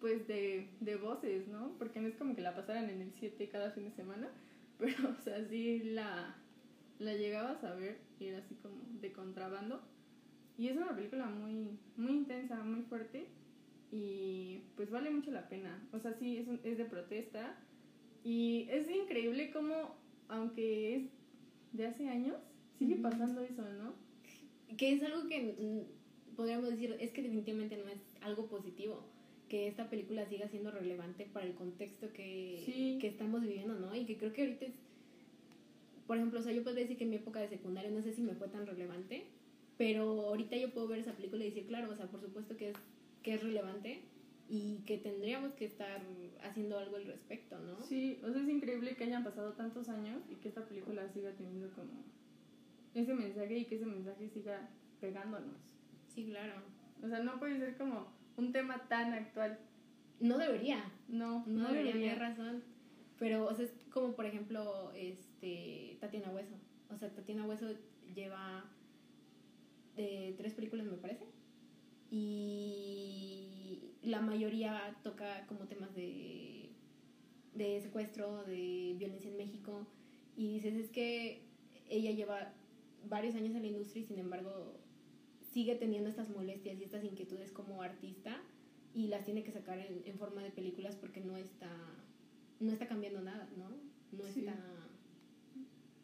Pues 0.00 0.26
de, 0.28 0.68
de 0.80 0.96
voces, 0.96 1.48
¿no? 1.48 1.72
Porque 1.78 2.00
no 2.00 2.08
es 2.08 2.16
como 2.16 2.34
que 2.34 2.42
la 2.42 2.54
pasaran 2.54 2.90
en 2.90 3.00
el 3.00 3.12
7 3.18 3.48
cada 3.48 3.70
fin 3.70 3.84
de 3.84 3.92
semana. 3.92 4.28
Pero, 4.78 5.10
o 5.10 5.22
sea, 5.22 5.42
sí 5.48 5.80
la, 5.84 6.36
la 6.98 7.14
llegabas 7.14 7.64
a 7.64 7.74
ver 7.74 7.98
y 8.20 8.26
era 8.26 8.38
así 8.38 8.54
como 8.56 8.76
de 9.00 9.12
contrabando. 9.12 9.80
Y 10.58 10.68
es 10.68 10.76
una 10.76 10.94
película 10.94 11.26
muy, 11.26 11.78
muy 11.96 12.12
intensa, 12.12 12.62
muy 12.62 12.82
fuerte. 12.82 13.26
Y 13.90 14.60
pues 14.76 14.90
vale 14.90 15.10
mucho 15.10 15.30
la 15.30 15.48
pena. 15.48 15.86
O 15.92 15.98
sea, 15.98 16.12
sí, 16.14 16.36
es, 16.38 16.48
un- 16.48 16.60
es 16.64 16.76
de 16.78 16.84
protesta. 16.84 17.56
Y 18.24 18.66
es 18.70 18.90
increíble 18.90 19.50
cómo, 19.50 19.96
aunque 20.28 20.96
es 20.96 21.02
de 21.72 21.86
hace 21.86 22.08
años, 22.08 22.36
sigue 22.78 22.96
pasando 22.96 23.40
eso, 23.42 23.62
¿no? 23.62 23.94
Que 24.76 24.92
es 24.92 25.02
algo 25.02 25.28
que 25.28 25.40
mm, 25.58 26.34
podríamos 26.36 26.68
decir, 26.70 26.96
es 27.00 27.12
que 27.12 27.22
definitivamente 27.22 27.76
no 27.78 27.88
es 27.88 28.00
algo 28.20 28.46
positivo. 28.48 29.04
Que 29.48 29.68
esta 29.68 29.88
película 29.88 30.26
siga 30.26 30.48
siendo 30.48 30.70
relevante 30.70 31.26
para 31.32 31.46
el 31.46 31.54
contexto 31.54 32.12
que, 32.12 32.62
Sí. 32.64 32.98
que 33.00 33.06
estamos 33.08 33.42
viviendo, 33.42 33.74
¿no? 33.74 33.94
Y 33.94 34.04
que 34.04 34.16
creo 34.16 34.32
que 34.32 34.42
ahorita 34.42 34.66
es. 34.66 34.74
Por 36.06 36.16
ejemplo, 36.16 36.40
o 36.40 36.42
sea, 36.42 36.52
yo 36.52 36.62
podría 36.62 36.82
decir 36.82 36.96
que 36.96 37.04
en 37.04 37.10
mi 37.10 37.16
época 37.16 37.40
de 37.40 37.48
secundaria 37.48 37.90
no 37.90 38.02
sé 38.02 38.12
si 38.12 38.22
me 38.22 38.34
fue 38.34 38.48
tan 38.48 38.66
relevante, 38.66 39.24
pero 39.76 40.02
ahorita 40.28 40.56
yo 40.56 40.70
puedo 40.72 40.88
ver 40.88 41.00
esa 41.00 41.12
película 41.12 41.44
y 41.44 41.48
decir, 41.48 41.66
claro, 41.66 41.90
o 41.92 41.96
sea, 41.96 42.06
por 42.06 42.20
supuesto 42.20 42.56
que 42.56 42.70
es, 42.70 42.76
que 43.22 43.34
es 43.34 43.42
relevante 43.42 44.00
y 44.48 44.78
que 44.86 44.98
tendríamos 44.98 45.52
que 45.54 45.64
estar 45.64 46.00
haciendo 46.44 46.78
algo 46.78 46.96
al 46.96 47.06
respecto, 47.06 47.58
¿no? 47.58 47.82
Sí, 47.82 48.20
o 48.24 48.32
sea, 48.32 48.40
es 48.42 48.48
increíble 48.48 48.94
que 48.94 49.04
hayan 49.04 49.24
pasado 49.24 49.52
tantos 49.54 49.88
años 49.88 50.22
y 50.30 50.36
que 50.36 50.48
esta 50.48 50.64
película 50.64 51.08
siga 51.12 51.32
teniendo 51.32 51.68
como 51.70 51.90
ese 52.94 53.12
mensaje 53.14 53.58
y 53.58 53.64
que 53.64 53.74
ese 53.76 53.86
mensaje 53.86 54.28
siga 54.28 54.68
pegándonos. 55.00 55.56
Sí, 56.14 56.26
claro. 56.26 56.62
O 57.02 57.08
sea, 57.08 57.18
no 57.20 57.38
puede 57.40 57.58
ser 57.58 57.76
como 57.76 58.06
un 58.36 58.52
tema 58.52 58.86
tan 58.88 59.12
actual. 59.12 59.58
No 60.20 60.38
debería, 60.38 60.82
No, 61.08 61.44
no, 61.46 61.68
debería, 61.68 61.92
tener 61.92 62.18
razón. 62.18 62.62
Pero, 63.18 63.46
o 63.46 63.54
sea, 63.54 63.64
es 63.64 63.72
como 63.90 64.14
por 64.14 64.26
ejemplo, 64.26 64.92
este, 64.94 65.96
Tatiana 66.00 66.30
Hueso. 66.30 66.54
O 66.90 66.96
sea, 66.96 67.12
Tatiana 67.14 67.46
Hueso 67.46 67.66
lleva 68.14 68.64
eh, 69.96 70.34
tres 70.36 70.54
películas, 70.54 70.86
me 70.86 70.96
parece. 70.96 71.26
Y 72.10 73.94
la 74.02 74.20
mayoría 74.20 74.96
toca 75.02 75.46
como 75.46 75.66
temas 75.66 75.94
de, 75.94 76.70
de 77.54 77.80
secuestro, 77.80 78.44
de 78.44 78.94
violencia 78.98 79.30
en 79.30 79.36
México. 79.36 79.86
Y 80.36 80.54
dices, 80.54 80.74
es 80.74 80.90
que 80.90 81.42
ella 81.88 82.10
lleva 82.12 82.52
varios 83.08 83.34
años 83.34 83.54
en 83.54 83.62
la 83.62 83.68
industria 83.68 84.02
y 84.02 84.06
sin 84.06 84.18
embargo 84.18 84.78
sigue 85.56 85.74
teniendo 85.76 86.10
estas 86.10 86.28
molestias 86.28 86.78
y 86.78 86.84
estas 86.84 87.02
inquietudes 87.02 87.50
como 87.50 87.80
artista 87.80 88.36
y 88.92 89.06
las 89.08 89.24
tiene 89.24 89.42
que 89.42 89.52
sacar 89.52 89.78
en, 89.78 90.02
en 90.04 90.18
forma 90.18 90.42
de 90.42 90.50
películas 90.50 90.96
porque 90.96 91.20
no 91.22 91.34
está 91.38 91.70
no 92.60 92.72
está 92.72 92.86
cambiando 92.86 93.22
nada, 93.22 93.48
¿no? 93.56 93.70
No 94.12 94.24
Sí. 94.30 94.40
está 94.40 94.54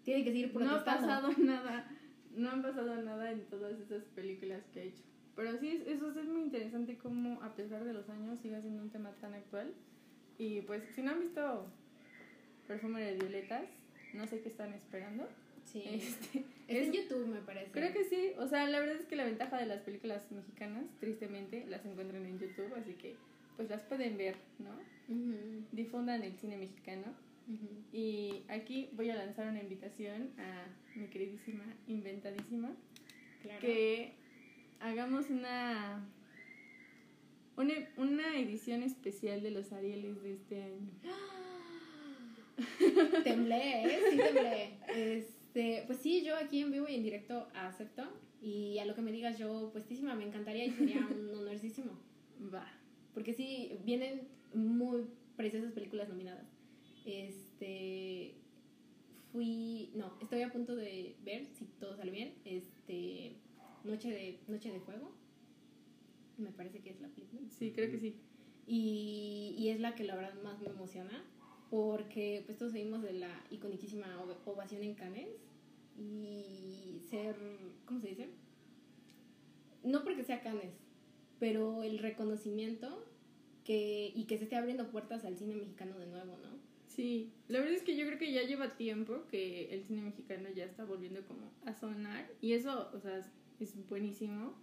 tiene 0.04 0.24
que 0.24 0.30
seguir 0.32 0.46
No 0.54 0.60
ha 0.70 0.82
protestando. 0.82 1.28
pasado 1.28 1.28
nada, 1.38 1.90
no 2.34 2.48
han 2.50 2.62
pasado 2.62 3.02
nada 3.02 3.30
en 3.30 3.44
todas 3.50 3.78
esas 3.78 4.04
películas 4.14 4.62
que 4.72 4.80
ha 4.80 4.84
hecho. 4.84 5.02
Pero 5.36 5.58
sí, 5.58 5.68
es- 5.68 5.86
eso 5.86 6.08
es 6.18 6.26
muy 6.28 6.42
interesante 6.42 6.96
como 6.96 7.42
a 7.42 7.54
pesar 7.54 7.84
de 7.84 7.92
los 7.92 8.08
años 8.08 8.38
sigue 8.40 8.58
siendo 8.62 8.82
un 8.82 8.90
tema 8.90 9.10
tan 9.20 9.34
actual. 9.34 9.74
Y 10.38 10.62
pues 10.62 10.82
si 10.94 11.02
no 11.02 11.10
han 11.10 11.20
visto 11.20 11.66
Perfume 12.66 13.02
de 13.02 13.14
Violetas, 13.18 13.68
no 14.14 14.26
sé 14.26 14.40
qué 14.40 14.48
están 14.48 14.72
esperando. 14.72 15.28
Sí. 15.72 15.82
Este, 15.86 16.44
Es 16.68 16.86
en 16.88 16.94
es- 16.94 17.02
YouTube, 17.02 17.26
me 17.26 17.40
parece. 17.40 17.70
creo 17.72 17.92
que 17.92 18.04
sí, 18.04 18.30
o 18.38 18.46
sea, 18.46 18.66
la 18.68 18.78
verdad 18.80 18.96
es 18.96 19.04
que 19.06 19.16
la 19.16 19.24
ventaja 19.24 19.58
de 19.58 19.66
las 19.66 19.80
películas 19.82 20.30
mexicanas, 20.30 20.84
tristemente, 21.00 21.66
las 21.66 21.84
encuentran 21.84 22.24
en 22.24 22.38
YouTube, 22.38 22.72
así 22.76 22.94
que 22.94 23.16
pues 23.56 23.68
las 23.68 23.82
pueden 23.82 24.16
ver, 24.16 24.36
¿no? 24.58 24.70
Difundan 25.72 26.22
el 26.22 26.34
cine 26.38 26.56
mexicano. 26.56 27.12
Y 27.92 28.44
aquí 28.48 28.88
voy 28.92 29.10
a 29.10 29.16
lanzar 29.16 29.48
una 29.48 29.60
invitación 29.60 30.30
a 30.38 30.64
mi 30.94 31.08
queridísima 31.08 31.64
Inventadísima 31.88 32.72
Claro. 33.42 33.60
que 33.60 34.12
hagamos 34.80 35.28
una, 35.28 36.06
una 37.56 37.74
una 37.98 38.36
edición 38.38 38.82
especial 38.84 39.42
de 39.42 39.50
los 39.50 39.72
Arieles 39.72 40.22
de 40.22 40.32
este 40.34 40.62
año. 40.62 40.88
Temblé, 43.24 43.84
¿eh? 43.84 44.00
Sí 44.10 44.16
temblé. 44.16 44.78
Este, 45.54 45.84
pues 45.86 45.98
sí, 45.98 46.22
yo 46.24 46.34
aquí 46.36 46.60
en 46.60 46.72
vivo 46.72 46.88
y 46.88 46.94
en 46.94 47.02
directo 47.02 47.46
acepto. 47.54 48.04
Y 48.40 48.78
a 48.78 48.86
lo 48.86 48.94
que 48.94 49.02
me 49.02 49.12
digas 49.12 49.38
yo, 49.38 49.70
puestísima, 49.70 50.14
me 50.14 50.24
encantaría 50.24 50.64
y 50.64 50.70
sería 50.70 51.06
un 51.10 51.28
honorísimo. 51.28 51.92
Va. 52.52 52.66
Porque 53.12 53.34
sí, 53.34 53.70
vienen 53.84 54.28
muy 54.54 55.02
preciosas 55.36 55.72
películas 55.72 56.08
nominadas. 56.08 56.46
Este. 57.04 58.34
Fui. 59.30 59.90
No, 59.94 60.14
estoy 60.22 60.40
a 60.40 60.50
punto 60.50 60.74
de 60.74 61.16
ver, 61.22 61.46
si 61.52 61.66
todo 61.78 61.96
sale 61.96 62.10
bien, 62.10 62.34
este. 62.46 63.36
Noche 63.84 64.08
de, 64.10 64.38
Noche 64.48 64.72
de 64.72 64.80
Fuego. 64.80 65.12
Me 66.38 66.50
parece 66.50 66.80
que 66.80 66.90
es 66.90 67.00
la 67.02 67.08
película. 67.08 67.42
Sí, 67.50 67.72
creo 67.72 67.90
que 67.90 67.98
sí. 67.98 68.16
Y, 68.66 69.54
y 69.58 69.68
es 69.68 69.80
la 69.80 69.94
que 69.94 70.04
la 70.04 70.16
verdad 70.16 70.42
más 70.42 70.58
me 70.60 70.68
emociona. 70.68 71.22
Porque 71.72 72.42
pues 72.44 72.58
todos 72.58 72.72
seguimos 72.72 73.00
de 73.02 73.14
la 73.14 73.30
iconiquísima 73.50 74.06
ov- 74.22 74.36
ovación 74.44 74.82
en 74.82 74.94
Cannes. 74.94 75.30
Y 75.98 77.00
ser. 77.08 77.34
¿Cómo 77.86 77.98
se 77.98 78.08
dice? 78.08 78.28
No 79.82 80.04
porque 80.04 80.22
sea 80.22 80.42
Cannes, 80.42 80.74
pero 81.40 81.82
el 81.82 81.98
reconocimiento 81.98 83.06
que, 83.64 84.12
y 84.14 84.24
que 84.24 84.36
se 84.36 84.44
esté 84.44 84.56
abriendo 84.56 84.90
puertas 84.90 85.24
al 85.24 85.38
cine 85.38 85.56
mexicano 85.56 85.98
de 85.98 86.08
nuevo, 86.08 86.36
¿no? 86.42 86.50
Sí, 86.88 87.32
la 87.48 87.60
verdad 87.60 87.74
es 87.76 87.82
que 87.82 87.96
yo 87.96 88.04
creo 88.06 88.18
que 88.18 88.32
ya 88.32 88.42
lleva 88.42 88.76
tiempo 88.76 89.24
que 89.30 89.72
el 89.74 89.82
cine 89.84 90.02
mexicano 90.02 90.50
ya 90.54 90.66
está 90.66 90.84
volviendo 90.84 91.22
como 91.26 91.50
a 91.64 91.72
sonar 91.72 92.28
y 92.42 92.52
eso, 92.52 92.90
o 92.92 93.00
sea, 93.00 93.16
es- 93.16 93.32
es 93.60 93.88
buenísimo 93.88 94.54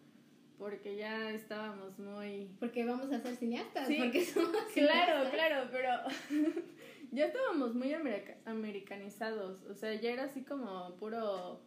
porque 0.59 0.95
ya 0.97 1.31
estábamos 1.31 1.97
muy... 1.97 2.49
Porque 2.59 2.85
vamos 2.85 3.11
a 3.11 3.19
ser 3.21 3.35
cineastas, 3.35 3.87
Sí, 3.87 3.95
porque 3.97 4.23
somos 4.25 4.51
Claro, 4.73 5.29
cineastas. 5.29 5.31
claro, 5.33 5.69
pero 5.71 5.89
ya 7.11 7.25
estábamos 7.25 7.73
muy 7.75 7.93
america- 7.93 8.37
americanizados, 8.45 9.63
o 9.63 9.73
sea, 9.73 9.93
ya 9.95 10.11
era 10.11 10.23
así 10.25 10.43
como 10.43 10.95
puro 10.97 11.61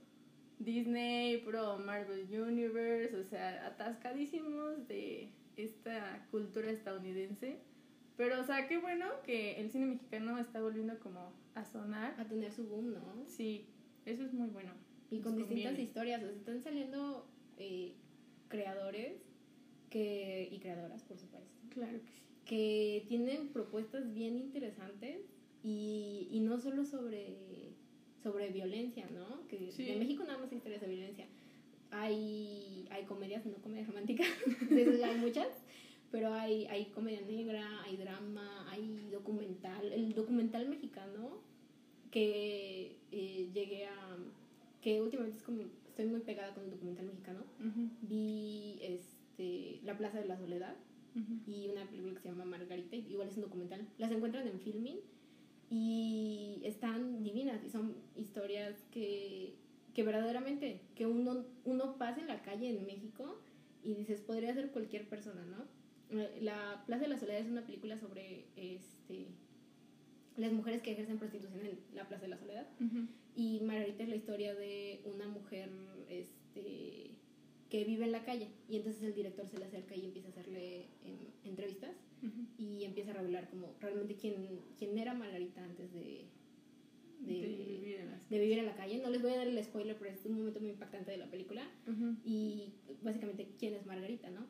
Disney, 0.59 1.39
puro 1.39 1.79
Marvel 1.79 2.27
Universe, 2.31 3.17
o 3.17 3.25
sea, 3.25 3.67
atascadísimos 3.67 4.87
de 4.89 5.33
esta 5.57 6.27
cultura 6.31 6.71
estadounidense. 6.71 7.59
Pero, 8.17 8.41
o 8.41 8.45
sea, 8.45 8.69
qué 8.69 8.79
bueno 8.79 9.07
que 9.25 9.61
el 9.61 9.71
cine 9.71 9.87
mexicano 9.87 10.39
está 10.39 10.61
volviendo 10.61 10.99
como 11.01 11.33
a 11.55 11.65
sonar. 11.65 12.15
A 12.21 12.25
tener 12.29 12.53
su 12.53 12.67
boom, 12.69 12.93
¿no? 12.93 13.25
Sí, 13.27 13.67
eso 14.05 14.25
es 14.25 14.33
muy 14.33 14.49
bueno. 14.51 14.73
Y 15.11 15.21
con 15.21 15.33
Nos 15.33 15.49
distintas 15.49 15.71
conviene. 15.73 15.83
historias, 15.83 16.23
o 16.23 16.27
sea, 16.27 16.37
están 16.37 16.61
saliendo 16.63 17.27
eh, 17.57 17.95
creadores 18.49 19.23
que, 19.91 20.49
y 20.51 20.59
creadoras, 20.61 21.03
por 21.03 21.19
supuesto, 21.19 21.51
Claro 21.71 22.01
que 22.05 22.13
sí. 22.13 22.22
Que 22.47 23.05
tienen 23.09 23.49
propuestas 23.49 24.13
bien 24.15 24.37
interesantes 24.37 25.21
y, 25.63 26.29
y 26.31 26.41
no 26.41 26.59
solo 26.59 26.85
sobre, 26.85 27.73
sobre 28.23 28.51
violencia, 28.51 29.09
¿no? 29.11 29.47
Que 29.49 29.71
Sí. 29.73 29.89
en 29.89 30.01
México 30.01 30.25
nada 30.25 30.39
más 30.39 30.51
hay 30.51 30.59
historias 30.59 30.81
de 30.81 30.89
violencia. 30.89 31.27
Hay, 31.91 32.87
hay 32.91 33.05
comedias, 33.05 33.45
no 33.47 33.55
comedias 33.59 33.87
románticas, 33.87 34.27
hay 34.71 35.19
muchas, 35.19 35.49
pero 36.11 36.33
hay, 36.33 36.67
hay 36.67 36.87
comedia 36.87 37.21
negra, 37.23 37.83
hay 37.85 37.97
drama, 37.97 38.71
hay 38.71 39.09
documental. 39.11 39.93
El 39.93 40.15
documental 40.15 40.69
mexicano 40.69 41.41
que 42.11 42.97
eh, 43.11 43.51
llegué 43.55 43.87
a... 43.87 44.17
que 44.83 45.01
últimamente 45.01 45.39
es 45.39 45.43
como... 45.45 45.63
estoy 45.87 46.07
muy 46.07 46.21
pegada 46.21 46.55
con 46.55 46.65
el 46.65 46.71
documental 46.71 47.07
mexicano. 47.07 47.45
Vi 48.03 48.79
este, 48.83 49.81
La 49.85 49.97
Plaza 49.97 50.19
de 50.21 50.27
la 50.27 50.37
Soledad 50.39 50.77
ujú. 51.15 51.51
y 51.51 51.69
una 51.69 51.87
película 51.87 52.15
que 52.15 52.21
se 52.21 52.29
llama 52.29 52.45
Margarita, 52.45 52.97
igual 52.97 53.29
es 53.29 53.37
un 53.37 53.43
documental. 53.43 53.87
Las 53.99 54.13
encuentran 54.13 54.47
en 54.47 54.61
Filmin 54.61 54.99
y 55.71 56.61
están 56.65 57.23
divinas 57.23 57.65
y 57.65 57.71
son 57.71 57.97
historias 58.17 58.75
que, 58.91 59.55
que 59.95 60.03
verdaderamente, 60.03 60.83
que 60.95 61.07
uno, 61.07 61.47
uno 61.65 61.97
pasa 61.97 62.21
en 62.21 62.27
la 62.29 62.43
calle 62.43 62.69
en 62.69 62.85
México 62.87 63.41
y 63.83 63.95
dices, 63.95 64.21
podría 64.21 64.55
ser 64.55 64.71
cualquier 64.71 65.09
persona, 65.09 65.45
¿no? 65.45 66.19
Eh, 66.19 66.39
La 66.43 66.85
Plaza 66.87 67.03
de 67.03 67.09
la 67.09 67.19
Soledad 67.19 67.41
es 67.41 67.49
una 67.49 67.65
película 67.65 67.99
sobre 67.99 68.47
este, 68.57 69.29
las 70.37 70.53
mujeres 70.53 70.83
que 70.83 70.93
ejercen 70.93 71.19
prostitución 71.19 71.65
en 71.65 71.79
la 71.95 72.07
Plaza 72.09 72.23
de 72.23 72.29
la 72.29 72.39
Soledad. 72.39 72.69
Ujú. 72.81 73.07
Y 73.35 73.61
Margarita 73.61 74.03
es 74.03 74.09
la 74.11 74.17
historia 74.17 74.55
de 74.55 75.01
una 75.07 75.27
mujer 75.27 75.71
este, 76.09 77.13
que 77.73 77.85
vive 77.85 78.05
en 78.05 78.13
la 78.13 78.23
calle. 78.23 78.49
Y 78.69 78.77
entonces 78.77 79.03
el 79.03 79.15
director 79.15 79.49
se 79.49 79.59
le 79.59 79.65
acerca 79.65 79.97
y 79.97 80.05
empieza 80.05 80.29
a 80.29 80.31
hacerle 80.33 80.89
em, 81.07 81.17
entrevistas 81.43 81.97
Ujú. 82.23 82.45
y 82.59 82.85
empieza 82.85 83.13
a 83.13 83.15
revelar 83.15 83.49
como 83.49 83.75
realmente 83.81 84.15
quién, 84.15 84.61
quién 84.79 84.99
era 84.99 85.15
Margarita 85.15 85.65
antes 85.65 85.91
de, 85.95 86.27
de, 87.21 87.33
De 87.33 87.65
vivir 87.65 87.95
en 88.01 88.13
de 88.29 88.39
vivir 88.39 88.59
en 88.59 88.67
la 88.67 88.75
calle. 88.75 89.01
No 89.03 89.09
les 89.09 89.23
voy 89.23 89.33
a 89.33 89.39
dar 89.39 89.47
el 89.47 89.65
spoiler, 89.65 89.97
pero 89.99 90.11
es 90.11 90.23
un 90.27 90.35
momento 90.35 90.61
muy 90.61 90.69
impactante 90.69 91.13
de 91.13 91.17
la 91.17 91.31
película. 91.31 91.67
Ujú. 91.87 92.17
Y 92.27 92.75
básicamente 93.03 93.49
quién 93.59 93.73
es 93.73 93.87
Margarita, 93.87 94.29
¿no? 94.29 94.47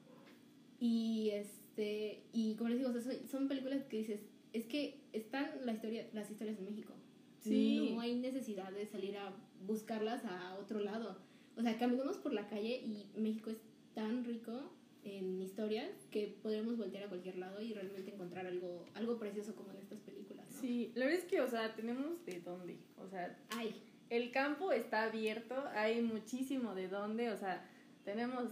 Y 0.80 1.30
este 1.30 2.24
y 2.32 2.56
como 2.56 2.70
les 2.70 2.78
digo, 2.78 2.90
o 2.90 2.92
sea, 2.92 3.02
son, 3.02 3.28
son 3.28 3.46
películas 3.46 3.84
que 3.84 3.98
dices, 3.98 4.20
es 4.52 4.66
que 4.66 4.98
están 5.12 5.48
la 5.64 5.74
historia, 5.74 6.08
las 6.12 6.28
historias 6.28 6.58
en 6.58 6.64
México. 6.64 6.92
Sí. 7.38 7.92
No 7.94 8.00
hay 8.00 8.16
necesidad 8.16 8.72
de 8.72 8.84
salir 8.86 9.16
a 9.16 9.32
buscarlas 9.64 10.24
a 10.24 10.56
otro 10.58 10.80
lado. 10.80 11.30
O 11.56 11.62
sea, 11.62 11.78
caminamos 11.78 12.18
por 12.18 12.32
la 12.32 12.48
calle 12.48 12.82
y 12.84 13.10
México 13.20 13.50
es 13.50 13.58
tan 13.94 14.24
rico 14.24 14.72
en 15.04 15.42
historias 15.42 15.90
que 16.10 16.38
podremos 16.42 16.76
voltear 16.76 17.04
a 17.04 17.08
cualquier 17.08 17.36
lado 17.36 17.60
y 17.60 17.72
realmente 17.74 18.12
encontrar 18.12 18.46
algo, 18.46 18.86
algo 18.94 19.18
precioso 19.18 19.54
como 19.54 19.72
en 19.72 19.78
estas 19.78 20.00
películas, 20.00 20.48
¿no? 20.50 20.60
Sí, 20.60 20.92
la 20.94 21.06
verdad 21.06 21.20
es 21.20 21.26
que, 21.26 21.40
o 21.40 21.48
sea, 21.48 21.74
tenemos 21.74 22.24
de 22.24 22.40
dónde. 22.40 22.78
O 22.98 23.08
sea, 23.08 23.36
Ay, 23.50 23.74
el 24.10 24.30
campo 24.30 24.72
está 24.72 25.04
abierto, 25.04 25.54
hay 25.74 26.02
muchísimo 26.02 26.74
de 26.74 26.88
dónde. 26.88 27.30
O 27.30 27.36
sea, 27.36 27.68
tenemos 28.04 28.50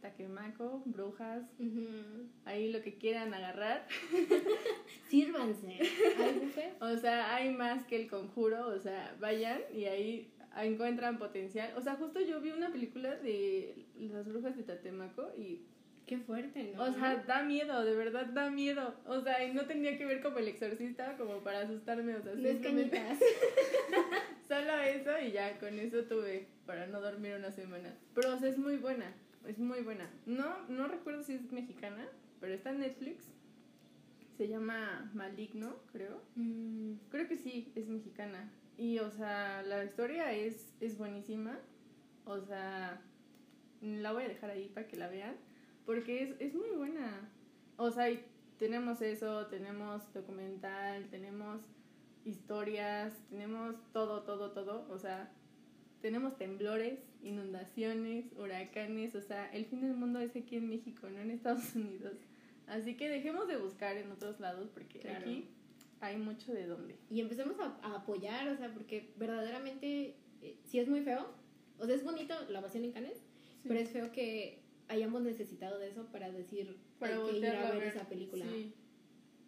taquemaco, 0.00 0.82
brujas, 0.84 1.44
ahí 2.44 2.72
lo 2.72 2.82
que 2.82 2.96
quieran 2.98 3.32
agarrar. 3.32 3.86
sírvanse. 5.08 5.78
¿Hay 6.18 6.38
buffet? 6.40 6.82
O 6.82 6.96
sea, 6.96 7.34
hay 7.34 7.52
más 7.52 7.84
que 7.84 7.96
el 7.96 8.08
conjuro. 8.08 8.68
O 8.68 8.78
sea, 8.78 9.16
vayan 9.20 9.60
y 9.72 9.84
ahí 9.84 10.32
encuentran 10.56 11.18
potencial. 11.18 11.72
O 11.76 11.80
sea, 11.80 11.96
justo 11.96 12.20
yo 12.20 12.40
vi 12.40 12.50
una 12.50 12.70
película 12.70 13.16
de 13.16 13.86
las 13.98 14.26
brujas 14.26 14.56
de 14.56 14.62
Tatemaco 14.62 15.30
y 15.36 15.62
Qué 16.10 16.18
fuerte, 16.18 16.72
¿no? 16.74 16.82
O 16.82 16.92
sea, 16.92 17.22
da 17.24 17.44
miedo, 17.44 17.84
de 17.84 17.94
verdad 17.94 18.26
da 18.26 18.50
miedo. 18.50 18.96
O 19.06 19.20
sea, 19.20 19.44
y 19.44 19.54
no 19.54 19.66
tenía 19.66 19.96
que 19.96 20.04
ver 20.04 20.20
como 20.20 20.38
el 20.38 20.48
exorcista 20.48 21.16
como 21.16 21.44
para 21.44 21.60
asustarme. 21.60 22.16
O 22.16 22.20
sea, 22.20 22.34
no 22.34 22.48
es 22.48 22.60
cañitas. 22.60 23.16
solo 24.48 24.76
eso 24.80 25.12
y 25.24 25.30
ya 25.30 25.56
con 25.60 25.78
eso 25.78 26.02
tuve 26.06 26.48
para 26.66 26.88
no 26.88 27.00
dormir 27.00 27.34
una 27.36 27.52
semana. 27.52 27.94
Pero, 28.12 28.34
o 28.34 28.38
sea, 28.40 28.48
es 28.48 28.58
muy 28.58 28.76
buena. 28.78 29.14
Es 29.46 29.60
muy 29.60 29.82
buena. 29.82 30.10
No, 30.26 30.66
no 30.68 30.88
recuerdo 30.88 31.22
si 31.22 31.34
es 31.34 31.52
mexicana, 31.52 32.08
pero 32.40 32.54
está 32.54 32.70
en 32.70 32.80
Netflix. 32.80 33.28
Se 34.36 34.48
llama 34.48 35.12
Maligno, 35.14 35.76
creo. 35.92 36.24
Mm, 36.34 36.94
Creo 37.10 37.28
que 37.28 37.36
sí, 37.36 37.70
es 37.76 37.86
mexicana. 37.86 38.50
Y, 38.80 38.98
o 38.98 39.10
sea, 39.10 39.62
la 39.62 39.84
historia 39.84 40.32
es, 40.32 40.72
es 40.80 40.96
buenísima. 40.96 41.58
O 42.24 42.40
sea, 42.40 43.02
la 43.82 44.12
voy 44.12 44.24
a 44.24 44.28
dejar 44.28 44.48
ahí 44.50 44.68
para 44.68 44.88
que 44.88 44.96
la 44.96 45.08
vean. 45.08 45.36
Porque 45.84 46.22
es, 46.22 46.30
es 46.40 46.54
muy 46.54 46.70
buena. 46.70 47.28
O 47.76 47.90
sea, 47.90 48.10
y 48.10 48.24
tenemos 48.58 49.02
eso, 49.02 49.46
tenemos 49.48 50.10
documental, 50.14 51.08
tenemos 51.10 51.60
historias, 52.24 53.12
tenemos 53.28 53.76
todo, 53.92 54.22
todo, 54.22 54.52
todo. 54.52 54.86
O 54.90 54.98
sea, 54.98 55.30
tenemos 56.00 56.38
temblores, 56.38 57.00
inundaciones, 57.22 58.32
huracanes. 58.38 59.14
O 59.14 59.20
sea, 59.20 59.50
el 59.52 59.66
fin 59.66 59.82
del 59.82 59.94
mundo 59.94 60.20
es 60.20 60.34
aquí 60.36 60.56
en 60.56 60.68
México, 60.70 61.08
no 61.10 61.20
en 61.20 61.30
Estados 61.30 61.74
Unidos. 61.74 62.14
Así 62.66 62.96
que 62.96 63.08
dejemos 63.08 63.46
de 63.48 63.56
buscar 63.56 63.96
en 63.96 64.10
otros 64.12 64.40
lados 64.40 64.70
porque 64.72 65.00
Claro. 65.00 65.18
aquí 65.20 65.48
hay 66.00 66.16
mucho 66.16 66.52
de 66.52 66.66
dónde. 66.66 66.96
Y 67.10 67.20
empecemos 67.20 67.58
a, 67.60 67.78
a 67.82 67.96
apoyar, 67.96 68.48
o 68.48 68.56
sea, 68.56 68.72
porque 68.72 69.12
verdaderamente 69.16 70.16
eh, 70.42 70.58
sí 70.64 70.78
es 70.78 70.88
muy 70.88 71.02
feo. 71.02 71.26
O 71.78 71.86
sea, 71.86 71.94
es 71.94 72.04
bonito 72.04 72.34
la 72.48 72.60
ovación 72.60 72.84
en 72.84 72.92
Cannes, 72.92 73.22
pero 73.62 73.80
es 73.80 73.90
feo 73.90 74.12
que 74.12 74.62
hayamos 74.88 75.22
necesitado 75.22 75.78
de 75.78 75.88
eso 75.88 76.06
para 76.10 76.30
decir 76.30 76.76
para 76.98 77.16
hay 77.16 77.30
que 77.30 77.38
ir 77.38 77.46
a 77.46 77.70
ver, 77.72 77.84
esa 77.84 78.08
película. 78.08 78.44
Sí. 78.44 78.74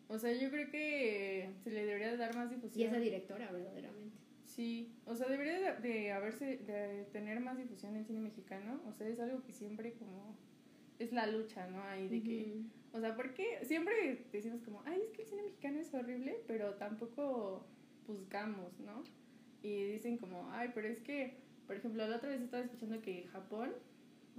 O 0.09 0.19
sea, 0.19 0.33
yo 0.33 0.51
creo 0.51 0.71
que 0.71 1.51
se 1.65 1.71
le 1.71 1.87
debería 1.87 2.17
dar 2.17 2.35
más 2.37 2.51
difusión. 2.51 2.81
Y 2.81 2.87
esa 2.87 2.99
directora, 2.99 3.51
verdaderamente. 3.51 4.17
Sí, 4.45 4.95
o 5.07 5.15
sea, 5.15 5.29
debería 5.29 5.59
de, 5.59 5.89
de 5.89 6.13
haberse, 6.13 6.59
de 6.59 7.05
tener 7.13 7.41
más 7.41 7.57
difusión 7.57 7.97
en 7.97 8.05
cine 8.05 8.21
mexicano. 8.21 8.83
O 8.87 8.93
sea, 8.93 9.09
es 9.09 9.19
algo 9.19 9.43
que 9.43 9.53
siempre 9.53 9.95
como 9.95 10.37
es 10.99 11.13
la 11.13 11.27
lucha, 11.27 11.67
¿no? 11.69 11.83
Ahí 11.83 12.09
de 12.09 12.23
que, 12.23 12.43
Ujú. 12.43 12.67
O 12.93 13.01
sea, 13.01 13.17
porque 13.17 13.61
siempre 13.65 14.27
decimos 14.33 14.61
como, 14.63 14.83
ay, 14.85 15.01
es 15.03 15.11
que 15.13 15.23
el 15.23 15.29
cine 15.29 15.43
mexicano 15.43 15.81
es 15.81 15.93
horrible, 15.95 16.43
pero 16.47 16.75
tampoco 16.75 17.67
buscamos, 18.07 18.79
¿no? 18.81 19.03
Y 19.63 19.85
dicen 19.85 20.19
como, 20.19 20.51
ay, 20.53 20.71
pero 20.75 20.89
es 20.89 21.01
que, 21.01 21.39
por 21.67 21.77
ejemplo, 21.77 22.07
la 22.07 22.17
otra 22.17 22.29
vez 22.29 22.43
estaba 22.43 22.63
escuchando 22.63 23.01
que 23.01 23.29
Japón, 23.33 23.73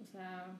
o 0.02 0.06
sea, 0.06 0.60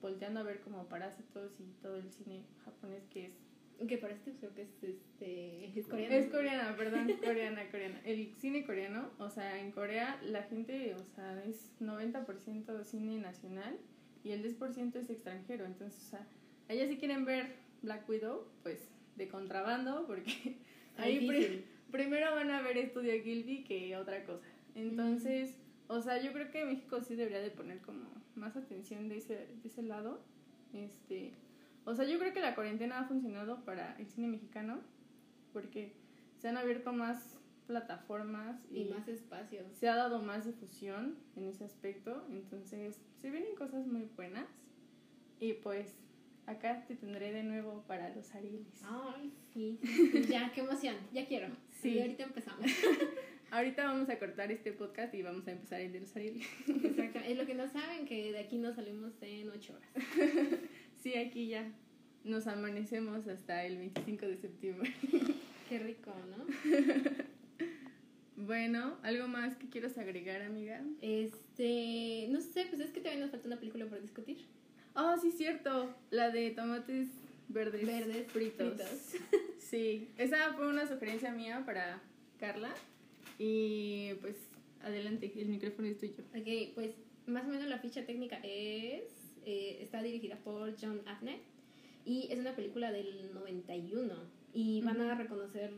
volteando 0.00 0.40
a 0.40 0.42
ver 0.44 0.60
como 0.60 0.88
parásitos 0.88 1.52
y 1.58 1.64
todo 1.82 1.96
el 1.96 2.10
cine 2.10 2.44
japonés 2.64 3.02
que 3.10 3.26
es 3.26 3.86
Que 3.86 3.98
para 3.98 4.14
este 4.14 4.32
creo 4.34 4.54
que 4.54 4.62
es, 4.62 4.82
este, 4.82 5.78
es 5.78 5.86
coreano. 5.86 6.14
Es 6.14 6.28
coreana, 6.28 6.76
perdón, 6.76 7.08
coreana, 7.24 7.70
coreana. 7.70 8.00
El 8.04 8.34
cine 8.36 8.64
coreano, 8.64 9.10
o 9.18 9.30
sea, 9.30 9.58
en 9.58 9.72
Corea 9.72 10.20
la 10.22 10.42
gente, 10.42 10.94
o 10.94 11.04
sea, 11.14 11.42
es 11.44 11.72
90% 11.80 12.84
cine 12.84 13.18
nacional 13.18 13.78
y 14.22 14.32
el 14.32 14.44
10% 14.44 14.96
es 14.96 15.10
extranjero. 15.10 15.64
Entonces, 15.64 16.02
o 16.02 16.10
sea, 16.10 16.26
allá 16.70 16.86
si 16.88 16.96
quieren 16.96 17.24
ver 17.24 17.56
Black 17.82 18.08
Widow, 18.08 18.46
pues 18.62 18.88
de 19.16 19.28
contrabando, 19.28 20.06
porque 20.06 20.56
ahí 20.96 21.26
pri- 21.26 21.64
primero 21.90 22.34
van 22.34 22.50
a 22.50 22.62
ver 22.62 22.78
Estudio 22.78 23.12
Gilby 23.22 23.64
que 23.64 23.96
otra 23.96 24.24
cosa. 24.24 24.46
Entonces, 24.74 25.56
o 25.88 26.00
sea, 26.00 26.22
yo 26.22 26.32
creo 26.32 26.50
que 26.50 26.64
México 26.64 27.00
sí 27.02 27.16
debería 27.16 27.40
de 27.40 27.50
poner 27.50 27.80
como 27.80 28.08
más 28.36 28.56
atención 28.56 29.08
de 29.08 29.16
ese, 29.18 29.34
de 29.34 29.60
ese 29.68 29.82
lado. 29.82 30.22
Este, 30.72 31.32
o 31.84 31.94
sea, 31.94 32.04
yo 32.06 32.18
creo 32.18 32.32
que 32.32 32.40
la 32.40 32.54
cuarentena 32.54 33.00
ha 33.00 33.04
funcionado 33.04 33.64
para 33.64 33.96
el 33.98 34.06
cine 34.06 34.28
mexicano 34.28 34.80
porque 35.52 35.92
se 36.38 36.48
han 36.48 36.56
abierto 36.56 36.92
más 36.92 37.36
plataformas 37.66 38.60
Y 38.70 38.84
más 38.84 39.06
espacio. 39.08 39.60
se 39.72 39.88
ha 39.88 39.96
dado 39.96 40.20
más 40.22 40.44
difusión 40.46 41.16
en 41.36 41.46
ese 41.48 41.64
aspecto, 41.64 42.24
entonces 42.30 43.00
se 43.20 43.30
vienen 43.30 43.54
cosas 43.56 43.86
muy 43.86 44.08
buenas 44.16 44.46
y 45.40 45.52
pues 45.54 45.94
acá 46.50 46.84
te 46.86 46.96
tendré 46.96 47.32
de 47.32 47.42
nuevo 47.42 47.84
para 47.86 48.14
los 48.14 48.34
Arieles. 48.34 48.82
Ay, 48.84 49.32
sí, 49.52 49.78
sí, 49.82 50.10
sí, 50.12 50.24
Ya, 50.28 50.50
qué 50.52 50.60
emoción. 50.60 50.96
Ya 51.12 51.26
quiero. 51.26 51.48
Sí. 51.80 51.90
Y 51.90 52.00
ahorita 52.00 52.24
empezamos. 52.24 52.66
Ahorita 53.52 53.84
vamos 53.84 54.08
a 54.08 54.16
cortar 54.16 54.52
este 54.52 54.70
podcast 54.72 55.12
y 55.12 55.22
vamos 55.22 55.48
a 55.48 55.50
empezar 55.50 55.80
el 55.80 55.90
de 55.90 56.00
los 56.00 56.14
Arieles. 56.14 56.46
Exacto. 56.68 57.18
Es 57.18 57.36
lo 57.36 57.46
que 57.46 57.54
no 57.54 57.68
saben, 57.72 58.06
que 58.06 58.30
de 58.30 58.38
aquí 58.38 58.58
nos 58.58 58.76
salimos 58.76 59.12
en 59.22 59.50
ocho 59.50 59.74
horas. 59.74 60.06
Sí, 61.02 61.16
aquí 61.16 61.48
ya 61.48 61.72
nos 62.22 62.46
amanecemos 62.46 63.26
hasta 63.26 63.64
el 63.64 63.78
25 63.78 64.26
de 64.26 64.36
septiembre. 64.36 64.92
Qué 65.68 65.78
rico, 65.80 66.12
¿no? 66.30 66.44
Bueno, 68.36 68.98
¿algo 69.02 69.26
más 69.26 69.56
que 69.56 69.68
quieras 69.68 69.98
agregar, 69.98 70.42
amiga? 70.42 70.82
Este, 71.00 72.26
no 72.30 72.40
sé, 72.40 72.66
pues 72.68 72.80
es 72.80 72.90
que 72.90 73.00
todavía 73.00 73.20
nos 73.20 73.30
falta 73.30 73.48
una 73.48 73.58
película 73.58 73.86
por 73.86 74.00
discutir. 74.00 74.46
Oh, 74.94 75.16
sí, 75.20 75.30
cierto. 75.32 75.94
La 76.10 76.30
de 76.30 76.50
tomates 76.50 77.08
verdes, 77.48 77.86
Verdes 77.86 78.26
fritos. 78.30 78.74
fritos. 78.74 79.14
Sí, 79.58 80.10
esa 80.18 80.52
fue 80.54 80.66
una 80.68 80.88
sugerencia 80.88 81.30
mía 81.30 81.62
para 81.64 82.02
Carla. 82.38 82.74
Y 83.38 84.14
pues, 84.20 84.34
adelante, 84.82 85.32
el 85.36 85.48
micrófono 85.48 85.86
es 85.86 85.98
tuyo. 85.98 86.24
Ok, 86.36 86.74
pues 86.74 86.90
más 87.26 87.44
o 87.44 87.48
menos 87.48 87.68
la 87.68 87.78
ficha 87.78 88.04
técnica 88.04 88.40
es, 88.42 89.04
eh, 89.46 89.78
está 89.80 90.02
dirigida 90.02 90.36
por 90.38 90.74
John 90.80 91.00
Avnet 91.06 91.40
y 92.04 92.26
es 92.32 92.38
una 92.40 92.56
película 92.56 92.90
del 92.90 93.32
91 93.32 94.12
y 94.52 94.82
van 94.82 95.00
a 95.00 95.14
reconocer 95.14 95.72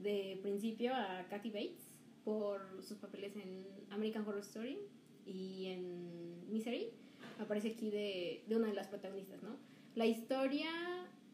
de 0.00 0.38
principio 0.42 0.94
a 0.94 1.26
Kathy 1.28 1.50
Bates 1.50 1.98
por 2.24 2.60
sus 2.82 2.98
papeles 2.98 3.34
en 3.34 3.66
American 3.90 4.22
Horror 4.26 4.42
Story 4.42 4.78
y 5.26 5.66
en 5.66 6.48
Misery. 6.52 6.90
Aparece 7.38 7.68
aquí 7.68 7.90
de, 7.90 8.44
de 8.46 8.56
una 8.56 8.68
de 8.68 8.74
las 8.74 8.88
protagonistas, 8.88 9.42
¿no? 9.42 9.56
La 9.94 10.06
historia 10.06 10.68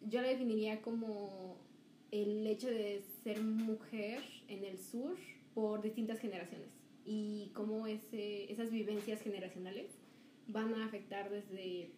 yo 0.08 0.20
la 0.20 0.28
definiría 0.28 0.82
como 0.82 1.56
el 2.10 2.46
hecho 2.46 2.68
de 2.68 3.02
ser 3.22 3.40
mujer 3.42 4.22
en 4.48 4.64
el 4.64 4.78
sur 4.78 5.16
por 5.54 5.82
distintas 5.82 6.20
generaciones 6.20 6.68
y 7.04 7.50
cómo 7.54 7.86
ese, 7.86 8.50
esas 8.52 8.70
vivencias 8.70 9.20
generacionales 9.20 9.90
van 10.46 10.74
a 10.74 10.84
afectar 10.84 11.30
desde 11.30 11.90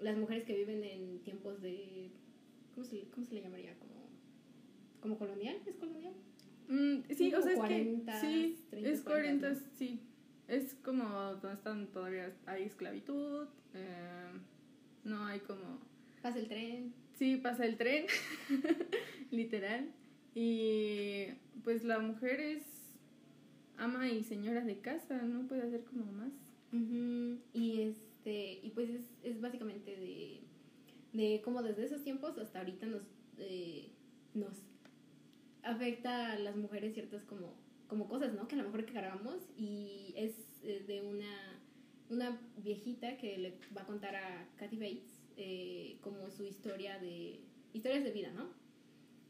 las 0.00 0.16
mujeres 0.16 0.44
que 0.44 0.54
viven 0.54 0.84
en 0.84 1.20
tiempos 1.20 1.60
de... 1.62 2.10
¿Cómo 2.74 2.84
se, 2.84 3.02
cómo 3.10 3.26
se 3.26 3.34
le 3.34 3.42
llamaría? 3.42 3.74
Como, 3.78 4.08
como 5.00 5.18
colonial, 5.18 5.56
¿es 5.66 5.76
colonial? 5.76 6.14
Mm, 6.68 7.02
sí, 7.14 7.34
o 7.34 7.42
sea, 7.42 7.54
como 7.54 7.66
es 7.66 7.98
40s, 7.98 8.04
que. 8.04 8.20
Sí, 8.20 8.58
30s, 8.70 8.86
es 8.86 9.00
40, 9.02 9.50
40s, 9.50 9.62
sí. 9.74 10.00
Es 10.52 10.74
como 10.84 11.04
donde 11.08 11.54
están 11.54 11.86
todavía. 11.86 12.30
Hay 12.44 12.64
esclavitud. 12.64 13.46
eh, 13.72 14.32
no 15.02 15.24
hay 15.24 15.40
como. 15.40 15.78
Pasa 16.20 16.38
el 16.38 16.46
tren. 16.46 16.92
Sí, 17.14 17.36
pasa 17.36 17.64
el 17.64 17.78
tren, 17.78 18.04
literal. 19.30 19.90
Y 20.34 21.28
pues 21.64 21.84
la 21.84 22.00
mujer 22.00 22.38
es 22.40 22.64
ama 23.78 24.08
y 24.10 24.22
señora 24.24 24.60
de 24.60 24.78
casa, 24.80 25.22
no 25.22 25.48
puede 25.48 25.62
hacer 25.62 25.84
como 25.84 26.04
más. 26.12 26.32
Ujú, 26.72 27.38
Y 27.54 27.80
este 27.82 28.60
y 28.62 28.70
pues 28.74 28.90
es, 28.90 29.10
es 29.22 29.40
básicamente 29.40 29.96
de, 29.96 30.40
de 31.14 31.40
cómo 31.42 31.62
desde 31.62 31.84
esos 31.84 32.02
tiempos 32.04 32.36
hasta 32.36 32.58
ahorita 32.60 32.86
nos, 32.86 33.02
eh, 33.38 33.88
nos 34.34 34.52
afecta 35.62 36.32
a 36.32 36.38
las 36.38 36.56
mujeres 36.56 36.92
ciertas 36.92 37.24
como, 37.24 37.54
como 37.92 38.08
cosas, 38.08 38.32
¿no? 38.32 38.48
Que 38.48 38.54
a 38.54 38.58
lo 38.58 38.64
mejor 38.64 38.86
que 38.86 38.94
cargamos 38.94 39.42
y 39.54 40.14
es 40.16 40.32
eh, 40.62 40.82
de 40.86 41.02
una, 41.02 41.60
una 42.08 42.40
viejita 42.56 43.18
que 43.18 43.36
le 43.36 43.58
va 43.76 43.82
a 43.82 43.86
contar 43.86 44.16
a 44.16 44.48
Kathy 44.56 44.78
Bates 44.78 45.20
eh, 45.36 45.98
como 46.00 46.30
su 46.30 46.42
historia 46.46 46.98
de 46.98 47.40
historias 47.74 48.02
de 48.02 48.10
vida, 48.12 48.32
¿no? 48.32 48.48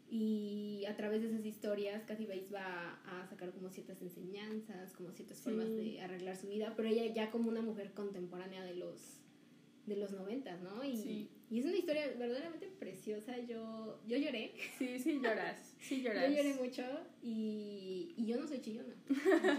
Y 0.08 0.84
a 0.86 0.94
través 0.96 1.22
de 1.22 1.28
esas 1.30 1.44
historias, 1.44 2.04
Kathy 2.04 2.24
Bates 2.26 2.54
va 2.54 3.00
a 3.04 3.26
sacar 3.26 3.50
como 3.50 3.68
ciertas 3.68 4.00
enseñanzas, 4.00 4.92
como 4.92 5.10
ciertas 5.10 5.38
Sí. 5.38 5.42
formas 5.44 5.68
de 5.68 6.00
arreglar 6.00 6.36
su 6.36 6.46
vida, 6.48 6.72
pero 6.76 6.88
ella 6.88 7.12
ya 7.12 7.32
como 7.32 7.48
una 7.48 7.62
mujer 7.62 7.92
contemporánea 7.94 8.62
de 8.64 8.76
los 8.76 9.18
de 9.86 9.96
los 9.96 10.12
noventas, 10.12 10.62
¿no? 10.62 10.84
Y, 10.84 10.96
Sí. 10.96 11.28
Y 11.52 11.58
es 11.58 11.66
una 11.66 11.76
historia 11.76 12.06
verdaderamente 12.18 12.66
preciosa. 12.78 13.38
Yo, 13.40 14.00
yo 14.08 14.16
lloré, 14.16 14.54
Sí, 14.78 14.98
sí 14.98 15.20
lloras, 15.22 15.74
sí 15.78 16.00
lloras. 16.02 16.30
yo 16.30 16.36
lloré 16.36 16.54
mucho 16.54 16.82
y, 17.22 18.14
y 18.16 18.26
yo 18.26 18.38
no 18.40 18.48
soy 18.48 18.60
chillona. 18.60 18.94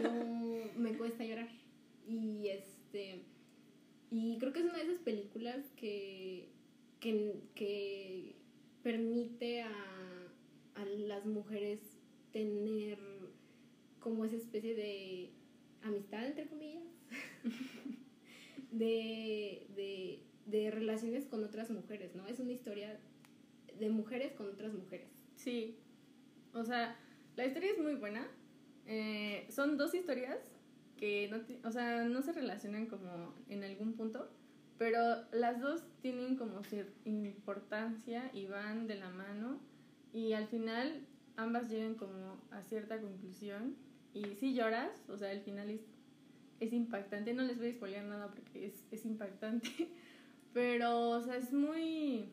Yo 0.01 0.71
me 0.75 0.97
cuesta 0.97 1.23
llorar. 1.23 1.49
Y 2.07 2.47
este 2.47 3.21
y 4.09 4.37
creo 4.39 4.53
que 4.53 4.59
es 4.59 4.65
una 4.65 4.77
de 4.77 4.83
esas 4.83 4.99
películas 4.99 5.71
que, 5.75 6.49
que, 6.99 7.35
que 7.55 8.35
permite 8.83 9.61
a, 9.61 9.71
a 10.75 10.85
las 10.85 11.25
mujeres 11.25 11.79
tener 12.31 12.99
como 13.99 14.25
esa 14.25 14.35
especie 14.35 14.75
de 14.75 15.31
amistad, 15.81 16.27
entre 16.27 16.45
comillas, 16.45 16.83
de, 18.71 19.65
de, 19.75 20.19
de 20.45 20.71
relaciones 20.71 21.25
con 21.25 21.43
otras 21.43 21.69
mujeres, 21.69 22.15
¿no? 22.15 22.27
Es 22.27 22.39
una 22.39 22.51
historia 22.51 22.99
de 23.79 23.89
mujeres 23.89 24.33
con 24.33 24.47
otras 24.47 24.73
mujeres. 24.73 25.09
Sí, 25.35 25.77
o 26.53 26.63
sea, 26.63 26.97
la 27.35 27.45
historia 27.45 27.71
es 27.71 27.79
muy 27.79 27.95
buena. 27.95 28.27
Eh, 28.85 29.47
son 29.49 29.77
dos 29.77 29.93
historias 29.93 30.39
que 30.97 31.29
no, 31.29 31.41
o 31.67 31.71
sea, 31.71 32.03
no 32.05 32.21
se 32.21 32.33
relacionan 32.33 32.85
como 32.85 33.33
en 33.49 33.63
algún 33.63 33.93
punto, 33.93 34.29
pero 34.77 34.99
las 35.31 35.61
dos 35.61 35.83
tienen 36.01 36.35
como 36.35 36.61
importancia 37.05 38.29
y 38.33 38.47
van 38.47 38.87
de 38.87 38.95
la 38.95 39.09
mano 39.09 39.59
y 40.11 40.33
al 40.33 40.47
final 40.47 41.07
ambas 41.35 41.69
llegan 41.69 41.95
como 41.95 42.39
a 42.51 42.61
cierta 42.63 42.99
conclusión 43.01 43.75
y 44.13 44.35
si 44.35 44.53
lloras, 44.53 45.03
o 45.09 45.17
sea, 45.17 45.31
el 45.31 45.41
final 45.41 45.69
es, 45.69 45.81
es 46.59 46.73
impactante, 46.73 47.33
no 47.33 47.43
les 47.43 47.57
voy 47.57 47.69
a 47.69 47.73
spoilear 47.73 48.05
nada 48.05 48.29
porque 48.29 48.67
es, 48.67 48.85
es 48.91 49.05
impactante, 49.05 49.69
pero, 50.53 51.09
o 51.09 51.21
sea, 51.21 51.35
es 51.35 51.51
muy, 51.51 52.29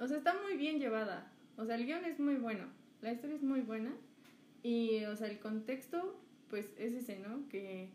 o 0.00 0.06
sea, 0.06 0.18
está 0.18 0.34
muy 0.42 0.56
bien 0.56 0.78
llevada, 0.78 1.32
o 1.56 1.64
sea, 1.64 1.76
el 1.76 1.86
guion 1.86 2.04
es 2.04 2.18
muy 2.18 2.34
bueno, 2.34 2.66
la 3.00 3.12
historia 3.12 3.36
es 3.36 3.42
muy 3.42 3.60
buena 3.60 3.92
y, 4.62 5.04
o 5.04 5.16
sea, 5.16 5.28
el 5.28 5.38
contexto, 5.38 6.20
pues 6.50 6.72
es 6.76 6.94
ese, 6.94 7.18
¿no? 7.18 7.48
Que, 7.48 7.90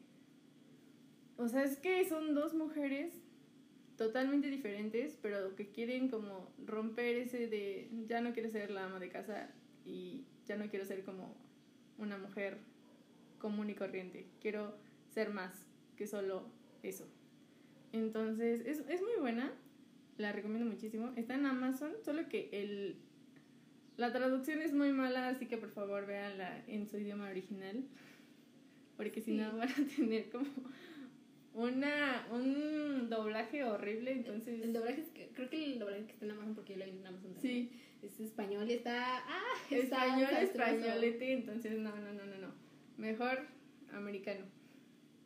o 1.37 1.47
sea, 1.47 1.63
es 1.63 1.77
que 1.77 2.07
son 2.07 2.33
dos 2.33 2.53
mujeres 2.53 3.13
totalmente 3.97 4.49
diferentes, 4.49 5.17
pero 5.21 5.55
que 5.55 5.69
quieren 5.71 6.09
como 6.09 6.51
romper 6.65 7.15
ese 7.15 7.47
de 7.47 7.89
ya 8.07 8.21
no 8.21 8.33
quiero 8.33 8.49
ser 8.49 8.71
la 8.71 8.85
ama 8.85 8.99
de 8.99 9.09
casa 9.09 9.49
y 9.85 10.25
ya 10.45 10.55
no 10.55 10.69
quiero 10.69 10.85
ser 10.85 11.03
como 11.03 11.35
una 11.97 12.17
mujer 12.17 12.59
común 13.39 13.69
y 13.69 13.75
corriente, 13.75 14.27
quiero 14.39 14.75
ser 15.09 15.31
más 15.31 15.65
que 15.95 16.07
solo 16.07 16.45
eso. 16.83 17.05
Entonces, 17.93 18.61
es, 18.65 18.79
es 18.89 19.01
muy 19.01 19.19
buena, 19.19 19.51
la 20.17 20.31
recomiendo 20.31 20.69
muchísimo. 20.69 21.11
Está 21.15 21.35
en 21.35 21.45
Amazon, 21.45 21.93
solo 22.03 22.27
que 22.27 22.49
el, 22.51 22.97
la 23.97 24.11
traducción 24.11 24.61
es 24.61 24.73
muy 24.73 24.91
mala, 24.91 25.29
así 25.29 25.47
que 25.47 25.57
por 25.57 25.71
favor 25.71 26.05
véanla 26.05 26.63
en 26.67 26.87
su 26.87 26.97
idioma 26.97 27.29
original, 27.29 27.83
porque 28.95 29.21
si 29.21 29.33
no 29.33 29.57
van 29.57 29.69
a 29.69 29.75
tener 29.95 30.29
como 30.29 30.47
una, 31.53 32.27
un 32.31 33.09
doblaje 33.09 33.63
horrible, 33.63 34.11
entonces... 34.11 34.61
El 34.61 34.73
doblaje 34.73 35.01
es 35.01 35.07
creo 35.33 35.49
que 35.49 35.73
el 35.73 35.79
doblaje 35.79 36.05
que 36.05 36.11
está 36.11 36.25
en 36.25 36.31
Amazon, 36.31 36.55
porque 36.55 36.73
yo 36.73 36.79
lo 36.79 36.85
vi 36.85 36.91
en 36.91 37.07
Amazon 37.07 37.33
también, 37.33 37.69
Sí, 37.69 37.71
es 38.03 38.19
español 38.19 38.69
y 38.69 38.73
está, 38.73 39.17
ah, 39.17 39.57
está 39.69 40.05
español, 40.05 40.29
españolete, 40.41 41.33
entonces 41.33 41.79
no, 41.79 41.95
no, 41.95 42.13
no, 42.13 42.25
no, 42.25 42.37
no. 42.37 42.53
Mejor 42.97 43.39
americano. 43.91 44.45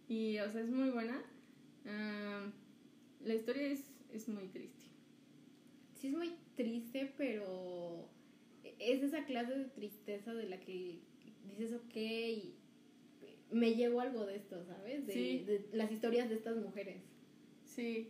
Y, 0.08 0.40
o 0.40 0.50
sea, 0.50 0.62
es 0.62 0.70
muy 0.70 0.90
buena. 0.90 1.22
Ah, 1.86 2.52
la 3.24 3.36
historia 3.36 3.68
es, 3.68 3.84
es 4.12 4.28
muy 4.30 4.48
triste. 4.48 4.86
Sí 5.96 6.08
es 6.08 6.14
muy 6.14 6.36
triste, 6.56 7.14
pero 7.18 8.10
es 8.80 9.04
esa 9.04 9.26
clase 9.26 9.58
de 9.58 9.66
tristeza 9.66 10.34
de 10.34 10.50
la 10.50 10.60
que 10.60 11.00
dices, 11.48 11.74
ok, 11.74 11.96
me 13.52 13.76
llevo 13.76 14.02
algo 14.02 14.26
de 14.26 14.38
esto, 14.38 14.64
¿sabes? 14.66 15.06
De, 15.06 15.14
Sí. 15.14 15.44
de 15.46 15.68
las 15.74 15.92
historias 15.92 16.30
de 16.30 16.36
estas 16.36 16.58
mujeres. 16.58 17.02
Sí. 17.66 18.10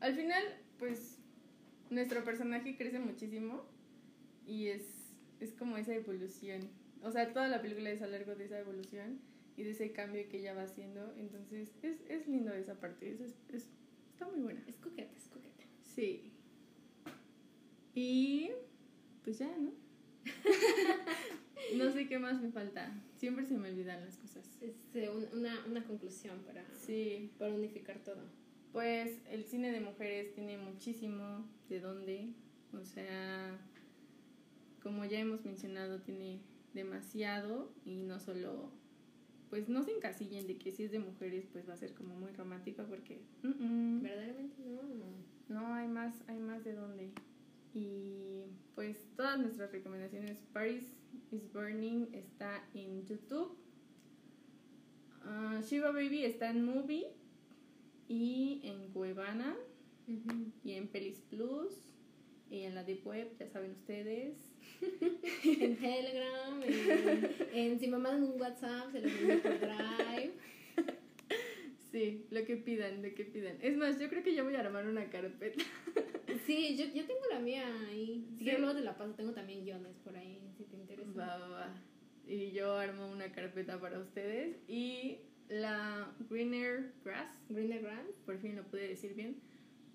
Al 0.00 0.14
final, 0.14 0.42
pues, 0.78 1.18
nuestro 1.90 2.24
personaje 2.24 2.76
crece 2.76 2.98
muchísimo 2.98 3.62
y 4.46 4.66
es, 4.66 5.14
es 5.40 5.52
como 5.52 5.76
esa 5.76 5.94
evolución. 5.94 6.68
O 7.02 7.10
sea, 7.10 7.32
toda 7.32 7.48
la 7.48 7.62
película 7.62 7.90
es 7.90 8.02
a 8.02 8.06
largo 8.06 8.34
de 8.34 8.44
esa 8.44 8.58
evolución 8.58 9.20
y 9.60 9.64
de 9.64 9.70
ese 9.72 9.92
cambio 9.92 10.26
que 10.28 10.38
ella 10.38 10.54
va 10.54 10.62
haciendo. 10.62 11.14
Entonces, 11.16 11.70
es, 11.82 11.98
es 12.08 12.26
lindo 12.26 12.52
esa 12.52 12.80
parte. 12.80 13.10
Es, 13.10 13.20
es- 13.20 13.36
es- 13.52 13.68
está 14.12 14.26
muy 14.28 14.40
buena. 14.40 14.62
Es 14.66 14.76
coqueta, 14.76 15.14
es 15.16 15.28
coqueta. 15.28 15.64
Sí. 15.82 16.32
Y 17.94 18.50
pues 19.24 19.38
ya, 19.38 19.54
¿no? 19.58 19.72
no 21.76 21.92
sé 21.92 22.08
qué 22.08 22.18
más 22.18 22.40
me 22.40 22.50
falta. 22.50 22.92
Siempre 23.16 23.44
se 23.44 23.56
me 23.56 23.70
olvidan 23.70 24.00
las 24.04 24.16
cosas. 24.16 24.46
Es 24.60 24.74
un- 25.08 25.38
una, 25.38 25.54
una 25.66 25.84
conclusión 25.84 26.38
para, 26.44 26.64
Sí, 26.74 27.30
para 27.38 27.54
unificar 27.54 27.98
todo. 28.02 28.22
pues 28.72 29.18
el 29.30 29.44
cine 29.44 29.72
de 29.72 29.80
mujeres 29.80 30.32
tiene 30.34 30.56
muchísimo 30.58 31.44
de 31.68 31.80
dónde. 31.80 32.32
O 32.72 32.84
sea, 32.84 33.58
como 34.82 35.04
ya 35.04 35.18
hemos 35.18 35.44
mencionado, 35.44 36.00
tiene 36.00 36.40
demasiado 36.72 37.72
y 37.84 38.02
no 38.04 38.20
solo, 38.20 38.70
pues 39.50 39.68
no 39.68 39.82
se 39.82 39.90
encasillen 39.90 40.46
de 40.46 40.56
que 40.56 40.70
si 40.70 40.84
es 40.84 40.92
de 40.92 41.00
mujeres, 41.00 41.46
pues 41.52 41.68
va 41.68 41.74
a 41.74 41.76
ser 41.76 41.92
como 41.92 42.14
muy 42.14 42.30
romántico 42.32 42.84
porque 42.88 43.20
Verdaderamente 43.42 44.62
no. 44.64 45.60
no 45.60 45.74
hay 45.74 45.88
más, 45.88 46.22
hay 46.28 46.38
más 46.38 46.64
de 46.64 46.74
dónde. 46.74 47.10
Y 47.74 48.44
pues 48.74 49.08
todas 49.16 49.38
nuestras 49.38 49.72
recomendaciones, 49.72 50.38
Paris 50.52 50.84
is 51.32 51.52
Burning 51.52 52.06
está 52.12 52.64
en 52.74 53.04
YouTube. 53.06 53.56
Ah, 55.24 55.60
Shiva 55.64 55.90
Baby 55.90 56.24
está 56.24 56.50
en 56.50 56.64
Movie 56.64 57.08
y 58.08 58.60
en 58.64 58.88
Cuevana 58.92 59.56
y 60.64 60.72
en 60.72 60.88
Pelis 60.88 61.20
Plus 61.28 61.82
y 62.50 62.62
en 62.62 62.74
la 62.74 62.82
Deep 62.84 63.06
Web, 63.06 63.36
ya 63.38 63.48
saben 63.48 63.72
ustedes. 63.72 64.49
En 65.44 65.76
Telegram, 65.76 66.62
en, 66.62 67.30
en 67.52 67.80
si 67.80 67.88
me 67.88 67.98
mandan 67.98 68.24
un 68.24 68.40
WhatsApp, 68.40 68.92
se 68.92 69.00
los 69.00 69.12
por 69.40 69.58
Drive. 69.58 70.32
Sí, 71.90 72.26
lo 72.30 72.44
que 72.44 72.56
pidan, 72.56 73.02
lo 73.02 73.12
que 73.14 73.24
pidan. 73.24 73.56
Es 73.60 73.76
más, 73.76 73.98
yo 73.98 74.08
creo 74.08 74.22
que 74.22 74.34
ya 74.34 74.44
voy 74.44 74.54
a 74.54 74.60
armar 74.60 74.86
una 74.86 75.10
carpeta. 75.10 75.64
Sí, 76.46 76.76
yo, 76.76 76.84
yo 76.86 77.04
tengo 77.04 77.20
la 77.30 77.40
mía 77.40 77.64
ahí. 77.88 78.24
Si 78.30 78.38
¿Sí? 78.38 78.44
quieres 78.44 78.60
luego 78.60 78.76
te 78.76 78.84
la 78.84 78.96
paso, 78.96 79.14
tengo 79.14 79.32
también 79.32 79.64
guiones 79.64 79.96
por 80.04 80.16
ahí, 80.16 80.52
si 80.56 80.64
te 80.64 80.76
interesa. 80.76 81.10
Va, 81.18 81.36
va, 81.38 81.48
va. 81.48 81.74
Y 82.26 82.52
yo 82.52 82.74
armo 82.74 83.10
una 83.10 83.32
carpeta 83.32 83.80
para 83.80 83.98
ustedes. 83.98 84.56
Y 84.68 85.18
la 85.48 86.12
Greener 86.28 86.92
Grass, 87.04 87.28
Greener 87.48 87.82
Grand. 87.82 88.08
por 88.24 88.38
fin 88.38 88.54
lo 88.54 88.62
pude 88.64 88.86
decir 88.86 89.14
bien, 89.14 89.40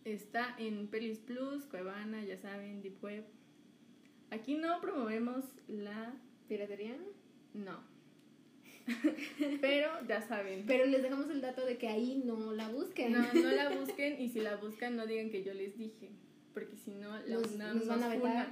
está 0.03 0.53
en 0.59 0.87
Pelis 0.87 1.19
Plus, 1.19 1.65
Cuevana, 1.65 2.23
ya 2.25 2.37
saben, 2.37 2.81
Deep 2.81 3.01
Web. 3.01 3.23
Aquí 4.35 4.55
no 4.55 4.81
promovemos 4.81 5.45
la... 5.69 6.13
¿Piratería? 6.49 6.97
No. 7.53 7.79
Pero 9.61 9.89
ya 10.07 10.21
saben. 10.27 10.65
Pero 10.67 10.85
les 10.85 11.01
dejamos 11.01 11.29
el 11.29 11.39
dato 11.39 11.65
de 11.65 11.77
que 11.77 11.87
ahí 11.87 12.21
no 12.25 12.51
la 12.53 12.67
busquen. 12.67 13.13
No, 13.13 13.33
no 13.33 13.51
la 13.51 13.69
busquen 13.79 14.21
y 14.21 14.27
si 14.29 14.41
la 14.41 14.57
buscan 14.57 14.97
no 14.97 15.07
digan 15.07 15.29
que 15.29 15.43
yo 15.43 15.53
les 15.53 15.77
dije. 15.77 16.11
Porque 16.53 16.75
si 16.75 16.91
no, 16.91 17.17
la 17.25 17.35
nos, 17.35 17.87
van 17.87 18.03
a 18.03 18.09
vetar. 18.09 18.49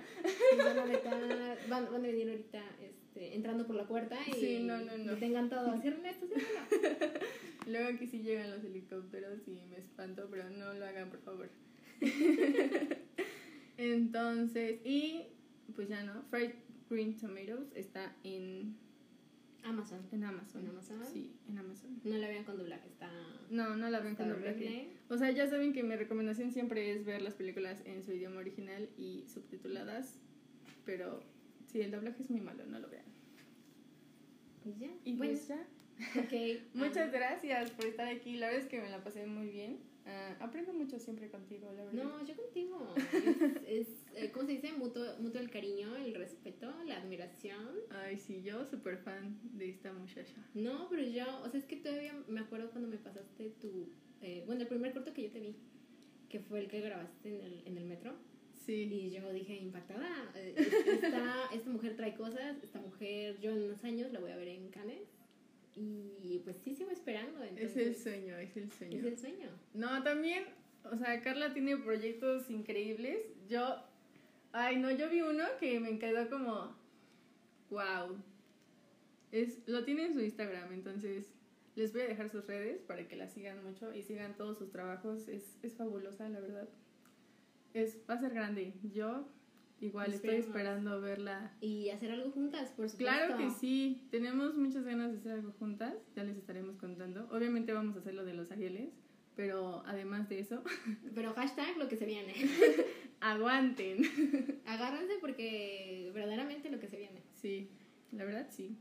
Nos 0.57 0.65
van 0.65 0.79
a 0.79 0.85
vetar. 0.85 1.57
Van, 1.69 1.85
van 1.91 1.95
a 1.95 2.07
venir 2.07 2.29
ahorita 2.29 2.63
este, 2.81 3.35
entrando 3.35 3.67
por 3.67 3.75
la 3.75 3.85
puerta 3.85 4.17
y 4.27 4.33
Sí, 4.33 4.59
no, 4.63 4.77
no, 4.79 4.97
no. 4.97 5.17
tengan 5.17 5.49
todo. 5.49 5.79
Cierren 5.81 6.05
esto, 6.05 6.25
ciérrenlo. 6.27 7.19
Luego 7.67 7.89
aquí 7.89 8.07
sí 8.07 8.21
llegan 8.21 8.51
los 8.51 8.63
helicópteros 8.63 9.47
y 9.47 9.61
me 9.69 9.77
espanto, 9.77 10.27
pero 10.31 10.49
no 10.49 10.73
lo 10.73 10.85
hagan, 10.85 11.09
por 11.09 11.19
favor. 11.21 11.49
Entonces, 13.77 14.79
y 14.85 15.27
pues 15.71 15.87
ya 15.89 16.03
no, 16.03 16.23
Fried 16.29 16.51
Green 16.89 17.17
Tomatoes 17.17 17.71
está 17.75 18.15
en, 18.23 18.75
Amazon. 19.63 20.01
en 20.11 20.23
Amazon. 20.23 20.61
¿En 20.61 20.69
Amazon? 20.69 21.05
Sí, 21.11 21.31
en 21.47 21.57
Amazon. 21.57 21.99
No 22.03 22.17
la 22.17 22.27
vean 22.27 22.43
con 22.43 22.57
doblaje, 22.57 22.87
está. 22.87 23.09
No, 23.49 23.75
no 23.75 23.89
la 23.89 23.99
está 23.99 24.23
con 24.23 24.29
doblaje. 24.29 24.89
O 25.09 25.17
sea, 25.17 25.31
ya 25.31 25.47
saben 25.47 25.73
que 25.73 25.83
mi 25.83 25.95
recomendación 25.95 26.51
siempre 26.51 26.91
es 26.91 27.05
ver 27.05 27.21
las 27.21 27.35
películas 27.35 27.81
en 27.85 28.03
su 28.03 28.11
idioma 28.11 28.39
original 28.39 28.89
y 28.97 29.25
subtituladas, 29.27 30.19
pero 30.85 31.23
sí, 31.67 31.81
el 31.81 31.91
doblaje 31.91 32.21
es 32.21 32.29
muy 32.29 32.41
malo, 32.41 32.65
no 32.65 32.79
lo 32.79 32.89
vean. 32.89 33.05
Y 34.65 34.79
ya. 34.79 34.91
Y 35.03 35.15
bueno, 35.15 35.33
pues 35.33 35.47
ya. 35.47 35.67
ok. 36.19 36.61
Muchas 36.73 37.11
gracias 37.11 37.71
por 37.71 37.85
estar 37.85 38.07
aquí. 38.07 38.35
La 38.35 38.47
verdad 38.47 38.63
es 38.63 38.69
que 38.69 38.81
me 38.81 38.89
la 38.89 39.03
pasé 39.03 39.25
muy 39.25 39.47
bien. 39.47 39.79
Ah, 40.05 40.35
aprendo 40.41 40.73
mucho 40.73 40.99
siempre 40.99 41.29
contigo, 41.29 41.71
la 41.71 41.85
verdad. 41.85 42.03
No, 42.03 42.25
yo 42.25 42.35
contigo. 42.35 42.93
Es, 43.65 43.87
es, 43.87 43.87
eh, 44.15 44.31
¿cómo 44.33 44.45
se 44.45 44.53
dice? 44.53 44.73
Mutuo, 44.73 45.05
mutuo 45.19 45.39
el 45.39 45.49
cariño, 45.49 45.95
el 45.95 46.13
respeto, 46.15 46.71
la 46.85 46.97
admiración. 47.01 47.69
Ay, 47.89 48.17
sí, 48.17 48.41
yo 48.43 48.65
súper 48.65 48.97
fan 48.97 49.39
de 49.53 49.69
esta 49.69 49.93
muchacha. 49.93 50.35
No, 50.53 50.87
pero 50.89 51.03
yo, 51.03 51.25
o 51.43 51.49
sea, 51.49 51.59
es 51.59 51.65
que 51.65 51.77
todavía 51.77 52.13
me 52.27 52.41
acuerdo 52.41 52.69
cuando 52.71 52.89
me 52.89 52.97
pasaste 52.97 53.51
tu. 53.61 53.89
eh, 54.21 54.43
bueno, 54.45 54.61
el 54.61 54.67
primer 54.67 54.91
corto 54.93 55.13
que 55.13 55.23
yo 55.23 55.31
te 55.31 55.39
vi, 55.39 55.55
que 56.29 56.39
fue 56.41 56.59
el 56.59 56.67
que 56.67 56.81
grabaste 56.81 57.29
en 57.29 57.41
el, 57.41 57.63
en 57.67 57.77
el 57.77 57.85
metro. 57.85 58.13
Sí. 58.65 58.83
Y 58.91 59.09
yo 59.11 59.31
dije, 59.31 59.55
impactada. 59.55 60.31
eh, 60.35 60.53
Esta, 60.57 61.45
esta 61.53 61.69
mujer 61.69 61.95
trae 61.95 62.13
cosas, 62.15 62.57
esta 62.61 62.79
mujer, 62.79 63.39
yo 63.39 63.51
en 63.51 63.63
unos 63.63 63.83
años 63.83 64.11
la 64.11 64.19
voy 64.19 64.31
a 64.31 64.35
ver 64.37 64.49
en 64.49 64.69
Cannes. 64.69 65.07
Y 65.75 66.39
pues 66.43 66.57
sí 66.57 66.75
sigo 66.75 66.91
esperando. 66.91 67.43
Es 67.43 67.51
Entonces, 67.51 67.87
el 67.87 67.95
sueño, 67.95 68.37
es 68.37 68.55
el 68.57 68.71
sueño. 68.71 68.97
Es 68.97 69.05
el 69.05 69.17
sueño. 69.17 69.49
No, 69.73 70.03
también, 70.03 70.45
o 70.83 70.95
sea, 70.97 71.21
Carla 71.21 71.53
tiene 71.53 71.77
proyectos 71.77 72.49
increíbles. 72.49 73.19
Yo, 73.47 73.77
ay, 74.51 74.77
no, 74.77 74.91
yo 74.91 75.09
vi 75.09 75.21
uno 75.21 75.43
que 75.59 75.79
me 75.79 75.97
quedó 75.97 76.29
como, 76.29 76.75
wow. 77.69 78.17
Es, 79.31 79.67
lo 79.67 79.83
tiene 79.83 80.05
en 80.05 80.13
su 80.13 80.19
Instagram, 80.19 80.73
entonces 80.73 81.33
les 81.75 81.91
voy 81.91 82.01
a 82.01 82.07
dejar 82.07 82.29
sus 82.29 82.45
redes 82.45 82.81
para 82.81 83.07
que 83.07 83.15
la 83.15 83.27
sigan 83.27 83.63
mucho 83.63 83.93
y 83.95 84.03
sigan 84.03 84.37
todos 84.37 84.59
sus 84.59 84.71
trabajos. 84.71 85.27
Es, 85.27 85.57
es 85.63 85.73
fabulosa, 85.73 86.29
la 86.29 86.39
verdad. 86.39 86.69
Es, 87.73 87.97
va 88.07 88.13
a 88.13 88.19
ser 88.19 88.33
grande. 88.33 88.73
Yo 88.93 89.27
igual 89.85 90.13
estoy 90.13 90.35
esperando 90.35 90.99
verla. 91.01 91.51
Y 91.61 91.89
hacer 91.89 92.11
algo 92.11 92.31
juntas, 92.31 92.69
por 92.71 92.89
supuesto. 92.89 92.97
Claro 92.97 93.37
que 93.37 93.49
sí, 93.51 94.07
tenemos 94.11 94.55
muchas 94.55 94.83
ganas 94.83 95.11
de 95.11 95.17
hacer 95.19 95.31
algo 95.33 95.51
juntas, 95.53 95.95
ya 96.15 96.23
les 96.23 96.37
estaremos 96.37 96.77
contando. 96.77 97.27
Obviamente 97.31 97.73
vamos 97.73 97.95
a 97.95 97.99
hacer 97.99 98.13
lo 98.13 98.25
de 98.25 98.33
los 98.33 98.51
Arieles, 98.51 98.93
pero 99.35 99.83
además 99.85 100.29
de 100.29 100.39
eso, 100.39 100.63
Pero 101.15 101.33
hashtag 101.33 101.77
lo 101.77 101.87
que 101.87 101.97
se 101.97 102.05
viene. 102.05 102.33
aguanten. 103.23 104.03
Agárrense 104.65 105.13
porque 105.21 106.11
verdaderamente 106.13 106.69
lo 106.69 106.79
que 106.79 106.87
se 106.87 106.97
viene. 106.97 107.23
Sí, 107.33 107.69
la 108.11 108.25
verdad 108.25 108.47
sí. 108.49 108.77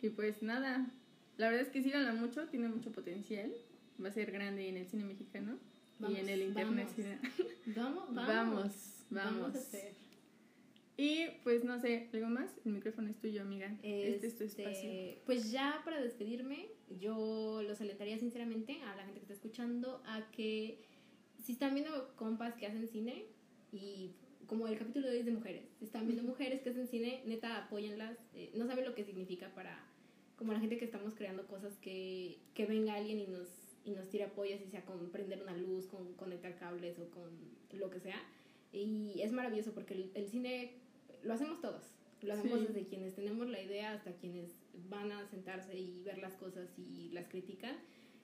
Y 0.00 0.10
pues 0.10 0.42
nada, 0.42 0.90
la 1.38 1.46
verdad 1.46 1.62
es 1.62 1.68
que 1.70 1.82
síganla 1.82 2.12
mucho, 2.12 2.46
tiene 2.48 2.68
mucho 2.68 2.92
potencial, 2.92 3.50
va 4.02 4.08
a 4.08 4.12
ser 4.12 4.30
grande 4.32 4.68
en 4.68 4.76
el 4.76 4.86
cine 4.86 5.04
mexicano 5.04 5.58
Vamos, 5.98 6.16
y 6.16 6.20
en 6.20 6.28
el 6.28 6.42
internacional. 6.42 7.20
Vamos, 7.74 8.14
vamos. 8.14 8.26
Vamos, 8.26 8.93
vamos. 9.10 9.54
a 9.54 9.58
hacer. 9.58 9.92
Y 10.96 11.26
pues 11.42 11.64
no 11.64 11.80
sé, 11.80 12.08
¿algo 12.12 12.28
más? 12.28 12.50
El 12.64 12.72
micrófono 12.72 13.08
es 13.10 13.18
tuyo, 13.18 13.42
amiga. 13.42 13.76
Este, 13.82 14.26
es 14.26 14.36
tu 14.36 14.44
Este, 14.44 14.62
espacio. 14.62 15.22
Pues 15.26 15.50
ya 15.50 15.80
para 15.84 16.00
despedirme, 16.00 16.68
yo 17.00 17.62
los 17.66 17.80
alentaría 17.80 18.16
sinceramente 18.18 18.80
a 18.82 18.94
la 18.94 19.04
gente 19.04 19.18
que 19.18 19.24
está 19.24 19.34
escuchando 19.34 20.02
a 20.06 20.30
que 20.30 20.84
si 21.42 21.52
están 21.52 21.74
viendo 21.74 22.14
compas 22.14 22.54
que 22.54 22.66
hacen 22.66 22.86
cine 22.86 23.26
y 23.72 24.12
como 24.46 24.68
el 24.68 24.78
capítulo 24.78 25.06
de 25.06 25.14
hoy 25.14 25.18
es 25.20 25.26
de 25.26 25.32
mujeres, 25.32 25.64
si 25.78 25.86
están 25.86 26.06
viendo 26.06 26.22
mujeres 26.22 26.62
que 26.62 26.70
hacen 26.70 26.86
cine, 26.86 27.22
neta 27.26 27.64
apóyenlas, 27.64 28.16
eh, 28.34 28.52
no 28.54 28.66
saben 28.66 28.84
lo 28.84 28.94
que 28.94 29.04
significa 29.04 29.52
para 29.54 29.84
como 30.36 30.52
la 30.52 30.60
gente 30.60 30.78
que 30.78 30.84
estamos 30.84 31.14
creando 31.14 31.46
cosas 31.46 31.76
que, 31.78 32.38
que 32.54 32.66
venga 32.66 32.94
alguien 32.94 33.18
y 33.18 33.26
nos 33.26 33.48
y 33.84 33.90
nos 33.90 34.08
tire 34.08 34.24
apoyo, 34.24 34.56
si 34.58 34.66
sea 34.70 34.84
con 34.84 35.10
prender 35.10 35.42
una 35.42 35.54
luz, 35.56 35.86
con 35.86 36.14
conectar 36.14 36.56
cables 36.56 36.98
o 36.98 37.10
con 37.10 37.30
lo 37.78 37.90
que 37.90 38.00
sea. 38.00 38.16
Y 38.74 39.20
es 39.22 39.32
maravilloso 39.32 39.72
porque 39.72 39.94
el, 39.94 40.10
el 40.14 40.28
cine 40.28 40.72
lo 41.22 41.32
hacemos 41.34 41.60
todos. 41.60 41.82
Lo 42.22 42.32
hacemos 42.34 42.60
Sí. 42.60 42.66
desde 42.68 42.86
quienes 42.86 43.14
tenemos 43.14 43.48
la 43.48 43.60
idea 43.62 43.92
hasta 43.92 44.12
quienes 44.12 44.50
van 44.88 45.12
a 45.12 45.26
sentarse 45.28 45.78
y 45.78 46.02
ver 46.02 46.18
las 46.18 46.34
cosas 46.34 46.68
y 46.78 47.10
las 47.12 47.28
critican. 47.28 47.76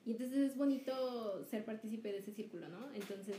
Y 0.05 0.11
entonces 0.11 0.37
es 0.37 0.57
bonito 0.57 1.45
ser 1.45 1.63
partícipe 1.63 2.11
de 2.11 2.17
ese 2.19 2.31
círculo, 2.33 2.67
¿no? 2.69 2.91
Entonces, 2.93 3.37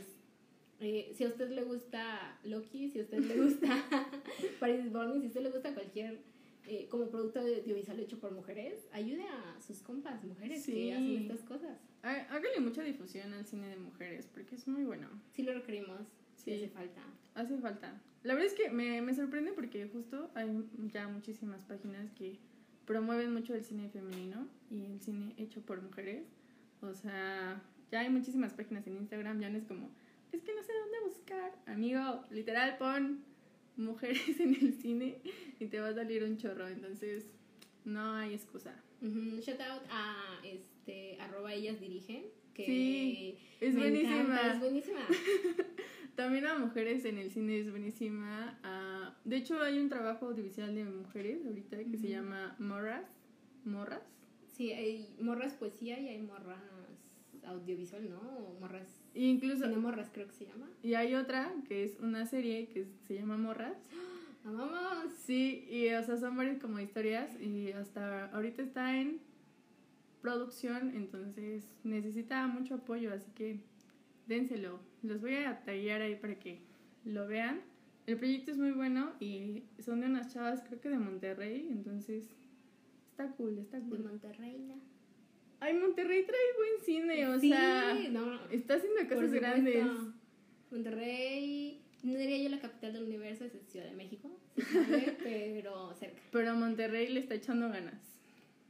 eh, 0.79 1.11
si 1.15 1.25
a 1.25 1.27
usted 1.27 1.49
le 1.51 1.63
gusta 1.63 2.39
Loki, 2.45 2.89
si 2.89 2.99
a 2.99 3.03
usted 3.03 3.19
le 3.19 3.35
gusta 3.41 3.67
Paris 4.59 4.85
is 4.85 4.91
Burning, 4.93 5.19
si 5.19 5.25
a 5.25 5.27
usted 5.27 5.41
le 5.43 5.51
gusta 5.51 5.73
cualquier 5.73 6.21
eh, 6.65 6.87
como 6.89 7.09
producto 7.09 7.41
audiovisual 7.41 7.99
hecho 7.99 8.19
por 8.19 8.31
mujeres, 8.31 8.87
ayude 8.93 9.23
a 9.27 9.59
sus 9.61 9.79
compas 9.81 10.23
mujeres 10.23 10.63
Sí. 10.63 10.71
que 10.73 10.93
hacen 10.93 11.17
estas 11.17 11.41
cosas. 11.41 11.77
Há- 12.03 12.25
Hágale 12.33 12.59
mucha 12.61 12.81
difusión 12.83 13.33
al 13.33 13.45
cine 13.45 13.67
de 13.67 13.75
mujeres 13.75 14.27
porque 14.33 14.55
es 14.55 14.65
muy 14.67 14.85
bueno. 14.85 15.09
Sí 15.33 15.43
lo 15.43 15.53
requerimos. 15.53 15.99
Sí, 16.43 16.53
hace 16.53 16.69
falta. 16.69 17.01
Hace 17.35 17.57
falta. 17.57 18.01
La 18.23 18.33
verdad 18.33 18.47
es 18.51 18.53
que 18.53 18.69
me, 18.69 19.01
me 19.01 19.13
sorprende 19.13 19.51
porque 19.53 19.87
justo 19.87 20.29
hay 20.35 20.47
ya 20.91 21.07
muchísimas 21.07 21.61
páginas 21.63 22.11
que 22.13 22.37
promueven 22.85 23.33
mucho 23.33 23.53
el 23.55 23.63
cine 23.63 23.89
femenino 23.89 24.47
y 24.69 24.85
el 24.85 24.99
cine 25.01 25.33
hecho 25.37 25.61
por 25.61 25.81
mujeres. 25.81 26.25
O 26.81 26.93
sea, 26.93 27.61
ya 27.91 27.99
hay 28.01 28.09
muchísimas 28.09 28.53
páginas 28.53 28.85
en 28.87 28.97
Instagram, 28.97 29.39
ya 29.39 29.49
no 29.49 29.57
es 29.57 29.65
como, 29.65 29.89
es 30.31 30.41
que 30.41 30.53
no 30.53 30.63
sé 30.63 30.71
dónde 30.73 30.99
buscar. 31.07 31.51
Amigo, 31.65 32.23
literal, 32.31 32.77
pon 32.77 33.23
mujeres 33.77 34.39
en 34.39 34.55
el 34.55 34.73
cine 34.73 35.21
y 35.59 35.65
te 35.67 35.79
va 35.79 35.89
a 35.89 35.93
salir 35.93 36.23
un 36.23 36.37
chorro. 36.37 36.67
Entonces, 36.67 37.25
no 37.85 38.13
hay 38.15 38.33
excusa. 38.33 38.75
Ujú, 39.01 39.39
Shout 39.41 39.59
out 39.61 39.83
a 39.89 40.39
este 40.43 41.17
arroba 41.19 41.53
ellas 41.53 41.79
dirigen. 41.79 42.23
Que 42.53 42.65
Sí, 42.65 43.37
Es 43.61 43.73
me 43.73 43.81
buenísima. 43.81 44.21
encanta, 44.21 44.53
es 44.53 44.59
buenísima. 44.59 44.99
También 46.15 46.45
a 46.45 46.57
mujeres 46.59 47.05
en 47.05 47.17
el 47.17 47.31
cine 47.31 47.59
es 47.59 47.71
buenísima. 47.71 48.59
Ah, 48.63 49.15
de 49.25 49.37
hecho, 49.37 49.59
hay 49.61 49.79
un 49.79 49.89
trabajo 49.89 50.27
audiovisual 50.27 50.75
de 50.75 50.85
mujeres 50.85 51.45
ahorita 51.45 51.77
que 51.85 51.97
se 51.97 52.09
llama 52.09 52.55
Morras. 52.59 53.05
Morras. 53.65 54.03
Sí, 54.51 54.71
hay 54.71 55.15
morras 55.19 55.53
poesía 55.53 55.99
y 55.99 56.09
hay 56.09 56.21
morras 56.21 56.59
audiovisual, 57.45 58.09
¿no? 58.09 58.19
O 58.19 58.59
morras. 58.59 59.01
E 59.15 59.23
incluso. 59.23 59.65
Cine 59.65 59.77
morras 59.77 60.09
creo 60.13 60.27
que 60.27 60.33
se 60.33 60.45
llama. 60.45 60.69
Y 60.83 60.93
hay 60.93 61.15
otra 61.15 61.51
que 61.67 61.83
es 61.83 61.99
una 61.99 62.25
serie 62.25 62.67
que 62.67 62.85
se 63.07 63.15
llama 63.15 63.37
Morras. 63.37 63.77
¡Amamos! 64.45 65.13
Sí, 65.25 65.65
y 65.69 65.89
o 65.93 66.03
sea, 66.03 66.17
son 66.17 66.35
varias 66.35 66.59
como 66.59 66.79
historias 66.79 67.29
y 67.41 67.71
hasta 67.71 68.25
ahorita 68.27 68.61
está 68.61 68.99
en 68.99 69.21
producción, 70.21 70.91
entonces 70.95 71.63
necesita 71.83 72.45
mucho 72.47 72.75
apoyo, 72.75 73.13
así 73.13 73.31
que 73.31 73.59
dénselo. 74.27 74.79
Los 75.03 75.21
voy 75.21 75.35
a 75.35 75.63
tallar 75.63 76.01
ahí 76.01 76.15
para 76.15 76.39
que 76.39 76.59
lo 77.05 77.27
vean. 77.27 77.61
El 78.07 78.17
proyecto 78.17 78.51
es 78.51 78.57
muy 78.57 78.71
bueno 78.71 79.13
y 79.19 79.63
son 79.79 80.01
de 80.01 80.07
unas 80.07 80.33
chavas, 80.33 80.61
creo 80.67 80.81
que 80.81 80.89
de 80.89 80.97
Monterrey, 80.97 81.67
entonces 81.71 82.27
está 83.11 83.27
cool, 83.35 83.57
está 83.59 83.79
De 83.79 83.87
cool. 83.89 83.99
Monterrey. 84.03 84.57
¿no? 84.67 84.75
Ay, 85.61 85.73
Monterrey 85.75 86.25
trae 86.25 86.39
buen 86.57 86.85
cine, 86.85 87.27
o 87.27 87.39
sí, 87.39 87.49
sea, 87.49 87.93
no, 88.11 88.39
está 88.49 88.75
haciendo 88.75 89.07
cosas 89.07 89.31
grandes. 89.31 89.85
Monterrey, 90.71 91.81
no 92.03 92.17
diría 92.17 92.43
yo 92.43 92.49
la 92.49 92.59
capital 92.59 92.93
del 92.93 93.03
universo, 93.03 93.45
es 93.45 93.53
Ciudad 93.67 93.85
de 93.85 93.95
México, 93.95 94.29
sí 94.57 94.63
sabe, 94.63 95.17
pero 95.23 95.93
cerca. 95.93 96.21
Pero 96.31 96.55
Monterrey 96.55 97.07
le 97.09 97.19
está 97.21 97.35
echando 97.35 97.69
ganas. 97.69 98.01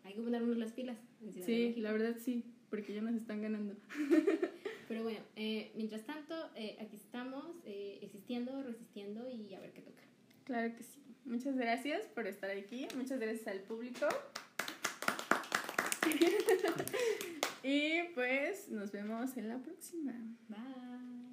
Hay 0.03 0.13
que 0.13 0.21
ponernos 0.21 0.57
las 0.57 0.73
pilas 0.73 0.97
en 1.21 1.31
Ciudad 1.31 1.47
de 1.47 1.53
Sí, 1.53 1.61
México. 1.69 1.81
la 1.81 1.91
verdad 1.93 2.15
sí, 2.19 2.43
porque 2.69 2.93
ya 2.93 3.01
nos 3.01 3.15
están 3.15 3.41
ganando. 3.41 3.75
Pero 4.93 5.05
bueno, 5.05 5.21
eh, 5.35 5.71
mientras 5.73 6.03
tanto, 6.03 6.35
eh, 6.55 6.77
aquí 6.79 6.97
estamos 6.97 7.43
eh, 7.65 7.97
existiendo, 8.03 8.61
resistiendo 8.61 9.27
y 9.27 9.51
a 9.55 9.59
ver 9.59 9.73
qué 9.73 9.81
toca. 9.81 10.03
Claro 10.43 10.75
que 10.75 10.83
sí. 10.83 11.03
Muchas 11.25 11.55
gracias 11.55 12.05
por 12.13 12.27
estar 12.27 12.51
aquí. 12.51 12.87
Muchas 12.95 13.19
gracias 13.19 13.47
al 13.47 13.61
público. 13.61 14.07
y 17.63 18.03
pues 18.13 18.69
nos 18.69 18.91
vemos 18.91 19.35
en 19.35 19.49
la 19.49 19.57
próxima. 19.57 20.13
Bye. 20.47 21.32